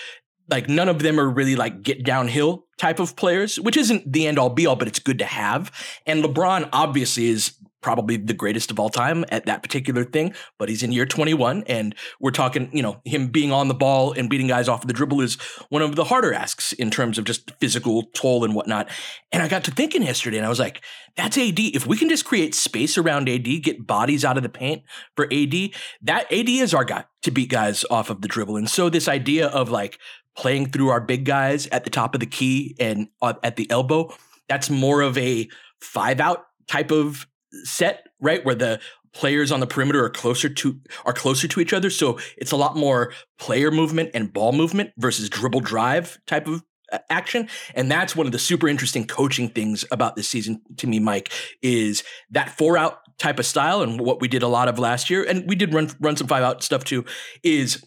like 0.50 0.69
none 0.69 0.89
of 0.89 1.00
them 1.00 1.19
are 1.19 1.30
really 1.30 1.56
like 1.56 1.84
get 1.84 2.04
downhill 2.04 2.65
type 2.78 3.00
of 3.00 3.15
players, 3.15 3.60
which 3.60 3.78
isn't 3.78 4.12
the 4.12 4.28
end 4.28 4.39
all 4.39 4.50
be 4.50 4.65
all, 4.65 4.76
but 4.76 4.88
it's 4.88 5.00
good 5.00 5.19
to 5.19 5.26
have. 5.26 5.72
And 6.06 6.24
LeBron 6.24 6.69
obviously 6.72 7.28
is 7.28 7.54
probably 7.84 8.17
the 8.17 8.34
greatest 8.34 8.72
of 8.72 8.80
all 8.80 8.89
time 8.89 9.24
at 9.30 9.46
that 9.46 9.62
particular 9.62 10.04
thing, 10.04 10.34
but 10.58 10.69
he's 10.69 10.82
in 10.82 10.91
year 10.91 11.06
21 11.06 11.63
and 11.67 11.93
we're 12.19 12.32
talking, 12.32 12.69
you 12.74 12.82
know, 12.82 13.02
him 13.06 13.28
being 13.28 13.52
on 13.52 13.67
the 13.67 13.74
ball 13.74 14.13
and 14.13 14.30
beating 14.30 14.48
guys 14.48 14.67
off 14.67 14.82
of 14.82 14.88
the 14.88 14.93
dribble 14.93 15.22
is 15.22 15.36
one 15.69 15.82
of 15.82 15.96
the 15.96 16.06
harder 16.06 16.34
asks 16.34 16.74
in 16.74 16.89
terms 16.89 17.17
of 17.17 17.26
just 17.26 17.52
physical 17.60 18.04
toll 18.13 18.43
and 18.43 18.56
whatnot. 18.56 18.89
And 19.32 19.43
I 19.43 19.48
got 19.48 19.63
to 19.65 19.72
thinking 19.72 20.02
yesterday 20.02 20.38
and 20.38 20.46
I 20.46 20.50
was 20.50 20.60
like, 20.60 20.82
that's 21.15 21.38
AD. 21.38 21.60
If 21.60 21.86
we 21.86 21.98
can 21.98 22.10
just 22.10 22.26
create 22.26 22.56
space 22.56 22.98
around 22.98 23.30
AD, 23.30 23.43
get 23.62 23.86
bodies 23.86 24.26
out 24.26 24.38
of 24.38 24.43
the 24.43 24.50
paint 24.50 24.84
for 25.15 25.26
AD, 25.26 25.54
that 26.02 26.32
AD 26.32 26.50
is 26.50 26.74
our 26.74 26.86
guy 26.86 27.06
to 27.24 27.32
beat 27.32 27.50
guys 27.50 27.86
off 27.91 28.10
of 28.10 28.22
the 28.22 28.28
dribble. 28.28 28.58
And 28.58 28.69
so 28.69 28.89
this 28.89 29.08
idea 29.08 29.48
of 29.48 29.69
like 29.69 30.00
playing 30.36 30.69
through 30.69 30.89
our 30.89 31.02
big 31.02 31.26
guys 31.26 31.67
at 31.67 31.84
the 31.84 31.89
top 31.89 32.15
of 32.15 32.19
the 32.19 32.26
key 32.26 32.76
and 32.80 33.10
uh, 33.22 33.34
at 33.43 33.56
the 33.56 33.69
elbow, 33.69 34.13
that's 34.48 34.69
more 34.69 35.02
of 35.02 35.17
a 35.17 35.48
five 35.82 36.19
out 36.19 36.46
type 36.67 36.91
of 36.91 37.28
set, 37.63 38.08
right? 38.20 38.44
Where 38.44 38.56
the 38.56 38.80
players 39.13 39.52
on 39.52 39.60
the 39.60 39.68
perimeter 39.68 40.04
are 40.04 40.10
closer 40.10 40.50
to 40.50 40.80
are 41.06 41.13
closer 41.13 41.48
to 41.48 41.60
each 41.60 41.74
other. 41.74 41.89
So 41.89 42.20
it's 42.38 42.52
a 42.52 42.58
lot 42.58 42.76
more 42.76 43.13
player 43.38 43.72
movement 43.72 44.12
and 44.13 44.34
ball 44.34 44.52
movement 44.52 44.92
versus 44.98 45.30
dribble 45.30 45.62
drive 45.62 46.18
type 46.26 46.48
of 46.48 46.63
uh, 46.92 47.00
action. 47.10 47.48
And 47.76 47.92
that's 47.92 48.16
one 48.16 48.26
of 48.26 48.32
the 48.32 48.39
super 48.39 48.68
interesting 48.68 49.06
coaching 49.06 49.50
things 49.50 49.86
about 49.92 50.16
this 50.16 50.28
season 50.28 50.62
to 50.78 50.88
me, 50.88 51.00
Mike, 51.00 51.32
is 51.62 52.04
that 52.32 52.58
four 52.58 52.78
out 52.78 53.00
type 53.20 53.39
of 53.39 53.46
style 53.46 53.82
and 53.82 54.02
what 54.02 54.20
we 54.20 54.28
did 54.28 54.44
a 54.44 54.48
lot 54.48 54.68
of 54.68 54.80
last 54.80 55.10
year. 55.10 55.24
And 55.24 55.48
we 55.48 55.56
did 55.56 55.74
run 55.74 55.89
run 56.00 56.18
some 56.18 56.28
five 56.28 56.44
out 56.44 56.63
stuff 56.63 56.84
too, 56.84 57.06
is 57.44 57.84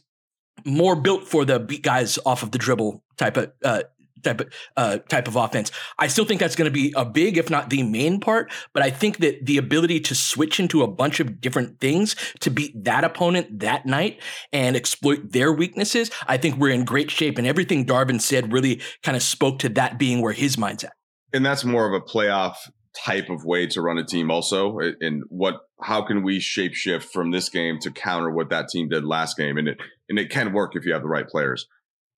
more 0.65 0.97
built 0.97 1.29
for 1.29 1.45
the 1.45 1.59
beat 1.59 1.83
guys 1.83 2.19
off 2.25 2.43
of 2.43 2.51
the 2.53 2.59
dribble 2.59 3.03
type 3.17 3.37
of 3.37 3.53
uh, 3.65 3.83
type 4.27 4.41
of 4.41 4.49
uh, 4.77 4.99
type 5.09 5.29
of 5.29 5.37
offense. 5.37 5.71
I 5.99 6.09
still 6.09 6.25
think 6.25 6.41
that's 6.41 6.57
going 6.57 6.71
to 6.71 6.75
be 6.75 6.93
a 6.97 7.05
big, 7.05 7.39
if 7.39 7.51
not 7.51 7.71
the 7.71 7.83
main 7.83 8.21
part. 8.21 8.53
But 8.73 8.83
I 8.83 8.91
think 8.91 9.18
that 9.18 9.47
the 9.47 9.57
ability 9.57 10.01
to 10.01 10.14
switch 10.14 10.61
into 10.61 10.83
a 10.83 10.87
bunch 10.87 11.20
of 11.20 11.41
different 11.41 11.81
things 11.81 12.16
to 12.41 12.51
beat 12.51 12.85
that 12.85 13.05
opponent 13.05 13.61
that 13.61 13.87
night 13.87 14.20
and 14.53 14.77
exploit 14.77 15.33
their 15.33 15.53
weaknesses, 15.53 16.11
I 16.27 16.37
think 16.37 16.57
we're 16.57 16.70
in 16.70 16.85
great 16.85 17.11
shape. 17.11 17.39
And 17.39 17.47
everything 17.47 17.87
Darvin 17.87 18.20
said 18.20 18.53
really 18.53 18.81
kind 19.03 19.16
of 19.16 19.22
spoke 19.22 19.59
to 19.61 19.68
that 19.70 19.99
being 19.99 20.20
where 20.20 20.33
his 20.33 20.59
mind's 20.59 20.85
at. 20.85 20.93
And 21.33 21.45
that's 21.45 21.64
more 21.64 21.87
of 21.87 21.93
a 21.93 22.05
playoff 22.05 22.57
type 23.05 23.29
of 23.29 23.45
way 23.45 23.66
to 23.66 23.83
run 23.83 23.99
a 23.99 24.05
team 24.05 24.31
also 24.31 24.79
and 25.01 25.22
what 25.29 25.57
how 25.83 26.01
can 26.03 26.22
we 26.22 26.41
shape 26.41 26.74
shift 26.74 27.12
from 27.12 27.31
this 27.31 27.49
game 27.49 27.79
to 27.79 27.91
counter 27.91 28.31
what 28.31 28.49
that 28.49 28.68
team 28.68 28.89
did 28.89 29.05
last 29.05 29.37
game 29.37 29.59
and 29.59 29.68
it 29.68 29.79
and 30.09 30.18
it 30.18 30.31
can 30.31 30.53
work 30.53 30.74
if 30.74 30.87
you 30.87 30.93
have 30.93 31.03
the 31.03 31.09
right 31.09 31.29
players 31.29 31.66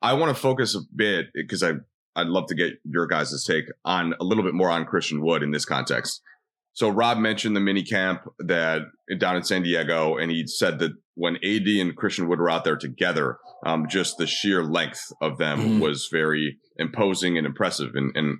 i 0.03 0.13
want 0.13 0.35
to 0.35 0.41
focus 0.41 0.77
a 0.77 0.81
bit 0.95 1.27
because 1.35 1.63
i 1.63 1.73
i'd 2.19 2.29
love 2.29 2.47
to 2.47 2.55
get 2.55 2.75
your 2.85 3.07
guys' 3.07 3.45
take 3.47 3.67
on 3.85 4.15
a 4.21 4.25
little 4.25 4.45
bit 4.45 4.55
more 4.55 4.71
on 4.71 4.85
christian 4.85 5.23
wood 5.23 5.43
in 5.43 5.51
this 5.51 5.65
context 5.65 6.23
so 6.73 6.89
rob 6.89 7.19
mentioned 7.19 7.57
the 7.57 7.61
mini 7.61 7.83
camp 7.83 8.23
that 8.39 8.83
down 9.19 9.37
in 9.37 9.43
san 9.43 9.63
diego 9.63 10.17
and 10.17 10.31
he 10.31 10.47
said 10.47 10.79
that 10.79 10.93
when 11.15 11.37
ad 11.37 11.67
and 11.67 11.97
christian 11.97 12.29
wood 12.29 12.39
were 12.39 12.51
out 12.51 12.65
there 12.65 12.77
together 12.77 13.39
um, 13.67 13.87
just 13.89 14.19
the 14.19 14.27
sheer 14.27 14.63
length 14.63 15.13
of 15.21 15.39
them 15.39 15.59
mm-hmm. 15.59 15.81
was 15.81 16.09
very 16.13 16.59
imposing 16.77 17.37
and 17.37 17.47
impressive 17.47 17.95
and 17.95 18.17
and 18.17 18.39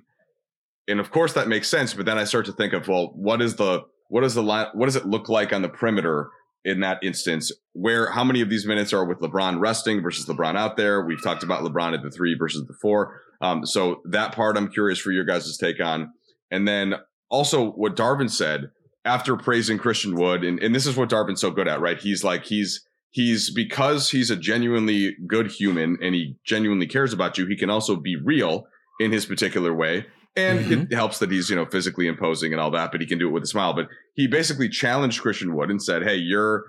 and 0.89 0.99
of 0.99 1.11
course 1.11 1.33
that 1.33 1.47
makes 1.47 1.69
sense. 1.69 1.93
But 1.93 2.05
then 2.05 2.17
I 2.17 2.23
start 2.23 2.45
to 2.47 2.51
think 2.51 2.73
of 2.73 2.87
well, 2.87 3.11
what 3.15 3.41
is 3.41 3.55
the 3.55 3.83
what 4.09 4.23
is 4.23 4.33
the 4.33 4.43
line? 4.43 4.67
What 4.73 4.87
does 4.87 4.95
it 4.95 5.05
look 5.05 5.29
like 5.29 5.53
on 5.53 5.61
the 5.61 5.69
perimeter 5.69 6.29
in 6.65 6.81
that 6.81 6.97
instance? 7.03 7.51
Where 7.73 8.11
how 8.11 8.23
many 8.23 8.41
of 8.41 8.49
these 8.49 8.65
minutes 8.65 8.91
are 8.91 9.05
with 9.05 9.19
LeBron 9.19 9.59
resting 9.59 10.01
versus 10.01 10.25
LeBron 10.25 10.57
out 10.57 10.75
there? 10.75 11.05
We've 11.05 11.23
talked 11.23 11.43
about 11.43 11.63
LeBron 11.63 11.93
at 11.93 12.01
the 12.01 12.09
three 12.09 12.35
versus 12.37 12.65
the 12.67 12.73
four. 12.81 13.21
Um, 13.41 13.65
so 13.65 14.01
that 14.05 14.33
part 14.33 14.57
I'm 14.57 14.69
curious 14.69 14.99
for 14.99 15.11
your 15.11 15.23
guys' 15.23 15.57
take 15.57 15.79
on. 15.79 16.11
And 16.51 16.67
then 16.67 16.95
also 17.29 17.71
what 17.71 17.95
Darvin 17.95 18.29
said 18.29 18.71
after 19.05 19.37
praising 19.37 19.77
Christian 19.77 20.15
Wood, 20.15 20.43
and, 20.43 20.59
and 20.59 20.75
this 20.75 20.85
is 20.85 20.97
what 20.97 21.09
Darvin's 21.09 21.41
so 21.41 21.51
good 21.51 21.67
at, 21.67 21.79
right? 21.79 21.99
He's 21.99 22.23
like 22.23 22.45
he's 22.45 22.85
he's 23.11 23.49
because 23.49 24.09
he's 24.11 24.29
a 24.29 24.35
genuinely 24.35 25.15
good 25.27 25.51
human 25.51 25.97
and 26.01 26.13
he 26.13 26.35
genuinely 26.45 26.87
cares 26.87 27.13
about 27.13 27.37
you. 27.37 27.47
He 27.47 27.55
can 27.55 27.69
also 27.69 27.95
be 27.95 28.15
real 28.15 28.65
in 28.99 29.11
his 29.11 29.25
particular 29.25 29.73
way 29.73 30.05
and 30.35 30.59
mm-hmm. 30.59 30.81
it 30.83 30.93
helps 30.93 31.19
that 31.19 31.31
he's 31.31 31.49
you 31.49 31.55
know 31.55 31.65
physically 31.65 32.07
imposing 32.07 32.51
and 32.53 32.61
all 32.61 32.71
that, 32.71 32.91
but 32.91 33.01
he 33.01 33.07
can 33.07 33.19
do 33.19 33.27
it 33.27 33.31
with 33.31 33.43
a 33.43 33.47
smile. 33.47 33.73
But 33.73 33.87
he 34.15 34.27
basically 34.27 34.69
challenged 34.69 35.21
Christian 35.21 35.55
Wood 35.55 35.69
and 35.69 35.81
said, 35.81 36.03
"Hey, 36.03 36.15
you're 36.15 36.65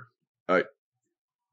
uh, 0.49 0.63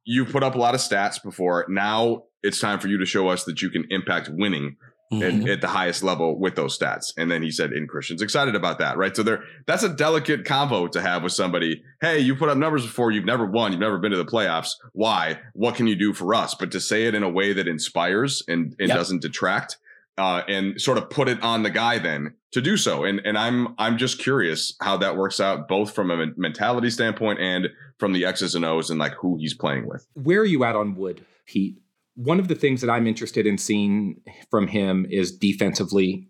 you 0.04 0.26
put 0.26 0.44
up 0.44 0.56
a 0.56 0.58
lot 0.58 0.76
of 0.76 0.82
stats 0.82 1.22
before. 1.22 1.66
Now 1.70 2.24
it's 2.44 2.60
time 2.60 2.80
for 2.80 2.88
you 2.88 2.98
to 2.98 3.06
show 3.06 3.28
us 3.28 3.44
that 3.46 3.62
you 3.62 3.70
can 3.70 3.86
impact 3.90 4.30
winning." 4.32 4.78
Mm-hmm. 5.10 5.44
At, 5.44 5.50
at, 5.50 5.62
the 5.62 5.70
highest 5.70 6.04
level 6.04 6.38
with 6.38 6.56
those 6.56 6.78
stats. 6.78 7.14
And 7.16 7.32
then 7.32 7.42
he 7.42 7.50
said, 7.50 7.72
"In 7.72 7.88
Christian's 7.88 8.22
excited 8.22 8.56
about 8.56 8.78
that, 8.80 8.98
right?" 8.98 9.16
So 9.16 9.24
there, 9.24 9.42
that's 9.66 9.84
a 9.84 9.88
delicate 9.88 10.44
combo 10.44 10.88
to 10.88 11.02
have 11.02 11.24
with 11.24 11.32
somebody. 11.32 11.82
Hey, 12.02 12.20
you 12.20 12.36
put 12.36 12.50
up 12.50 12.58
numbers 12.58 12.86
before, 12.86 13.12
you've 13.12 13.24
never 13.24 13.46
won, 13.46 13.72
you've 13.72 13.80
never 13.80 14.00
been 14.00 14.12
to 14.12 14.18
the 14.18 14.26
playoffs. 14.26 14.72
Why? 14.92 15.40
What 15.54 15.76
can 15.76 15.88
you 15.88 15.96
do 15.96 16.12
for 16.12 16.36
us? 16.36 16.56
But 16.56 16.74
to 16.74 16.82
say 16.82 17.06
it 17.06 17.16
in 17.16 17.24
a 17.24 17.30
way 17.30 17.54
that 17.54 17.70
inspires 17.70 18.44
and, 18.50 18.76
and 18.80 18.90
yep. 18.90 18.98
doesn't 18.98 19.22
detract, 19.22 19.78
uh, 20.18 20.42
and 20.48 20.80
sort 20.82 20.98
of 20.98 21.10
put 21.10 21.30
it 21.30 21.42
on 21.42 21.64
the 21.64 21.70
guy 21.70 22.00
then 22.00 22.34
to 22.52 22.62
do 22.62 22.76
so. 22.76 23.04
And 23.04 23.22
and 23.24 23.38
I'm 23.38 23.76
I'm 23.78 23.98
just 23.98 24.20
curious 24.20 24.76
how 24.82 24.98
that 24.98 25.16
works 25.16 25.40
out, 25.40 25.68
both 25.68 25.94
from 25.94 26.12
a 26.12 26.28
mentality 26.36 26.90
standpoint 26.90 27.40
and 27.40 27.68
from 27.98 28.14
the 28.14 28.26
X's 28.26 28.56
and 28.56 28.66
O's 28.66 28.90
and 28.90 29.00
like 29.00 29.14
who 29.14 29.38
he's 29.38 29.54
playing 29.54 29.88
with. 29.88 30.08
Where 30.16 30.42
are 30.42 30.46
you 30.46 30.64
at 30.64 30.76
on 30.76 30.96
Wood, 30.96 31.26
Pete? 31.46 31.78
One 32.18 32.40
of 32.40 32.48
the 32.48 32.56
things 32.56 32.82
that 32.82 32.90
I'm 32.90 33.08
interested 33.08 33.46
in 33.46 33.58
seeing 33.58 34.20
from 34.50 34.68
him 34.68 35.06
is 35.10 35.32
defensively, 35.32 36.28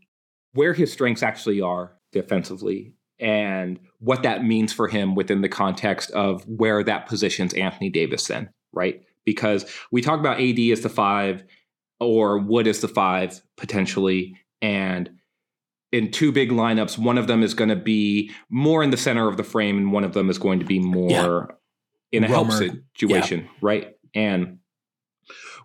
where 0.53 0.73
his 0.73 0.91
strengths 0.91 1.23
actually 1.23 1.61
are 1.61 1.93
defensively, 2.11 2.93
and 3.19 3.79
what 3.99 4.23
that 4.23 4.43
means 4.43 4.73
for 4.73 4.87
him 4.87 5.15
within 5.15 5.41
the 5.41 5.49
context 5.49 6.11
of 6.11 6.43
where 6.47 6.83
that 6.83 7.07
positions 7.07 7.53
Anthony 7.53 7.89
Davis 7.89 8.27
then, 8.27 8.49
right? 8.73 9.01
Because 9.25 9.65
we 9.91 10.01
talk 10.01 10.19
about 10.19 10.39
AD 10.39 10.59
as 10.59 10.81
the 10.81 10.89
five 10.89 11.43
or 11.99 12.37
Wood 12.37 12.67
is 12.67 12.81
the 12.81 12.87
five 12.87 13.41
potentially. 13.55 14.35
And 14.61 15.09
in 15.91 16.11
two 16.11 16.31
big 16.31 16.51
lineups, 16.51 16.97
one 16.97 17.17
of 17.17 17.27
them 17.27 17.43
is 17.43 17.53
going 17.53 17.69
to 17.69 17.75
be 17.75 18.31
more 18.49 18.83
in 18.83 18.91
the 18.91 18.97
center 18.97 19.27
of 19.27 19.37
the 19.37 19.43
frame, 19.43 19.77
and 19.77 19.91
one 19.91 20.03
of 20.03 20.13
them 20.13 20.29
is 20.29 20.37
going 20.37 20.59
to 20.59 20.65
be 20.65 20.79
more 20.79 21.09
yeah. 21.09 21.45
in 22.11 22.23
a 22.23 22.27
Romer. 22.27 22.51
help 22.51 22.73
situation, 22.95 23.41
yeah. 23.41 23.49
right? 23.61 23.95
And 24.13 24.59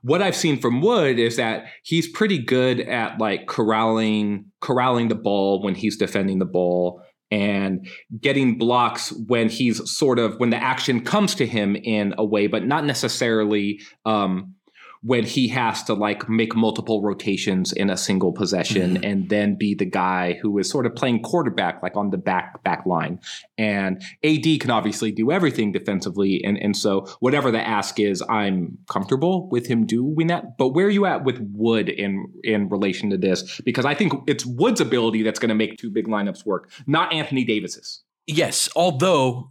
what 0.02 0.20
I've 0.20 0.36
seen 0.36 0.60
from 0.60 0.80
Wood 0.80 1.18
is 1.18 1.36
that 1.36 1.66
he's 1.82 2.08
pretty 2.08 2.38
good 2.38 2.80
at 2.80 3.18
like 3.18 3.46
corralling 3.46 4.46
corralling 4.60 5.08
the 5.08 5.14
ball 5.14 5.62
when 5.62 5.74
he's 5.74 5.96
defending 5.96 6.38
the 6.38 6.44
ball 6.44 7.02
and 7.30 7.88
getting 8.20 8.58
blocks 8.58 9.12
when 9.26 9.48
he's 9.48 9.90
sort 9.90 10.18
of 10.18 10.38
when 10.38 10.50
the 10.50 10.62
action 10.62 11.00
comes 11.00 11.34
to 11.36 11.46
him 11.46 11.76
in 11.76 12.14
a 12.18 12.24
way, 12.24 12.46
but 12.46 12.66
not 12.66 12.84
necessarily 12.84 13.80
um, 14.04 14.54
when 15.02 15.24
he 15.24 15.48
has 15.48 15.82
to 15.82 15.94
like 15.94 16.28
make 16.28 16.54
multiple 16.54 17.02
rotations 17.02 17.72
in 17.72 17.90
a 17.90 17.96
single 17.96 18.32
possession 18.32 18.94
mm-hmm. 18.94 19.04
and 19.04 19.28
then 19.28 19.56
be 19.56 19.74
the 19.74 19.84
guy 19.84 20.38
who 20.40 20.56
is 20.58 20.70
sort 20.70 20.86
of 20.86 20.94
playing 20.94 21.20
quarterback 21.22 21.82
like 21.82 21.96
on 21.96 22.10
the 22.10 22.16
back 22.16 22.62
back 22.62 22.86
line. 22.86 23.18
And 23.58 24.00
AD 24.24 24.60
can 24.60 24.70
obviously 24.70 25.10
do 25.10 25.32
everything 25.32 25.72
defensively 25.72 26.40
and 26.44 26.56
and 26.56 26.76
so 26.76 27.06
whatever 27.20 27.50
the 27.50 27.60
ask 27.60 27.98
is 27.98 28.22
I'm 28.28 28.78
comfortable 28.88 29.48
with 29.48 29.66
him 29.66 29.86
doing 29.86 30.28
that. 30.28 30.56
But 30.56 30.68
where 30.68 30.86
are 30.86 30.90
you 30.90 31.06
at 31.06 31.24
with 31.24 31.38
Wood 31.52 31.88
in 31.88 32.26
in 32.44 32.68
relation 32.68 33.10
to 33.10 33.16
this? 33.16 33.60
Because 33.64 33.84
I 33.84 33.94
think 33.94 34.12
it's 34.28 34.46
Wood's 34.46 34.80
ability 34.80 35.22
that's 35.22 35.40
going 35.40 35.48
to 35.48 35.54
make 35.54 35.78
two 35.78 35.90
big 35.90 36.06
lineups 36.06 36.46
work 36.46 36.70
not 36.86 37.12
Anthony 37.12 37.44
Davis's. 37.44 38.02
Yes, 38.26 38.68
although 38.76 39.50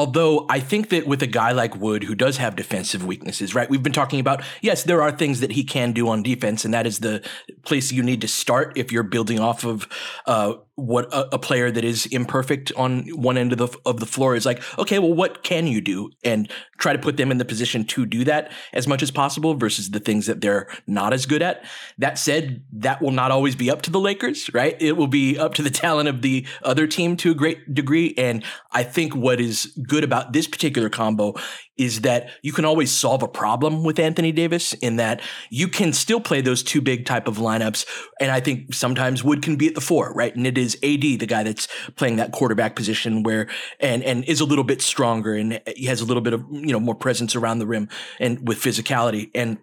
Although 0.00 0.46
I 0.48 0.60
think 0.60 0.88
that 0.88 1.06
with 1.06 1.22
a 1.22 1.26
guy 1.26 1.52
like 1.52 1.76
Wood, 1.76 2.04
who 2.04 2.14
does 2.14 2.38
have 2.38 2.56
defensive 2.56 3.04
weaknesses, 3.04 3.54
right? 3.54 3.68
We've 3.68 3.82
been 3.82 3.92
talking 3.92 4.18
about, 4.18 4.42
yes, 4.62 4.82
there 4.82 5.02
are 5.02 5.12
things 5.12 5.40
that 5.40 5.52
he 5.52 5.62
can 5.62 5.92
do 5.92 6.08
on 6.08 6.22
defense, 6.22 6.64
and 6.64 6.72
that 6.72 6.86
is 6.86 7.00
the 7.00 7.22
place 7.66 7.92
you 7.92 8.02
need 8.02 8.22
to 8.22 8.26
start 8.26 8.72
if 8.78 8.90
you're 8.90 9.02
building 9.02 9.38
off 9.38 9.62
of 9.62 9.86
uh, 10.24 10.54
what 10.80 11.12
a, 11.12 11.34
a, 11.34 11.38
player 11.38 11.70
that 11.70 11.84
is 11.84 12.06
imperfect 12.06 12.72
on 12.76 13.02
one 13.08 13.36
end 13.36 13.52
of 13.52 13.58
the 13.58 13.68
of 13.84 14.00
the 14.00 14.06
floor 14.06 14.34
is 14.34 14.46
like. 14.46 14.62
Okay, 14.78 14.98
well, 14.98 15.12
what 15.12 15.42
can 15.42 15.66
you 15.66 15.80
do, 15.80 16.10
and 16.24 16.50
try 16.78 16.92
to 16.92 16.98
put 16.98 17.16
them 17.16 17.30
in 17.30 17.38
the 17.38 17.44
position 17.44 17.84
to 17.84 18.06
do 18.06 18.24
that 18.24 18.50
as 18.72 18.86
much 18.86 19.02
as 19.02 19.10
possible 19.10 19.54
versus 19.54 19.90
the 19.90 20.00
things 20.00 20.26
that 20.26 20.40
they're 20.40 20.66
not 20.86 21.12
as 21.12 21.26
good 21.26 21.42
at. 21.42 21.64
That 21.98 22.18
said, 22.18 22.64
that 22.72 23.02
will 23.02 23.10
not 23.10 23.30
always 23.30 23.54
be 23.54 23.70
up 23.70 23.82
to 23.82 23.90
the 23.90 24.00
Lakers, 24.00 24.52
right? 24.54 24.76
It 24.80 24.96
will 24.96 25.06
be 25.06 25.38
up 25.38 25.54
to 25.54 25.62
the 25.62 25.70
talent 25.70 26.08
of 26.08 26.22
the 26.22 26.46
other 26.62 26.86
team 26.86 27.16
to 27.18 27.30
a 27.30 27.34
great 27.34 27.74
degree, 27.74 28.14
and 28.16 28.44
I 28.72 28.82
think 28.82 29.14
what 29.14 29.40
is 29.40 29.66
good 29.86 30.04
about 30.04 30.32
this 30.32 30.46
particular 30.46 30.88
combo 30.88 31.34
is 31.80 32.02
that 32.02 32.28
you 32.42 32.52
can 32.52 32.66
always 32.66 32.92
solve 32.92 33.22
a 33.22 33.28
problem 33.28 33.82
with 33.82 33.98
Anthony 33.98 34.32
Davis 34.32 34.74
in 34.74 34.96
that 34.96 35.22
you 35.48 35.66
can 35.66 35.94
still 35.94 36.20
play 36.20 36.42
those 36.42 36.62
two 36.62 36.82
big 36.82 37.06
type 37.06 37.26
of 37.26 37.38
lineups. 37.38 37.86
And 38.20 38.30
I 38.30 38.38
think 38.38 38.74
sometimes 38.74 39.24
Wood 39.24 39.40
can 39.40 39.56
be 39.56 39.68
at 39.68 39.74
the 39.74 39.80
four, 39.80 40.12
right? 40.12 40.36
And 40.36 40.46
it 40.46 40.58
is 40.58 40.74
AD, 40.82 41.00
the 41.00 41.26
guy 41.26 41.42
that's 41.42 41.68
playing 41.96 42.16
that 42.16 42.32
quarterback 42.32 42.76
position 42.76 43.22
where, 43.22 43.48
and, 43.80 44.02
and 44.02 44.24
is 44.24 44.40
a 44.40 44.44
little 44.44 44.62
bit 44.62 44.82
stronger 44.82 45.32
and 45.32 45.58
he 45.74 45.86
has 45.86 46.02
a 46.02 46.04
little 46.04 46.20
bit 46.20 46.34
of, 46.34 46.44
you 46.50 46.70
know, 46.72 46.80
more 46.80 46.94
presence 46.94 47.34
around 47.34 47.60
the 47.60 47.66
rim 47.66 47.88
and 48.18 48.46
with 48.46 48.58
physicality. 48.58 49.30
And, 49.34 49.56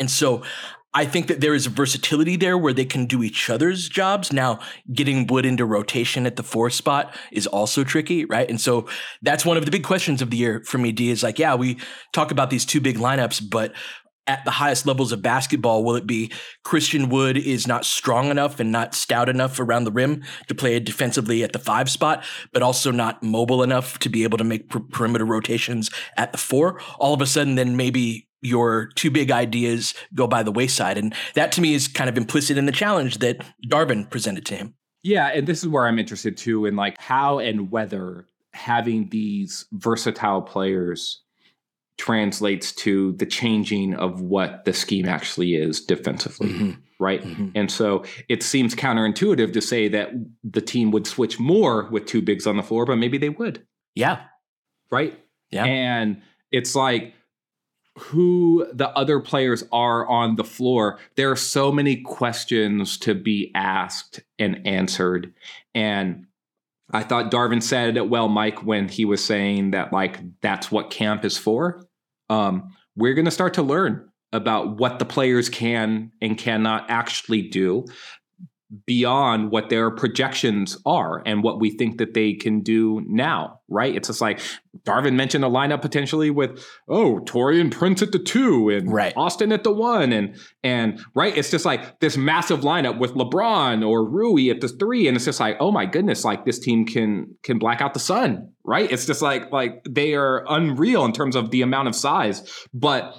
and 0.00 0.10
so 0.10 0.42
I 0.96 1.04
think 1.04 1.26
that 1.26 1.42
there 1.42 1.52
is 1.52 1.66
a 1.66 1.70
versatility 1.70 2.36
there 2.36 2.56
where 2.56 2.72
they 2.72 2.86
can 2.86 3.04
do 3.04 3.22
each 3.22 3.50
other's 3.50 3.86
jobs. 3.86 4.32
Now, 4.32 4.60
getting 4.90 5.26
Wood 5.26 5.44
into 5.44 5.66
rotation 5.66 6.24
at 6.24 6.36
the 6.36 6.42
four 6.42 6.70
spot 6.70 7.14
is 7.30 7.46
also 7.46 7.84
tricky, 7.84 8.24
right? 8.24 8.48
And 8.48 8.58
so 8.58 8.88
that's 9.20 9.44
one 9.44 9.58
of 9.58 9.66
the 9.66 9.70
big 9.70 9.84
questions 9.84 10.22
of 10.22 10.30
the 10.30 10.38
year 10.38 10.62
for 10.64 10.78
me, 10.78 10.92
D, 10.92 11.10
is 11.10 11.22
like, 11.22 11.38
yeah, 11.38 11.54
we 11.54 11.76
talk 12.14 12.30
about 12.30 12.48
these 12.48 12.64
two 12.64 12.80
big 12.80 12.96
lineups, 12.96 13.42
but 13.50 13.74
at 14.26 14.42
the 14.46 14.52
highest 14.52 14.86
levels 14.86 15.12
of 15.12 15.20
basketball, 15.20 15.84
will 15.84 15.96
it 15.96 16.06
be 16.06 16.32
Christian 16.64 17.10
Wood 17.10 17.36
is 17.36 17.66
not 17.66 17.84
strong 17.84 18.30
enough 18.30 18.58
and 18.58 18.72
not 18.72 18.94
stout 18.94 19.28
enough 19.28 19.60
around 19.60 19.84
the 19.84 19.92
rim 19.92 20.24
to 20.48 20.54
play 20.54 20.80
defensively 20.80 21.44
at 21.44 21.52
the 21.52 21.58
five 21.58 21.90
spot, 21.90 22.24
but 22.54 22.62
also 22.62 22.90
not 22.90 23.22
mobile 23.22 23.62
enough 23.62 23.98
to 23.98 24.08
be 24.08 24.24
able 24.24 24.38
to 24.38 24.44
make 24.44 24.70
per- 24.70 24.80
perimeter 24.80 25.26
rotations 25.26 25.90
at 26.16 26.32
the 26.32 26.38
four? 26.38 26.80
All 26.98 27.12
of 27.12 27.20
a 27.20 27.26
sudden, 27.26 27.56
then 27.56 27.76
maybe 27.76 28.25
your 28.42 28.88
two 28.94 29.10
big 29.10 29.30
ideas 29.30 29.94
go 30.14 30.26
by 30.26 30.42
the 30.42 30.52
wayside. 30.52 30.98
And 30.98 31.14
that 31.34 31.52
to 31.52 31.60
me 31.60 31.74
is 31.74 31.88
kind 31.88 32.08
of 32.08 32.16
implicit 32.16 32.58
in 32.58 32.66
the 32.66 32.72
challenge 32.72 33.18
that 33.18 33.44
Darvin 33.68 34.08
presented 34.10 34.44
to 34.46 34.56
him. 34.56 34.74
Yeah. 35.02 35.28
And 35.28 35.46
this 35.46 35.62
is 35.62 35.68
where 35.68 35.86
I'm 35.86 35.98
interested 35.98 36.36
too 36.36 36.66
in 36.66 36.76
like 36.76 37.00
how 37.00 37.38
and 37.38 37.70
whether 37.70 38.26
having 38.52 39.08
these 39.10 39.66
versatile 39.72 40.42
players 40.42 41.22
translates 41.98 42.72
to 42.72 43.12
the 43.12 43.26
changing 43.26 43.94
of 43.94 44.20
what 44.20 44.64
the 44.64 44.72
scheme 44.72 45.06
actually 45.06 45.54
is 45.54 45.80
defensively. 45.84 46.48
Mm-hmm. 46.48 46.70
Right. 46.98 47.22
Mm-hmm. 47.22 47.48
And 47.54 47.70
so 47.70 48.04
it 48.28 48.42
seems 48.42 48.74
counterintuitive 48.74 49.52
to 49.52 49.60
say 49.60 49.88
that 49.88 50.10
the 50.42 50.62
team 50.62 50.90
would 50.92 51.06
switch 51.06 51.38
more 51.38 51.88
with 51.90 52.06
two 52.06 52.22
bigs 52.22 52.46
on 52.46 52.56
the 52.56 52.62
floor, 52.62 52.86
but 52.86 52.96
maybe 52.96 53.18
they 53.18 53.28
would. 53.28 53.66
Yeah. 53.94 54.22
Right. 54.90 55.18
Yeah. 55.50 55.64
And 55.64 56.22
it's 56.50 56.74
like, 56.74 57.14
who 57.98 58.66
the 58.72 58.90
other 58.90 59.20
players 59.20 59.64
are 59.72 60.06
on 60.06 60.36
the 60.36 60.44
floor, 60.44 60.98
there 61.16 61.30
are 61.30 61.36
so 61.36 61.72
many 61.72 61.96
questions 62.02 62.98
to 62.98 63.14
be 63.14 63.50
asked 63.54 64.20
and 64.38 64.66
answered. 64.66 65.32
And 65.74 66.26
I 66.92 67.02
thought 67.02 67.32
Darvin 67.32 67.62
said 67.62 67.96
it 67.96 68.08
well, 68.08 68.28
Mike, 68.28 68.64
when 68.64 68.88
he 68.88 69.04
was 69.04 69.24
saying 69.24 69.72
that, 69.72 69.92
like, 69.92 70.20
that's 70.42 70.70
what 70.70 70.90
camp 70.90 71.24
is 71.24 71.38
for. 71.38 71.86
Um, 72.28 72.76
we're 72.96 73.14
going 73.14 73.24
to 73.24 73.30
start 73.30 73.54
to 73.54 73.62
learn 73.62 74.08
about 74.32 74.76
what 74.76 74.98
the 74.98 75.04
players 75.04 75.48
can 75.48 76.12
and 76.20 76.36
cannot 76.36 76.86
actually 76.88 77.42
do. 77.42 77.84
Beyond 78.84 79.52
what 79.52 79.70
their 79.70 79.90
projections 79.90 80.76
are 80.84 81.22
and 81.24 81.42
what 81.44 81.60
we 81.60 81.70
think 81.70 81.98
that 81.98 82.14
they 82.14 82.32
can 82.32 82.60
do 82.62 83.00
now, 83.06 83.60
right? 83.68 83.94
It's 83.94 84.08
just 84.08 84.20
like 84.20 84.40
Darvin 84.84 85.14
mentioned 85.14 85.44
a 85.44 85.48
lineup 85.48 85.82
potentially 85.82 86.30
with 86.30 86.66
oh 86.88 87.20
Taurean 87.24 87.70
Prince 87.70 88.02
at 88.02 88.10
the 88.10 88.18
two 88.18 88.68
and 88.70 88.92
right. 88.92 89.12
Austin 89.16 89.52
at 89.52 89.62
the 89.62 89.72
one 89.72 90.12
and 90.12 90.36
and 90.64 91.00
right. 91.14 91.36
It's 91.36 91.50
just 91.50 91.64
like 91.64 92.00
this 92.00 92.16
massive 92.16 92.60
lineup 92.60 92.98
with 92.98 93.12
LeBron 93.12 93.86
or 93.86 94.04
Rui 94.04 94.50
at 94.50 94.60
the 94.60 94.68
three, 94.68 95.06
and 95.06 95.16
it's 95.16 95.26
just 95.26 95.40
like 95.40 95.56
oh 95.60 95.70
my 95.70 95.86
goodness, 95.86 96.24
like 96.24 96.44
this 96.44 96.58
team 96.58 96.86
can 96.86 97.36
can 97.44 97.58
black 97.58 97.80
out 97.80 97.94
the 97.94 98.00
sun, 98.00 98.52
right? 98.64 98.90
It's 98.90 99.06
just 99.06 99.22
like 99.22 99.52
like 99.52 99.84
they 99.88 100.14
are 100.14 100.44
unreal 100.48 101.04
in 101.04 101.12
terms 101.12 101.36
of 101.36 101.50
the 101.50 101.62
amount 101.62 101.86
of 101.86 101.94
size, 101.94 102.66
but 102.74 103.16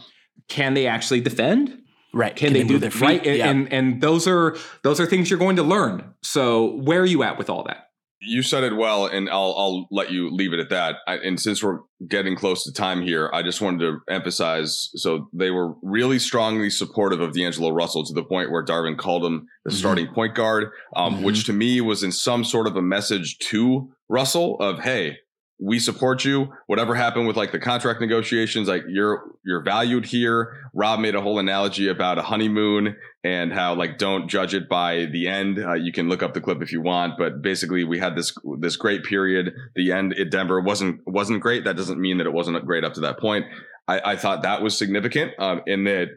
can 0.50 0.74
they 0.74 0.88
actually 0.88 1.22
defend? 1.22 1.84
Right. 2.18 2.36
Can, 2.36 2.48
Can 2.48 2.54
they, 2.54 2.64
they, 2.64 2.68
do 2.68 2.80
that? 2.80 3.00
Right. 3.00 3.26
And, 3.26 3.38
yeah. 3.38 3.48
and 3.48 3.72
and 3.72 4.02
those 4.02 4.28
are 4.28 4.58
those 4.82 5.00
are 5.00 5.06
things 5.06 5.30
you're 5.30 5.38
going 5.38 5.58
to 5.58 5.64
learn. 5.64 6.16
So 6.24 6.74
where 6.78 7.02
are 7.02 7.06
you 7.06 7.22
at 7.22 7.38
with 7.38 7.48
all 7.48 7.64
that? 7.66 7.92
You 8.20 8.42
said 8.42 8.64
it 8.64 8.76
well, 8.76 9.06
and 9.06 9.30
I'll 9.30 9.54
I'll 9.56 9.88
let 9.92 10.10
you 10.12 10.32
leave 10.32 10.52
it 10.52 10.60
at 10.60 10.72
that. 10.72 10.96
I, 11.08 11.18
and 11.18 11.40
since 11.40 11.64
we're 11.64 11.82
getting 12.08 12.36
close 12.36 12.64
to 12.64 12.74
time 12.74 13.04
here, 13.04 13.30
I 13.32 13.44
just 13.44 13.62
wanted 13.62 13.82
to 13.82 14.00
emphasize. 14.12 14.90
So 14.96 15.30
they 15.32 15.52
were 15.52 15.76
really 15.84 16.18
strongly 16.18 16.72
supportive 16.72 17.22
of 17.22 17.34
D'Angelo 17.34 17.70
Russell 17.70 18.04
to 18.06 18.14
the 18.14 18.24
point 18.24 18.52
where 18.52 18.66
Darvin 18.66 18.98
called 18.98 19.24
him 19.24 19.48
the 19.64 19.70
mm-hmm. 19.70 19.78
starting 19.78 20.08
point 20.08 20.34
guard, 20.34 20.72
um, 20.96 21.16
mm-hmm. 21.16 21.24
which 21.24 21.46
to 21.46 21.54
me 21.54 21.82
was 21.82 22.02
in 22.02 22.12
some 22.12 22.44
sort 22.44 22.66
of 22.66 22.76
a 22.76 22.82
message 22.82 23.38
to 23.50 23.92
Russell 24.10 24.60
of, 24.60 24.80
hey, 24.80 25.18
we 25.60 25.80
support 25.80 26.24
you. 26.24 26.54
Whatever 26.68 26.94
happened 26.94 27.28
with 27.28 27.36
like 27.36 27.52
the 27.52 27.60
contract 27.60 28.00
negotiations, 28.00 28.68
like 28.68 28.84
you're 28.88 29.32
you're 29.44 29.64
valued 29.64 30.06
here. 30.06 30.70
Rob 30.74 31.00
made 31.00 31.16
a 31.16 31.22
whole 31.22 31.40
analogy 31.40 31.88
about 31.88 32.20
a 32.20 32.22
honeymoon 32.22 32.96
and 33.24 33.52
how 33.52 33.74
like 33.74 33.98
don't 33.98 34.28
judge 34.28 34.54
it 34.54 34.70
by 34.70 35.06
the 35.06 35.28
end. 35.28 35.58
Uh, 35.60 35.74
you 35.74 35.92
can 35.92 36.10
look 36.10 36.22
up 36.22 36.34
the 36.34 36.42
clip 36.42 36.62
if 36.62 36.72
you 36.72 36.82
want, 36.82 37.14
but 37.18 37.42
basically 37.42 37.84
we 37.84 37.98
had 37.98 38.16
this 38.16 38.36
this 38.60 38.76
great 38.76 39.04
period. 39.04 39.52
The 39.76 39.92
end 39.92 40.14
at 40.14 40.30
Denver 40.30 40.62
wasn't 40.62 41.02
wasn't 41.08 41.42
great. 41.42 41.64
That 41.66 41.76
doesn't 41.76 42.00
mean 42.00 42.20
that 42.20 42.28
it 42.28 42.34
wasn't 42.34 42.64
great 42.66 42.84
up 42.84 42.94
to 42.94 43.02
that 43.02 43.20
point. 43.20 43.46
I, 43.88 44.12
I 44.12 44.16
thought 44.16 44.44
that 44.44 44.62
was 44.62 44.78
significant 44.78 45.34
um, 45.40 45.62
in 45.66 45.86
that 45.86 46.10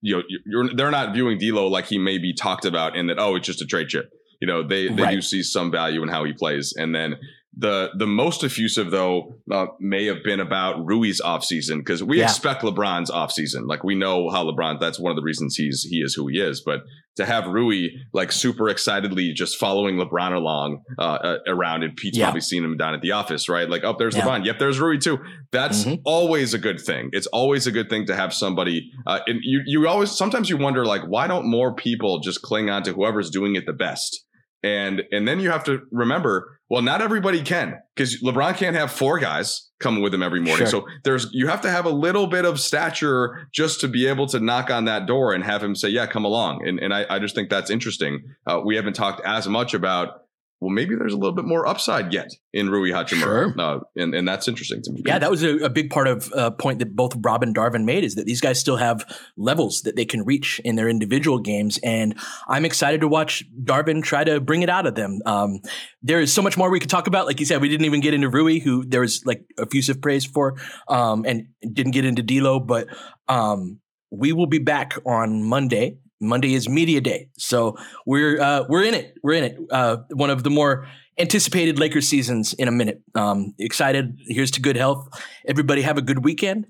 you 0.00 0.16
know 0.16 0.22
you're 0.44 0.74
they're 0.74 0.90
not 0.90 1.14
viewing 1.14 1.38
D'Lo 1.38 1.68
like 1.68 1.86
he 1.86 1.98
may 1.98 2.18
be 2.18 2.34
talked 2.34 2.64
about 2.64 2.96
in 2.96 3.06
that 3.06 3.18
oh 3.20 3.36
it's 3.36 3.46
just 3.46 3.62
a 3.62 3.66
trade 3.66 3.88
chip. 3.88 4.10
You 4.40 4.48
know 4.48 4.66
they 4.66 4.88
they 4.88 5.02
right. 5.02 5.14
do 5.14 5.22
see 5.22 5.44
some 5.44 5.70
value 5.70 6.02
in 6.02 6.08
how 6.08 6.24
he 6.24 6.32
plays, 6.32 6.74
and 6.76 6.92
then 6.92 7.14
the 7.56 7.90
the 7.98 8.06
most 8.06 8.42
effusive 8.42 8.90
though 8.90 9.36
uh, 9.50 9.66
may 9.78 10.06
have 10.06 10.22
been 10.24 10.40
about 10.40 10.84
Rui's 10.86 11.20
offseason 11.20 11.78
because 11.78 12.02
we 12.02 12.18
yeah. 12.18 12.24
expect 12.24 12.62
LeBron's 12.62 13.10
offseason. 13.10 13.66
Like 13.66 13.84
we 13.84 13.94
know 13.94 14.30
how 14.30 14.44
LeBron 14.44 14.80
that's 14.80 14.98
one 14.98 15.10
of 15.10 15.16
the 15.16 15.22
reasons 15.22 15.56
he's 15.56 15.82
he 15.82 15.98
is 15.98 16.14
who 16.14 16.28
he 16.28 16.40
is. 16.40 16.62
But 16.64 16.80
to 17.16 17.26
have 17.26 17.46
Rui 17.46 17.88
like 18.14 18.32
super 18.32 18.70
excitedly 18.70 19.34
just 19.34 19.58
following 19.58 19.96
LeBron 19.96 20.34
along 20.34 20.82
uh, 20.98 21.02
uh, 21.02 21.38
around 21.46 21.82
and 21.82 21.94
Pete's 21.94 22.16
yeah. 22.16 22.26
probably 22.26 22.40
seen 22.40 22.64
him 22.64 22.78
down 22.78 22.94
at 22.94 23.02
the 23.02 23.12
office, 23.12 23.50
right? 23.50 23.68
Like, 23.68 23.84
oh, 23.84 23.96
there's 23.98 24.16
yeah. 24.16 24.22
LeBron. 24.22 24.46
Yep, 24.46 24.58
there's 24.58 24.80
Rui 24.80 24.98
too. 24.98 25.18
That's 25.50 25.84
mm-hmm. 25.84 26.00
always 26.06 26.54
a 26.54 26.58
good 26.58 26.80
thing. 26.80 27.10
It's 27.12 27.26
always 27.26 27.66
a 27.66 27.70
good 27.70 27.90
thing 27.90 28.06
to 28.06 28.16
have 28.16 28.32
somebody. 28.32 28.90
Uh, 29.06 29.20
and 29.26 29.40
you 29.42 29.60
you 29.66 29.86
always 29.86 30.10
sometimes 30.10 30.48
you 30.48 30.56
wonder 30.56 30.86
like 30.86 31.02
why 31.02 31.26
don't 31.26 31.44
more 31.44 31.74
people 31.74 32.20
just 32.20 32.40
cling 32.40 32.70
on 32.70 32.82
to 32.84 32.94
whoever's 32.94 33.28
doing 33.28 33.56
it 33.56 33.66
the 33.66 33.74
best 33.74 34.24
and 34.62 35.02
and 35.10 35.26
then 35.26 35.40
you 35.40 35.50
have 35.50 35.64
to 35.64 35.80
remember, 35.90 36.58
well, 36.72 36.80
not 36.80 37.02
everybody 37.02 37.42
can 37.42 37.82
because 37.94 38.22
LeBron 38.22 38.56
can't 38.56 38.74
have 38.74 38.90
four 38.90 39.18
guys 39.18 39.68
coming 39.78 40.02
with 40.02 40.14
him 40.14 40.22
every 40.22 40.40
morning. 40.40 40.66
Sure. 40.66 40.84
So 40.84 40.86
there's 41.04 41.28
you 41.30 41.48
have 41.48 41.60
to 41.60 41.70
have 41.70 41.84
a 41.84 41.90
little 41.90 42.26
bit 42.26 42.46
of 42.46 42.58
stature 42.58 43.46
just 43.52 43.82
to 43.82 43.88
be 43.88 44.06
able 44.06 44.26
to 44.28 44.40
knock 44.40 44.70
on 44.70 44.86
that 44.86 45.04
door 45.04 45.34
and 45.34 45.44
have 45.44 45.62
him 45.62 45.76
say, 45.76 45.90
"Yeah, 45.90 46.06
come 46.06 46.24
along." 46.24 46.66
And 46.66 46.80
and 46.80 46.94
I, 46.94 47.04
I 47.10 47.18
just 47.18 47.34
think 47.34 47.50
that's 47.50 47.68
interesting. 47.68 48.22
Uh, 48.46 48.62
we 48.64 48.76
haven't 48.76 48.94
talked 48.94 49.20
as 49.20 49.46
much 49.46 49.74
about 49.74 50.21
well, 50.62 50.70
maybe 50.70 50.94
there's 50.94 51.12
a 51.12 51.16
little 51.16 51.34
bit 51.34 51.44
more 51.44 51.66
upside 51.66 52.12
yet 52.12 52.30
in 52.52 52.70
Rui 52.70 52.90
Hachimura. 52.90 53.52
Sure. 53.52 53.54
Uh, 53.58 53.80
and, 53.96 54.14
and 54.14 54.28
that's 54.28 54.46
interesting 54.46 54.80
to 54.84 54.92
me. 54.92 55.02
Yeah, 55.04 55.18
that 55.18 55.28
was 55.28 55.42
a, 55.42 55.56
a 55.56 55.68
big 55.68 55.90
part 55.90 56.06
of 56.06 56.30
a 56.32 56.36
uh, 56.36 56.50
point 56.50 56.78
that 56.78 56.94
both 56.94 57.14
Rob 57.20 57.42
and 57.42 57.52
Darvin 57.52 57.84
made 57.84 58.04
is 58.04 58.14
that 58.14 58.26
these 58.26 58.40
guys 58.40 58.60
still 58.60 58.76
have 58.76 59.04
levels 59.36 59.82
that 59.82 59.96
they 59.96 60.04
can 60.04 60.24
reach 60.24 60.60
in 60.64 60.76
their 60.76 60.88
individual 60.88 61.40
games. 61.40 61.80
And 61.82 62.16
I'm 62.46 62.64
excited 62.64 63.00
to 63.00 63.08
watch 63.08 63.42
Darvin 63.60 64.04
try 64.04 64.22
to 64.22 64.40
bring 64.40 64.62
it 64.62 64.68
out 64.68 64.86
of 64.86 64.94
them. 64.94 65.18
Um, 65.26 65.62
there 66.00 66.20
is 66.20 66.32
so 66.32 66.42
much 66.42 66.56
more 66.56 66.70
we 66.70 66.78
could 66.78 66.90
talk 66.90 67.08
about. 67.08 67.26
Like 67.26 67.40
you 67.40 67.46
said, 67.46 67.60
we 67.60 67.68
didn't 67.68 67.86
even 67.86 68.00
get 68.00 68.14
into 68.14 68.28
Rui, 68.28 68.60
who 68.60 68.84
there 68.84 69.00
was 69.00 69.26
like 69.26 69.42
effusive 69.58 70.00
praise 70.00 70.24
for, 70.24 70.54
um, 70.86 71.24
and 71.26 71.48
didn't 71.72 71.90
get 71.90 72.04
into 72.04 72.22
D'Lo, 72.22 72.60
but 72.60 72.86
um, 73.26 73.80
we 74.12 74.32
will 74.32 74.46
be 74.46 74.60
back 74.60 74.94
on 75.04 75.42
Monday 75.42 75.98
Monday 76.22 76.54
is 76.54 76.68
media 76.68 77.00
day, 77.00 77.28
so 77.36 77.76
we're 78.06 78.40
uh, 78.40 78.64
we're 78.68 78.84
in 78.84 78.94
it. 78.94 79.14
We're 79.22 79.34
in 79.34 79.44
it. 79.44 79.58
Uh, 79.70 79.98
one 80.14 80.30
of 80.30 80.42
the 80.44 80.50
more 80.50 80.86
anticipated 81.18 81.78
Lakers 81.78 82.08
seasons 82.08 82.54
in 82.54 82.68
a 82.68 82.72
minute. 82.72 83.02
Um, 83.14 83.54
excited. 83.58 84.18
Here's 84.26 84.50
to 84.52 84.60
good 84.60 84.76
health. 84.76 85.08
Everybody 85.46 85.82
have 85.82 85.98
a 85.98 86.02
good 86.02 86.24
weekend. 86.24 86.66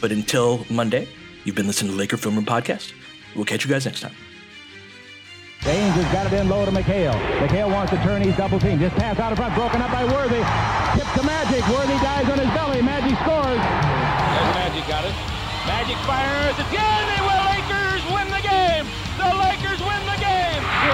But 0.00 0.12
until 0.12 0.64
Monday, 0.70 1.08
you've 1.44 1.56
been 1.56 1.66
listening 1.66 1.92
to 1.92 1.98
Laker 1.98 2.16
Film 2.16 2.36
Room 2.36 2.46
podcast. 2.46 2.92
We'll 3.34 3.44
catch 3.44 3.64
you 3.64 3.70
guys 3.70 3.84
next 3.86 4.00
time. 4.00 4.14
James 5.62 5.92
has 5.94 6.08
got 6.08 6.24
it 6.24 6.32
in 6.40 6.48
low 6.48 6.64
to 6.64 6.70
McHale. 6.70 7.12
McHale 7.36 7.70
wants 7.70 7.92
to 7.92 7.98
turn. 8.00 8.22
He's 8.22 8.34
double 8.36 8.58
team. 8.58 8.78
Just 8.78 8.96
pass 8.96 9.18
out 9.18 9.32
in 9.32 9.36
front. 9.36 9.54
Broken 9.54 9.82
up 9.82 9.92
by 9.92 10.04
Worthy. 10.04 10.40
Tip 10.96 11.08
to 11.20 11.22
Magic. 11.26 11.60
Worthy 11.68 12.00
dies 12.00 12.24
on 12.30 12.38
his 12.38 12.48
belly. 12.56 12.80
Magic 12.80 13.12
scores. 13.20 13.60
There's 13.60 14.54
Magic 14.56 14.84
got 14.88 15.04
it. 15.04 15.12
Magic 15.68 15.98
fires. 16.08 16.56
It's 16.56 16.72